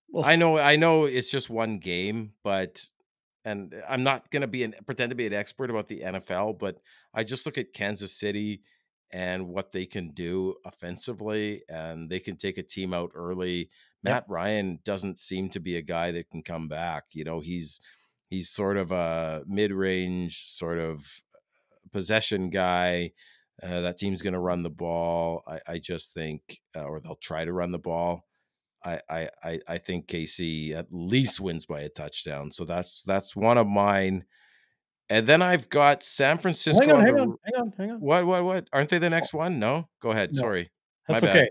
[0.09, 2.83] Well, I know I know it's just one game, but
[3.45, 6.57] and I'm not going to be an pretend to be an expert about the NFL,
[6.57, 6.79] but
[7.13, 8.63] I just look at Kansas City
[9.13, 13.69] and what they can do offensively and they can take a team out early.
[14.03, 17.05] Matt Ryan doesn't seem to be a guy that can come back.
[17.13, 17.79] You know, he's
[18.29, 21.05] he's sort of a mid-range sort of
[21.91, 23.11] possession guy.
[23.61, 25.43] Uh, that team's going to run the ball.
[25.47, 28.25] I, I just think, uh, or they'll try to run the ball.
[28.85, 32.51] I, I I I think KC at least wins by a touchdown.
[32.51, 34.25] So that's that's one of mine.
[35.09, 36.81] And then I've got San Francisco.
[36.85, 37.99] Hang on, on hang on, hang on, hang on.
[37.99, 38.67] What what what?
[38.71, 39.57] Aren't they the next one?
[39.57, 39.89] No.
[40.01, 40.33] Go ahead.
[40.33, 40.41] No.
[40.41, 40.69] Sorry.
[41.07, 41.37] That's My bad.
[41.37, 41.49] okay.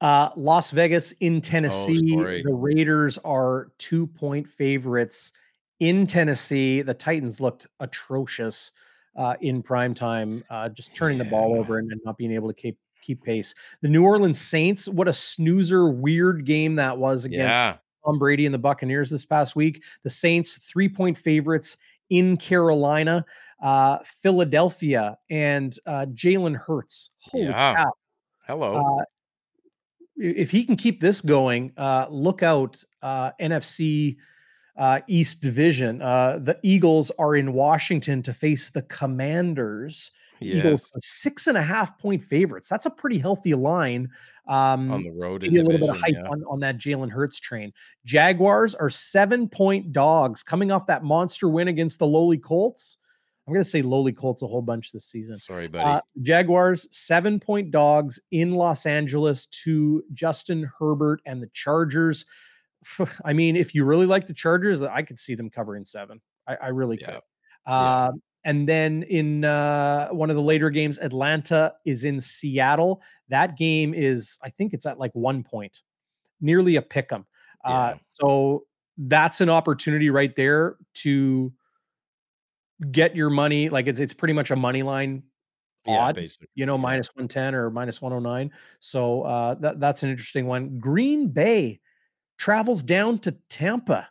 [0.00, 2.14] Uh, Las Vegas in Tennessee.
[2.16, 2.42] sorry.
[2.42, 5.32] the Raiders are two point favorites
[5.80, 6.82] in Tennessee.
[6.82, 8.72] The Titans looked atrocious
[9.16, 12.48] uh, in prime time, uh, just turning the ball over and, and not being able
[12.48, 13.54] to keep keep pace.
[13.80, 14.86] The New Orleans Saints.
[14.88, 17.76] What a snoozer, weird game that was against Yeah.
[18.04, 19.82] Tom Brady and the Buccaneers this past week.
[20.04, 21.76] The Saints, three point favorites
[22.10, 23.24] in Carolina.
[23.62, 27.10] Uh, Philadelphia and uh, Jalen Hurts.
[27.22, 27.74] Holy Yeah.
[27.74, 27.92] cow.
[28.46, 28.98] Hello.
[29.00, 29.04] Uh,
[30.16, 34.16] if he can keep this going, uh, look out, uh, NFC
[34.76, 36.02] uh, East Division.
[36.02, 40.10] Uh, the Eagles are in Washington to face the Commanders.
[40.40, 40.96] Eagles yes.
[40.96, 42.68] are six and a half point favorites.
[42.68, 44.08] That's a pretty healthy line.
[44.48, 46.28] Um, On the road in maybe a little bit of hype yeah.
[46.28, 47.72] on, on that Jalen Hurts train.
[48.04, 52.96] Jaguars are seven point dogs coming off that monster win against the lowly Colts.
[53.46, 55.36] I'm going to say lowly Colts a whole bunch this season.
[55.36, 55.84] Sorry, buddy.
[55.84, 62.26] Uh, Jaguars seven point dogs in Los Angeles to Justin Herbert and the Chargers.
[63.24, 66.20] I mean, if you really like the Chargers, I could see them covering seven.
[66.46, 67.12] I, I really Yeah.
[67.12, 67.20] could.
[67.66, 68.04] Yeah.
[68.06, 73.02] Um, and then in uh, one of the later games, Atlanta is in Seattle.
[73.28, 75.80] That game is, I think it's at like one point,
[76.40, 77.26] nearly a pick 'em.
[77.64, 78.64] Uh, so
[78.96, 81.52] that's an opportunity right there to
[82.90, 83.68] get your money.
[83.68, 85.22] Like it's it's pretty much a money line
[85.86, 86.48] yeah, odd, basically.
[86.54, 86.82] you know, yeah.
[86.82, 88.50] minus 110 or minus 109.
[88.80, 90.78] So uh, that, that's an interesting one.
[90.78, 91.80] Green Bay
[92.40, 94.08] travels down to Tampa.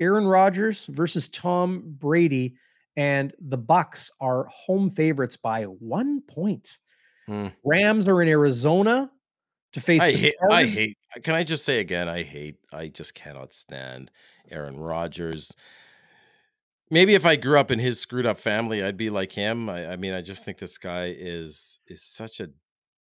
[0.00, 2.56] Aaron Rodgers versus Tom Brady,
[2.96, 6.78] and the Bucks are home favorites by one point.
[7.26, 7.48] Hmm.
[7.64, 9.10] Rams are in Arizona
[9.72, 10.00] to face.
[10.00, 10.34] I hate.
[10.50, 10.96] I hate.
[11.22, 12.08] Can I just say again?
[12.08, 12.56] I hate.
[12.72, 14.10] I just cannot stand
[14.50, 15.54] Aaron Rodgers.
[16.90, 19.68] Maybe if I grew up in his screwed up family, I'd be like him.
[19.68, 22.48] I, I mean, I just think this guy is is such a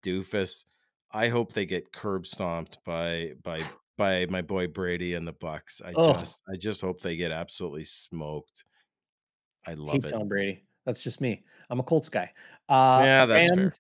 [0.04, 0.66] doofus.
[1.12, 3.62] I hope they get curb stomped by by
[4.02, 5.80] by my boy Brady and the Bucks.
[5.86, 6.18] I Ugh.
[6.18, 8.64] just I just hope they get absolutely smoked.
[9.68, 10.10] I love hate it.
[10.10, 10.64] Tom Brady.
[10.86, 11.44] That's just me.
[11.70, 12.32] I'm a Colts guy.
[12.68, 13.72] Uh, Yeah, that's fair.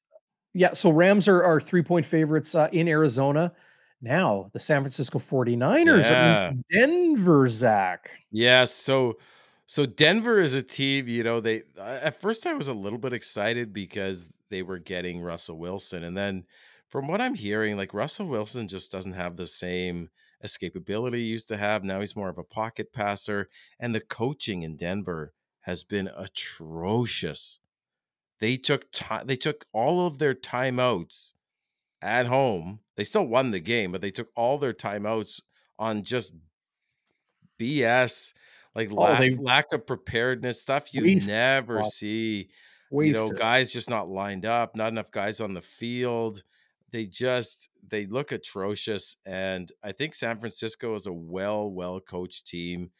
[0.53, 3.51] Yeah, so Rams are, are three point favorites uh, in Arizona.
[3.99, 6.49] Now the San Francisco 49ers are Yeah.
[6.51, 8.11] in Denver, Zach.
[8.31, 9.17] Yeah, so
[9.65, 13.13] so Denver is a team, you know, they at first I was a little bit
[13.13, 16.43] excited because they were getting Russell Wilson and then
[16.91, 20.09] from what I'm hearing like Russell Wilson just doesn't have the same
[20.45, 21.83] escapability he used to have.
[21.83, 23.47] Now he's more of a pocket passer
[23.79, 27.59] and the coaching in Denver has been atrocious.
[28.39, 31.33] They took time they took all of their timeouts
[32.01, 32.79] at home.
[32.97, 35.39] They still won the game, but they took all their timeouts
[35.79, 36.33] on just
[37.59, 38.33] BS,
[38.75, 42.49] like Oh, lack, they- lack of preparedness stuff you never see.
[42.89, 46.43] You know, guys just not lined up, not enough guys on the field.
[46.91, 52.47] They just they look atrocious, and I think San Francisco is a well well coached
[52.47, 52.91] team.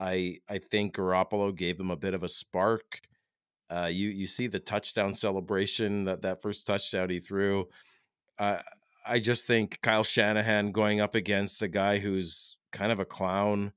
[0.00, 3.00] I I think Garoppolo gave them a bit of a spark.
[3.70, 7.68] Uh, you you see the touchdown celebration that that first touchdown he threw.
[8.38, 8.58] Uh,
[9.06, 13.72] I just think Kyle Shanahan going up against a guy who's kind of a clown,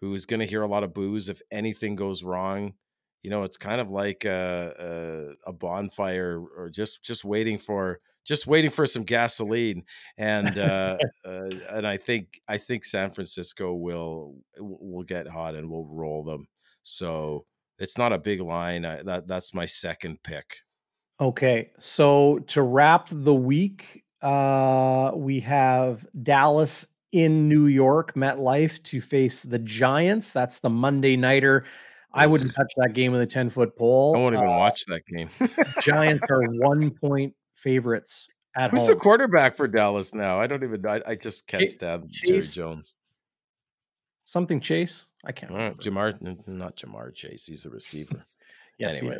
[0.00, 2.74] who's going to hear a lot of boos if anything goes wrong.
[3.22, 8.00] You know, it's kind of like a, a, a bonfire, or just just waiting for
[8.26, 9.84] just waiting for some gasoline.
[10.18, 15.70] And uh, uh, and I think I think San Francisco will will get hot and
[15.70, 16.46] we'll roll them.
[16.82, 17.46] So
[17.78, 18.84] it's not a big line.
[18.84, 20.58] I, that that's my second pick.
[21.18, 29.00] Okay, so to wrap the week, uh, we have Dallas in New York, MetLife to
[29.00, 30.34] face the Giants.
[30.34, 31.64] That's the Monday nighter.
[32.12, 34.14] I wouldn't touch that game with a 10 foot pole.
[34.16, 35.28] I won't even Uh, watch that game.
[35.82, 38.90] Giants are one point favorites at Who's home.
[38.90, 40.40] the quarterback for Dallas now?
[40.40, 40.86] I don't even.
[40.86, 42.96] I, I just can't Cha- stand Jerry Chase- Jones.
[44.24, 45.06] Something Chase?
[45.24, 45.70] I can't Uh.
[45.74, 46.16] Jamar,
[46.46, 47.46] not Ja'Marr Chase.
[47.46, 48.24] He's a receiver.
[48.78, 49.16] Yes, anyway.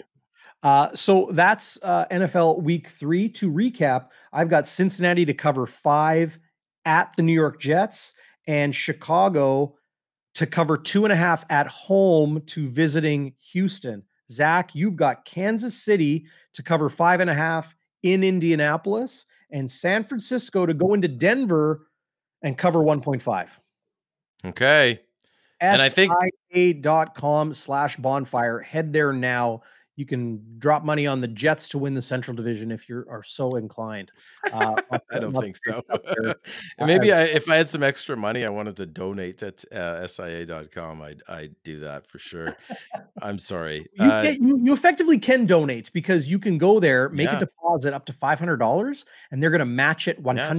[0.62, 3.26] Uh, so that's uh, NFL Week Three.
[3.30, 6.38] To recap, I've got Cincinnati to cover five
[6.84, 8.12] at the New York Jets,
[8.46, 9.74] and Chicago
[10.34, 14.02] to cover two and a half at home to visiting Houston.
[14.30, 20.04] Zach, you've got Kansas City to cover five and a half in Indianapolis, and San
[20.04, 21.86] Francisco to go into Denver
[22.42, 23.48] and cover 1.5.
[24.44, 25.00] Okay.
[25.60, 26.12] And I think-
[26.52, 28.60] SIA.com slash bonfire.
[28.60, 29.62] Head there now.
[29.96, 33.22] You can drop money on the Jets to win the Central Division if you are
[33.22, 34.12] so inclined.
[34.52, 34.76] Uh,
[35.12, 35.82] I don't think so.
[36.78, 41.02] Maybe I, if I had some extra money, I wanted to donate to uh, SIA.com.
[41.02, 42.56] I'd I'd do that for sure.
[43.22, 43.86] I'm sorry.
[43.94, 47.38] You, Uh, can, you you effectively can donate because you can go there, make Yeah.
[47.38, 50.52] a deposit up to five hundred dollars, and they're going to match it one Yeah,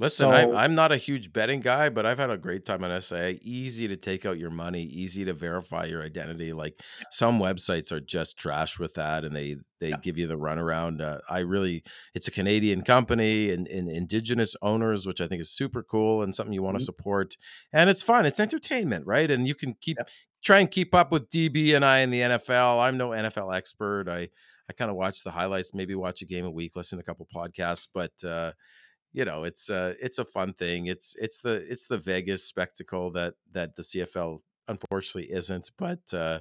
[0.00, 0.36] it's hundred true.
[0.36, 0.42] percent.
[0.46, 2.84] Listen, I'm, So- I'm not a huge betting guy, but I've had a great time
[2.84, 3.32] on SA.
[3.42, 6.52] Easy to take out your money, easy to verify your identity.
[6.52, 9.96] Like some websites are just trash with that, and they they Yeah.
[10.02, 11.00] give you the runaround.
[11.02, 11.82] Uh, I really,
[12.14, 16.34] it's a Canadian company and, and indigenous owners, which I think is super cool and
[16.34, 16.86] something you want to Mhm.
[16.86, 17.36] support.
[17.74, 18.24] And it's fun.
[18.24, 19.30] It's entertainment, right?
[19.30, 20.08] And you can keep Yep.
[20.42, 22.80] try and keep up with DB and I in the NFL.
[22.80, 24.08] I'm no NFL expert.
[24.08, 24.28] I
[24.68, 27.04] I kind of watch the highlights, maybe watch a game a week, listen to a
[27.04, 28.12] couple podcasts, but.
[28.24, 28.52] uh
[29.16, 33.10] you know it's uh it's a fun thing it's it's the it's the vegas spectacle
[33.10, 36.38] that that the cfl unfortunately isn't but uh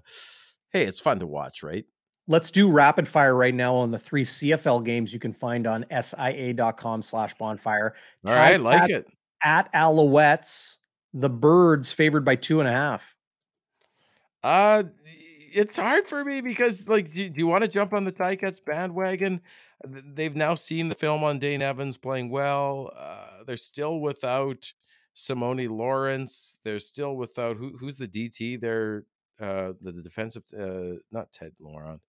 [0.71, 1.85] hey it's fun to watch right
[2.27, 5.85] Let's do rapid fire right now on the three CFL games you can find on
[5.91, 7.93] SIA.com slash bonfire.
[8.25, 9.05] all right like it
[9.43, 10.77] At Alouettes,
[11.13, 13.15] the birds favored by two and a half.
[14.43, 14.83] uh
[15.53, 18.59] it's hard for me because like do, do you want to jump on the Ticats
[18.65, 19.39] bandwagon
[19.87, 24.71] they've now seen the film on Dane Evans playing well uh they're still without
[25.15, 29.05] Simoni Lawrence they're still without who who's the DT they're
[29.39, 32.01] uh the, the defensive uh not Ted Laurent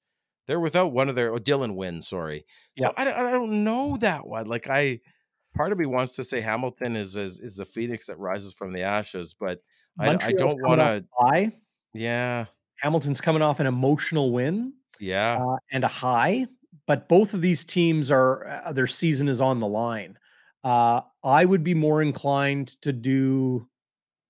[0.46, 2.44] they're without one of their oh, Dylan Wynn sorry.
[2.78, 2.92] So Yeah.
[2.96, 5.00] I, don't- I don't know that one like I
[5.54, 8.72] part of me wants to say Hamilton is is, is the phoenix that rises from
[8.72, 9.60] the ashes but
[9.98, 11.52] I, I don't want to a
[11.96, 12.46] yeah.
[12.76, 15.38] Hamilton's coming off an emotional win yeah.
[15.42, 16.46] uh, and a high,
[16.86, 20.18] but both of these teams are uh, their season is on the line.
[20.64, 23.68] Uh, I would be more inclined to do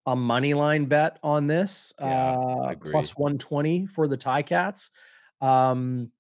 [0.07, 4.91] a money line bet on this, Yeah, uh, plus 120 for the Ti-Cats.
[5.41, 6.12] Um,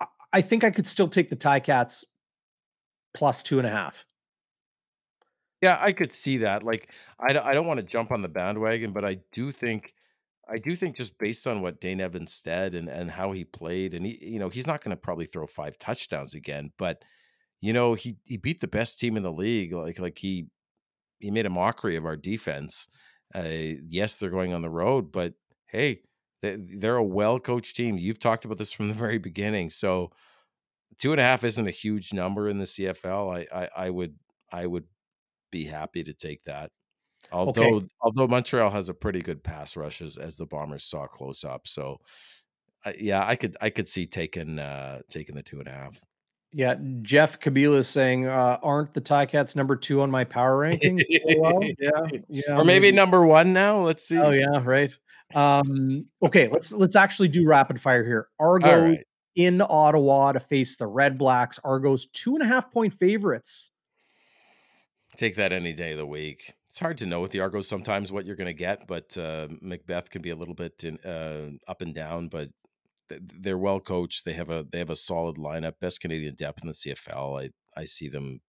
[0.00, 2.04] I- I think I could still take the Ti-Cats
[3.14, 4.04] plus two and a half.
[5.60, 6.62] Yeah, I could see that.
[6.62, 9.92] Like, I, I don't want to jump on the bandwagon, but I do think,
[10.50, 13.94] I do think just based on what Dane Evans said and and how he played,
[13.94, 17.04] and he, you know, he's not going to probably throw five touchdowns again, but
[17.60, 19.72] you know, he he beat the best team in the league.
[19.72, 20.48] Like like he
[21.20, 22.88] he made a mockery of our defense.
[23.34, 25.34] Uh, yes, they're going on the road, but
[25.66, 26.02] hey,
[26.42, 27.98] they, they're a well coached team.
[27.98, 30.10] You've talked about this from the very beginning, so
[30.98, 33.46] two and a half isn't a huge number in the CFL.
[33.52, 34.16] I I, I would
[34.52, 34.86] I would
[35.52, 36.70] be happy to take that.
[37.32, 41.44] Although although Montreal has a pretty good pass rush as, as the Bombers saw close
[41.44, 42.00] up, so
[42.84, 46.04] I yeah, I could I could see taking uh taking the two and a half.
[46.52, 51.00] Yeah, Jeff Kabila is saying, uh, aren't the Ti-Cats number two on my power ranking?
[51.36, 53.82] well, yeah, yeah, or maybe number one now.
[53.82, 54.18] Let's see.
[54.18, 54.92] Oh yeah, right.
[55.32, 58.28] Um, okay, let's let's actually do rapid fire here.
[58.40, 59.06] Argo right.
[59.36, 61.60] in Ottawa to face the Redblacks.
[61.62, 63.70] Argo's two and a half point favorites.
[65.16, 66.54] Take that any day of the week.
[66.70, 69.48] It's hard to know with the Argos sometimes what you're going to get, but uh,
[69.60, 72.28] Macbeth can be a little bit in, uh, up and down.
[72.28, 72.50] But
[73.08, 74.24] th- they're well coached.
[74.24, 77.42] They have a they have a solid lineup, best Canadian depth in the CFL.
[77.42, 78.40] I I see them.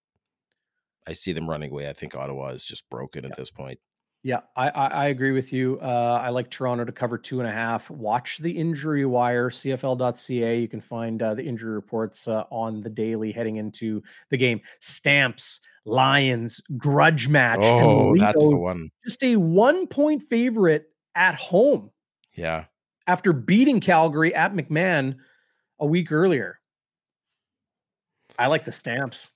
[1.07, 1.89] I see them running away.
[1.89, 3.79] I think Ottawa is just broken at this point.
[4.23, 5.79] Yeah, I, I I agree with you.
[5.81, 7.89] Uh, I like Toronto to cover two and a half.
[7.89, 10.59] Watch the injury wire, CFL.ca.
[10.59, 14.61] You can find uh, the injury reports uh, on the daily heading into the game.
[14.79, 17.61] Stamps, Lions, grudge match.
[17.63, 18.91] Oh, that's the one.
[19.03, 20.85] Just a one point favorite
[21.15, 21.89] at home
[22.35, 22.65] Yeah.
[23.07, 25.15] after beating Calgary at McMahon
[25.79, 26.59] a week earlier.
[28.37, 29.29] I like the Stamps.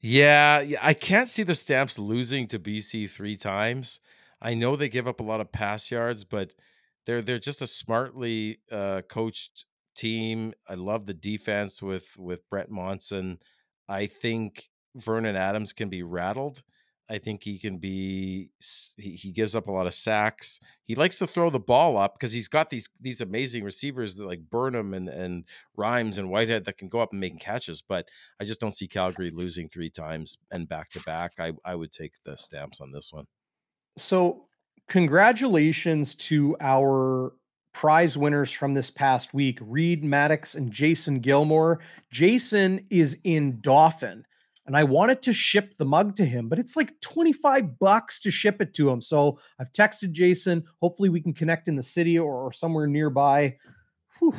[0.00, 4.00] Yeah, yeah, I can't see the Stamps losing to BC three times.
[4.40, 6.54] I know they give up a lot of pass yards, but
[7.06, 9.64] they're they're just a smartly uh, coached
[9.96, 10.52] team.
[10.68, 13.38] I love the defense with with Brent Monson.
[13.88, 16.62] I think Vernon Adams can be rattled.
[17.08, 18.50] I think he can be.
[18.96, 20.58] He, he gives up a lot of sacks.
[20.82, 24.26] He likes to throw the ball up because he's got these these amazing receivers that
[24.26, 25.44] like Burnham and and
[25.76, 27.80] Rhymes and Whitehead that can go up and make catches.
[27.80, 28.08] But
[28.40, 31.34] I just don't see Calgary losing three times and back to back.
[31.38, 33.26] I I would take the stamps on this one.
[33.96, 34.44] So,
[34.88, 37.32] congratulations to our
[37.72, 41.80] prize winners from this past week Reed Maddox and Jason Gilmore.
[42.10, 44.24] Jason is in Dauphin,
[44.66, 48.30] and I wanted to ship the mug to him, but it's like 25 bucks to
[48.30, 49.00] ship it to him.
[49.00, 50.64] So, I've texted Jason.
[50.80, 53.56] Hopefully, we can connect in the city or, somewhere nearby.
[54.18, 54.34] Whew,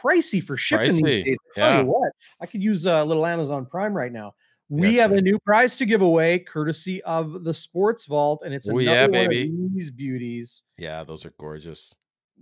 [0.00, 1.36] pricey for shipping Pricey, these days.
[1.56, 1.80] I'll tell yeah.
[1.80, 4.34] you what, I could use a little Amazon Prime right now.
[4.70, 8.54] We Yes, have a new prize to give away, courtesy of the Sports Vault, and
[8.54, 9.42] it's Oh, another yeah, one baby.
[9.66, 10.62] of these beauties.
[10.78, 11.92] Yeah, those are gorgeous.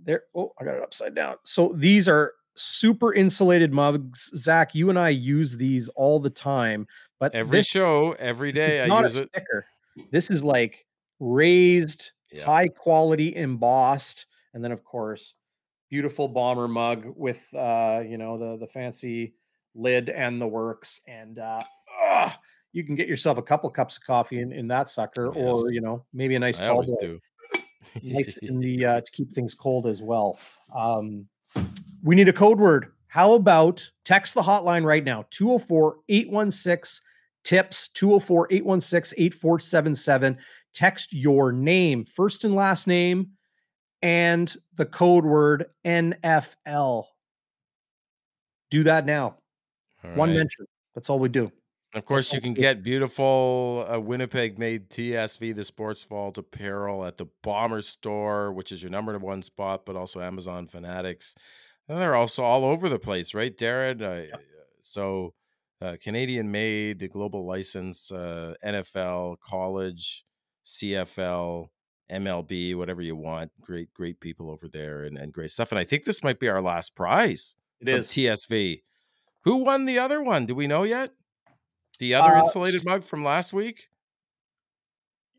[0.01, 0.23] there.
[0.35, 1.35] Oh, I got it upside down.
[1.43, 4.29] So these are super insulated mugs.
[4.35, 6.87] Zach, you and I use these all the time,
[7.19, 9.29] but Every show, every day, I not a use it.
[9.33, 9.65] sticker.
[10.11, 10.85] This is like
[11.19, 12.45] raised, Yeah.
[12.45, 15.33] high quality, embossed, and then of course,
[15.89, 19.33] beautiful bomber mug with uh, you know, the the fancy
[19.75, 21.01] lid and the works.
[21.07, 21.61] And uh,
[22.03, 22.31] ugh,
[22.73, 25.55] you can get yourself a couple cups of coffee in, in that sucker, Yes.
[25.55, 27.19] or you know, maybe a nice I tall do.
[28.03, 30.39] nice in the uh, to keep things cold as well.
[30.75, 31.27] Um,
[32.03, 32.93] we need a code word.
[33.07, 37.03] How about text the hotline right now 204 816
[37.43, 40.37] tips 204 816 8477.
[40.73, 43.31] Text your name, first and last name,
[44.03, 47.05] and the code word NFL.
[48.69, 49.37] Do that now.
[50.03, 50.37] All One right.
[50.37, 50.67] mention.
[50.93, 51.51] That's all we do.
[51.93, 57.17] Of course, you can get beautiful uh, Winnipeg made TSV, the sports vault apparel at
[57.17, 61.33] the Bomber store, which is your number one spot, but also Amazon Fanatics.
[61.87, 64.01] And they're also all over the place, right, Darren?
[64.01, 64.37] Uh,
[64.81, 65.33] So,
[65.81, 70.25] uh, Canadian made, global license, uh, NFL, college,
[70.65, 71.69] CFL,
[72.09, 73.51] MLB, whatever you want.
[73.61, 75.71] Great, great people over there and, and great stuff.
[75.71, 78.83] And I think this might be our last prize It is TSV.
[79.43, 80.45] Who won the other one?
[80.45, 81.11] Do we know yet?
[81.99, 83.89] The other Uh, insulated mug from last week?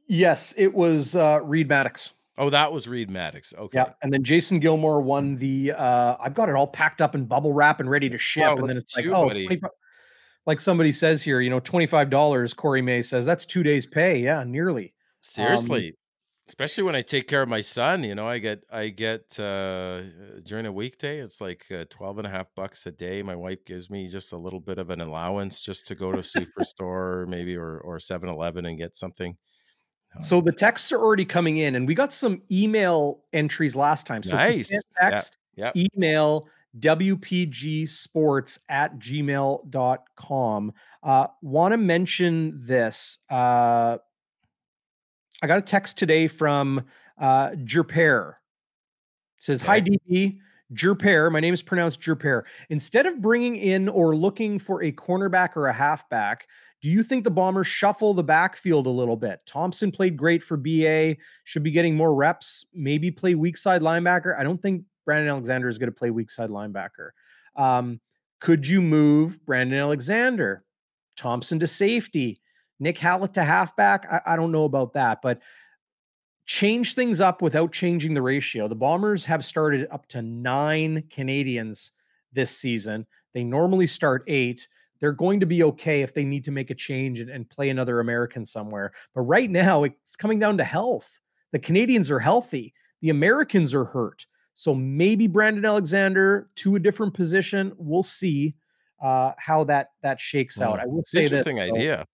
[0.07, 2.15] Yes, it was uh, Reed Maddox.
[2.37, 3.53] Oh, that was Reed Maddox.
[3.57, 3.79] Okay.
[3.79, 5.73] Yeah, and then Jason Gilmore won the.
[5.73, 8.57] uh I've got it all packed up in bubble wrap and ready to ship, Oh,
[8.57, 9.31] and then it's like, you, oh,
[10.47, 12.55] like somebody says here, you know, twenty five dollars.
[12.55, 14.19] Corey May says that's two days' pay.
[14.21, 14.95] Yeah, nearly.
[15.21, 15.97] Seriously.
[16.51, 20.03] Especially when I take care of my son, you know, I get I get uh
[20.43, 23.23] during a weekday, it's like uh, 12 and a half bucks a day.
[23.23, 26.19] My wife gives me just a little bit of an allowance just to go to
[26.37, 29.37] Superstore maybe or or 7-Eleven and get something.
[30.23, 34.25] So the texts are already coming in, and we got some email entries last time.
[34.25, 34.71] So Nice.
[34.71, 35.71] can't Yeah, text, yeah.
[35.77, 36.49] email
[36.81, 40.73] wpgsports at gmail.com.
[41.05, 43.19] Uh, Want to mention this.
[43.31, 43.99] Uh,
[45.43, 46.85] I got a text today from
[47.19, 48.35] uh, Jerpair.
[49.39, 49.99] says, Hi, Okay.
[50.09, 50.39] DB.
[50.75, 51.33] Jerpair.
[51.33, 52.45] My name is pronounced Jerpair.
[52.69, 56.47] Instead of bringing in or looking for a cornerback or a halfback,
[56.81, 59.41] do you think the Bombers shuffle the backfield a little bit?
[59.47, 64.39] Thompson played great for BA, should be getting more reps, maybe play weak side linebacker.
[64.39, 67.11] I don't think Brandon Alexander is going to play weak side linebacker.
[67.57, 68.01] Um,
[68.41, 70.63] could you move Brandon Alexander,
[71.17, 72.40] Thompson to safety,
[72.81, 74.07] Nick Hallett to halfback?
[74.11, 75.41] I, I don't know about that, but
[76.47, 78.67] change things up without changing the ratio.
[78.67, 81.93] The Bombers have started up to nine Canadians
[82.33, 83.07] this season.
[83.35, 84.67] They normally start eight.
[84.99, 87.71] They're going to be okay if they need to make a change and, and play
[87.71, 88.93] another American somewhere.
[89.15, 91.21] But right now, it's coming down to health.
[91.53, 94.27] The Canadians are healthy, the Americans are hurt.
[94.55, 97.73] So maybe Brandon Alexander to a different position.
[97.79, 98.57] We'll see
[99.03, 100.81] uh, how that that shakes out.
[100.81, 102.07] I will It's say that interesting idea.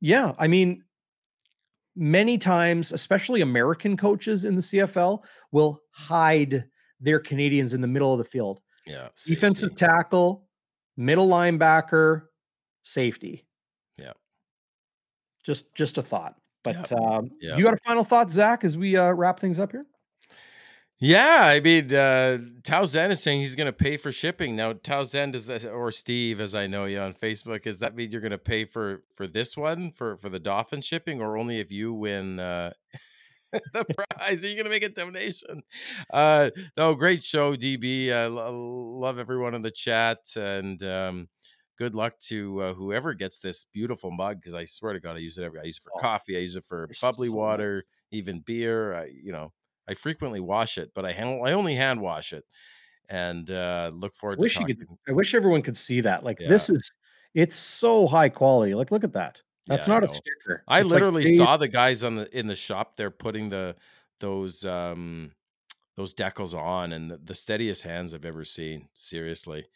[0.00, 0.82] Yeah, I mean,
[1.94, 6.64] many times, especially American coaches in the CFL, will hide
[7.00, 8.60] their Canadians in the middle of the field.
[8.86, 9.08] Yeah.
[9.26, 10.46] Defensive tackle,
[10.96, 12.22] middle linebacker,
[12.82, 13.46] safety.
[13.98, 14.12] Yeah.
[15.44, 16.34] Just just a thought.
[16.62, 17.56] But um, Yeah.
[17.56, 19.86] you got a final thought, Zach, as we uh, wrap things up here?
[20.98, 24.72] Yeah, I mean, uh, Townsend is saying he's going to pay for shipping now.
[24.72, 28.30] Townsend is, or Steve, as I know you on Facebook, does that mean you're going
[28.30, 31.92] to pay for for this one for for the Dauphin shipping, or only if you
[31.92, 32.72] win uh,
[33.52, 34.42] the prize?
[34.42, 35.62] Are you going to make a donation?
[36.10, 38.10] Uh, no, great show, DB.
[38.10, 41.28] I lo- love everyone in the chat, and um,
[41.78, 44.40] good luck to uh, whoever gets this beautiful mug.
[44.40, 45.60] Because I swear to God, I use it every.
[45.60, 46.38] I use it for Oh, coffee.
[46.38, 48.94] I use it for bubbly water, even beer.
[48.94, 49.52] I, you know.
[49.88, 52.44] I frequently wash it, but I hand, I only hand wash it,
[53.08, 56.24] and uh, look forward wish to you could I wish everyone could see that.
[56.24, 56.48] Like Yeah.
[56.48, 56.90] this is
[57.34, 58.74] it's so high quality.
[58.74, 59.40] Like look at that.
[59.68, 60.62] That's Yeah, not a sticker.
[60.68, 62.96] I It's literally made- saw the guys on the in the shop.
[62.96, 63.76] They're putting the
[64.20, 65.32] those um
[65.96, 68.88] those decals on, and the, the steadiest hands I've ever seen.
[68.94, 69.66] Seriously.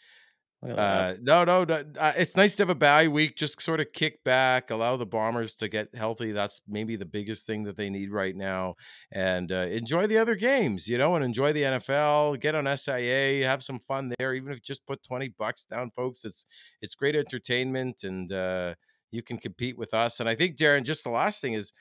[0.62, 1.14] Look at that.
[1.14, 1.84] Uh, no, no, no.
[1.98, 3.36] Uh, it's nice to have a bye week.
[3.36, 6.32] Just sort of kick back, allow the Bombers to get healthy.
[6.32, 8.74] That's maybe the biggest thing that they need right now.
[9.10, 12.40] And uh, enjoy the other games, you know, and enjoy the NFL.
[12.40, 14.34] Get on SIA, have some fun there.
[14.34, 16.44] Even if you just put twenty bucks down, folks, it's
[16.82, 18.74] it's great entertainment, and uh,
[19.10, 20.20] you can compete with us.
[20.20, 21.72] And I think Darren, just the last thing is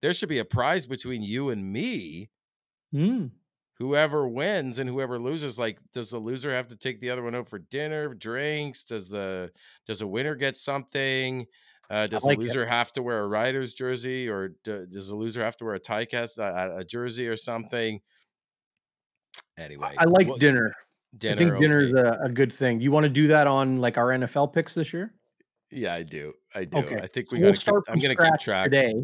[0.00, 2.30] there should be a prize between you and me
[2.94, 3.30] Mm.
[3.78, 7.34] Whoever wins and whoever loses like does the loser have to take the other one
[7.34, 9.50] out for dinner drinks does the
[9.86, 11.46] does a winner get something
[11.90, 12.48] uh, does like the it.
[12.48, 15.74] loser have to wear a rider's jersey or d- does the loser have to wear
[15.74, 18.00] a tie cast a, a jersey or something
[19.56, 20.72] Anyway, I like well, dinner.
[21.16, 21.32] dinner.
[21.34, 22.80] I think dinner is a, a good thing.
[22.80, 25.14] You want to do that on like our NFL picks this year?
[25.72, 26.32] Yeah, I do.
[26.54, 26.76] I do.
[26.78, 26.96] Okay.
[26.96, 27.60] I think So we we'll got to.
[27.60, 28.64] start I'm going to keep track.
[28.64, 28.94] today.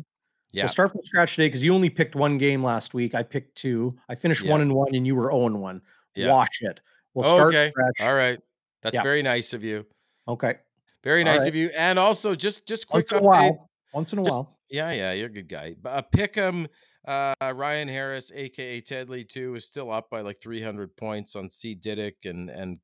[0.54, 0.64] Yeah.
[0.64, 3.14] We'll start from scratch today because you only picked one game last week.
[3.14, 3.96] I picked two.
[4.08, 4.52] I finished Yeah.
[4.52, 5.82] one and one, and you were 0 and 1.
[6.14, 6.30] Yeah.
[6.30, 6.80] Watch it.
[7.12, 7.70] We'll start okay.
[7.70, 8.00] scratch.
[8.00, 8.38] All right.
[8.82, 9.02] That's Yeah.
[9.02, 9.86] very nice of you.
[10.28, 10.54] Okay.
[11.02, 11.48] Very nice right.
[11.48, 11.70] of you.
[11.76, 13.24] And also, just just quick Once in a update.
[13.24, 13.70] while.
[13.92, 14.58] Once in a Just- while.
[14.70, 15.74] Yeah, yeah, you're a good guy.
[15.80, 16.68] But uh, Pick'em,
[17.06, 21.74] uh, Ryan Harris, aka Tedley, too, is still up by like 300 points on C
[21.76, 22.78] Diddick, and and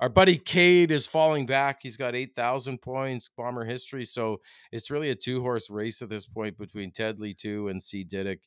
[0.00, 1.80] our buddy Cade is falling back.
[1.82, 4.04] He's got 8,000 points, bomber history.
[4.04, 4.40] So
[4.72, 8.40] it's really a two horse race at this point between Tedley two and C Diddick.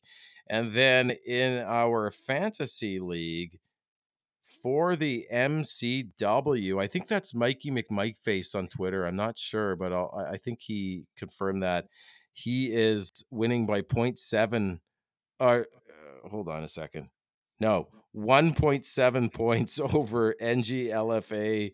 [0.48, 3.58] And then in our fantasy league
[4.62, 9.06] for the MCW, I think that's Mikey McMike face on Twitter.
[9.06, 11.86] I'm not sure, but I'll, I think he confirmed that
[12.32, 14.80] he is winning by 0.7
[15.40, 15.62] uh,
[16.30, 17.08] hold on a second.
[17.60, 21.72] No, 1.7 points over NGLFA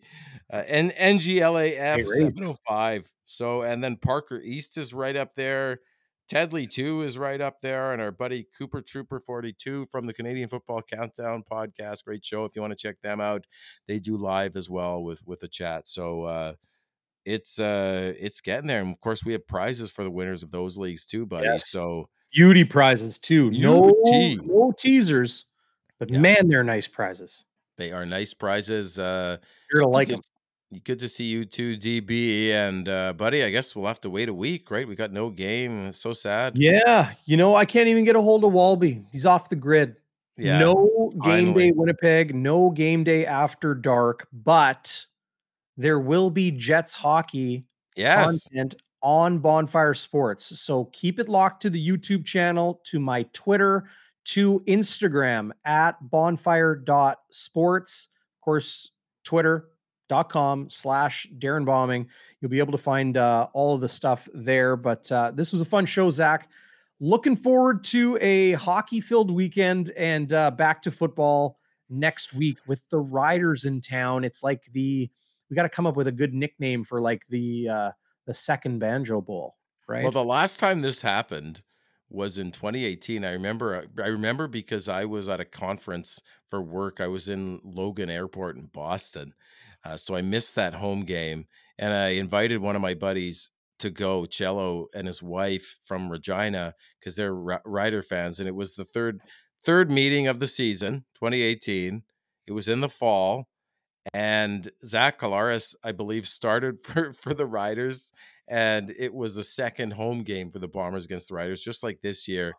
[0.51, 3.13] uh, and NGLAF Great 705.
[3.25, 5.79] So, and then Parker East is right up there.
[6.29, 7.91] Tedley 2 is right up there.
[7.93, 12.05] And our buddy Cooper Trooper 42 from the Canadian Football Countdown podcast.
[12.05, 12.45] Great show.
[12.45, 13.45] If you want to check them out,
[13.87, 15.87] they do live as well with, with a chat.
[15.87, 16.53] So, uh,
[17.23, 20.49] it's uh it's getting there and of course we have prizes for the winners of
[20.49, 21.69] those leagues too buddy Yes.
[21.69, 23.51] so Beauty prizes too.
[23.51, 25.45] No, no teasers,
[26.01, 26.17] but Yeah.
[26.19, 27.43] man, they're nice prizes.
[27.77, 28.97] They are nice prizes.
[28.97, 29.37] Uh,
[29.71, 30.17] You're gonna like them.
[30.83, 33.43] good to see you too, DB and uh, buddy.
[33.43, 34.87] I guess we'll have to wait a week, right?
[34.87, 35.85] We got no game.
[35.89, 36.57] It's so sad.
[36.57, 39.05] Yeah, you know, I can't even get a hold of Walby.
[39.11, 39.95] He's off the grid.
[40.37, 40.57] Yeah.
[40.57, 41.65] no game finally.
[41.65, 45.05] day Winnipeg, no game day after dark, but
[45.77, 47.65] there will be Jets hockey
[47.95, 48.47] Yes.
[48.47, 50.59] content on Bonfire Sports.
[50.61, 53.87] So keep it locked to the YouTube channel, to my Twitter,
[54.25, 58.07] to Instagram at bonfire.sports.
[58.37, 58.89] Of course,
[59.23, 62.07] twitter.com slash Darren Bombing.
[62.39, 64.75] You'll be able to find uh, all of the stuff there.
[64.75, 66.49] But uh, this was a fun show, Zach.
[66.99, 71.57] Looking forward to a hockey filled weekend and uh, back to football
[71.89, 74.23] next week with the Riders in town.
[74.23, 75.09] It's like the,
[75.49, 77.91] we got to come up with a good nickname for like the, uh,
[78.27, 79.57] the second Banjo Bowl,
[79.87, 80.03] right?
[80.03, 81.63] Well, the last time this happened
[82.11, 83.23] was in 2018.
[83.25, 83.75] I remember.
[83.75, 86.99] uh, I remember because I was at a conference for work.
[86.99, 89.33] I was in Logan Airport in Boston,
[89.83, 91.45] uh, so I missed that home game.
[91.79, 96.75] And I invited one of my buddies to go, Cello and his wife from Regina,
[96.99, 98.39] because they're Ri- Rider fans.
[98.39, 99.21] And it was the third
[99.63, 102.03] third meeting of the season, 2018.
[102.47, 103.47] It was in the fall,
[104.13, 108.11] and Zach Collaros, I believe, started for for the Riders,
[108.51, 112.01] and it was the second home game for the Bombers against the Riders, just like
[112.01, 112.53] this year,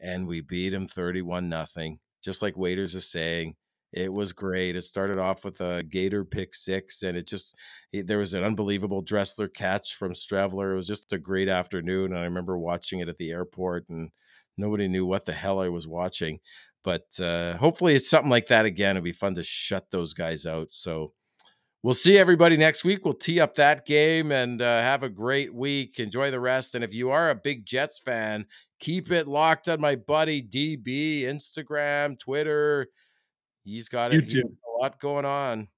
[0.00, 1.98] and we beat them thirty-one nothing.
[2.22, 3.56] Just like Waiters is saying,
[3.92, 4.76] it was great.
[4.76, 7.56] It started off with a Gator pick six, and it just
[7.92, 10.72] it, there was an unbelievable Dressler catch from Streveler.
[10.72, 14.10] It was just a great afternoon, and I remember watching it at the airport, and
[14.56, 16.38] nobody knew what the hell I was watching
[16.84, 18.94] but uh, hopefully it's something like that again.
[18.94, 20.68] It'd be fun to shut those guys out.
[20.72, 21.14] So
[21.84, 23.04] we'll see everybody next week.
[23.04, 26.00] We'll tee up that game and uh, have a great week.
[26.00, 26.74] Enjoy the rest.
[26.74, 28.46] And if you are a big Jets fan,
[28.80, 32.88] keep it locked on my buddy DB, Instagram, Twitter.
[33.62, 34.24] He's got it.
[34.24, 35.68] He's a lot going on.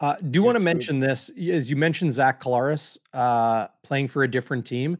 [0.00, 4.30] Uh, do want to mention this as you mentioned Zach Collaros uh, playing for a
[4.30, 4.98] different team.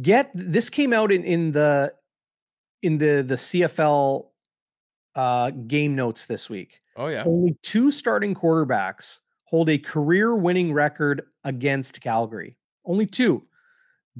[0.00, 1.92] Get this came out in in the
[2.82, 4.26] in the the CFL
[5.14, 6.81] uh, game notes this week.
[6.96, 7.24] Oh yeah.
[7.24, 12.56] Only two starting quarterbacks hold a career winning record against Calgary.
[12.84, 13.42] Only two.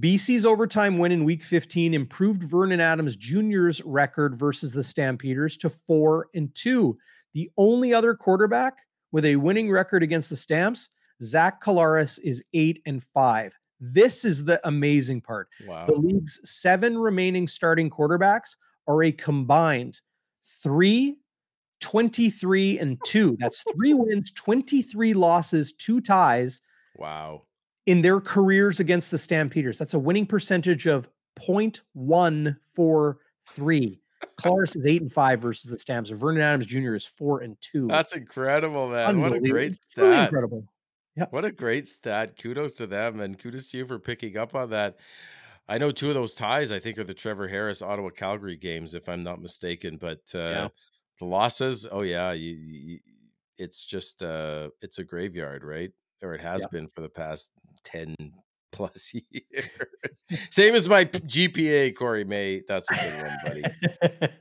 [0.01, 5.69] BC's overtime win in week 15 improved Vernon Adams Jr.'s record versus the Stampeders to
[5.69, 6.97] four and two.
[7.35, 8.75] The only other quarterback
[9.11, 10.89] with a winning record against the Stamps,
[11.23, 13.53] Zach Collaros, is eight and five.
[13.81, 15.49] This is the amazing part.
[15.67, 15.87] Wow.
[15.87, 20.01] The league's seven remaining starting quarterbacks are a combined
[20.63, 21.17] three,
[21.83, 23.37] 23, and two.
[23.39, 26.63] That's three wins, 23 losses, two ties
[26.97, 27.43] Wow.
[27.87, 29.77] in their careers against the Stampeders.
[29.77, 31.09] That's a winning percentage of
[31.41, 33.99] 0.143.
[34.41, 36.11] Collaros is eight and five versus the Stamps.
[36.11, 36.95] Vernon Adams Jr.
[36.95, 37.89] is four and two.
[37.89, 39.21] That's incredible, man.
[39.21, 40.25] What a great It's really stat.
[40.29, 40.65] incredible.
[41.31, 42.39] What a great stat.
[42.41, 44.97] Kudos to them and kudos to you for picking up on that.
[45.69, 48.95] I know two of those ties, I think, are the Trevor Harris Ottawa Calgary games,
[48.95, 49.97] if I'm not mistaken.
[49.97, 50.69] But uh, Yeah.
[51.23, 52.99] The losses, oh, yeah, you, you,
[53.59, 55.91] it's just, uh, it's a graveyard, right?
[56.21, 56.67] Or it has Yeah.
[56.73, 57.53] been for the past
[57.85, 58.17] 10
[58.73, 59.69] plus years.
[60.51, 62.63] Same as my GPA, Corey May.
[62.67, 63.63] That's a good one, buddy.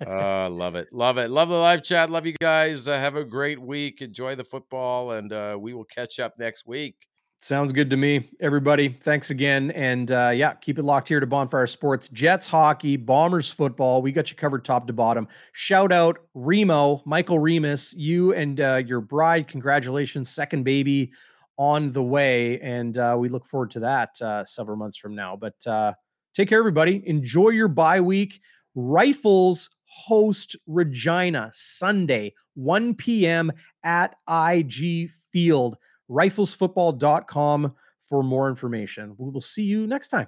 [0.08, 0.88] Uh, love it.
[0.92, 1.30] Love it.
[1.30, 2.10] Love the live chat.
[2.10, 2.88] Love you guys.
[2.88, 4.02] Uh, have a great week.
[4.02, 6.96] Enjoy the football, and uh, we will catch up next week.
[7.44, 8.30] Sounds good to me.
[8.40, 9.72] Everybody, thanks again.
[9.72, 12.08] And uh, yeah, keep it locked here to Bonfire Sports.
[12.10, 14.04] Jets hockey, Bombers football.
[14.04, 15.28] We got you covered top to bottom.
[15.52, 19.48] Shout out Remo, Michael Remus, you and uh, your bride.
[19.48, 21.14] Congratulations, second baby
[21.58, 22.60] on the way.
[22.62, 25.36] And uh, we look forward to that uh, several months from now.
[25.36, 25.94] But uh,
[26.36, 27.02] take care, everybody.
[27.08, 28.40] Enjoy your bye week.
[28.76, 33.52] Rifles host Regina Sunday, 1 p.m.
[33.84, 35.78] at IG Field
[36.12, 39.16] riflesfootball.com for more information.
[39.18, 40.28] We will see you next time.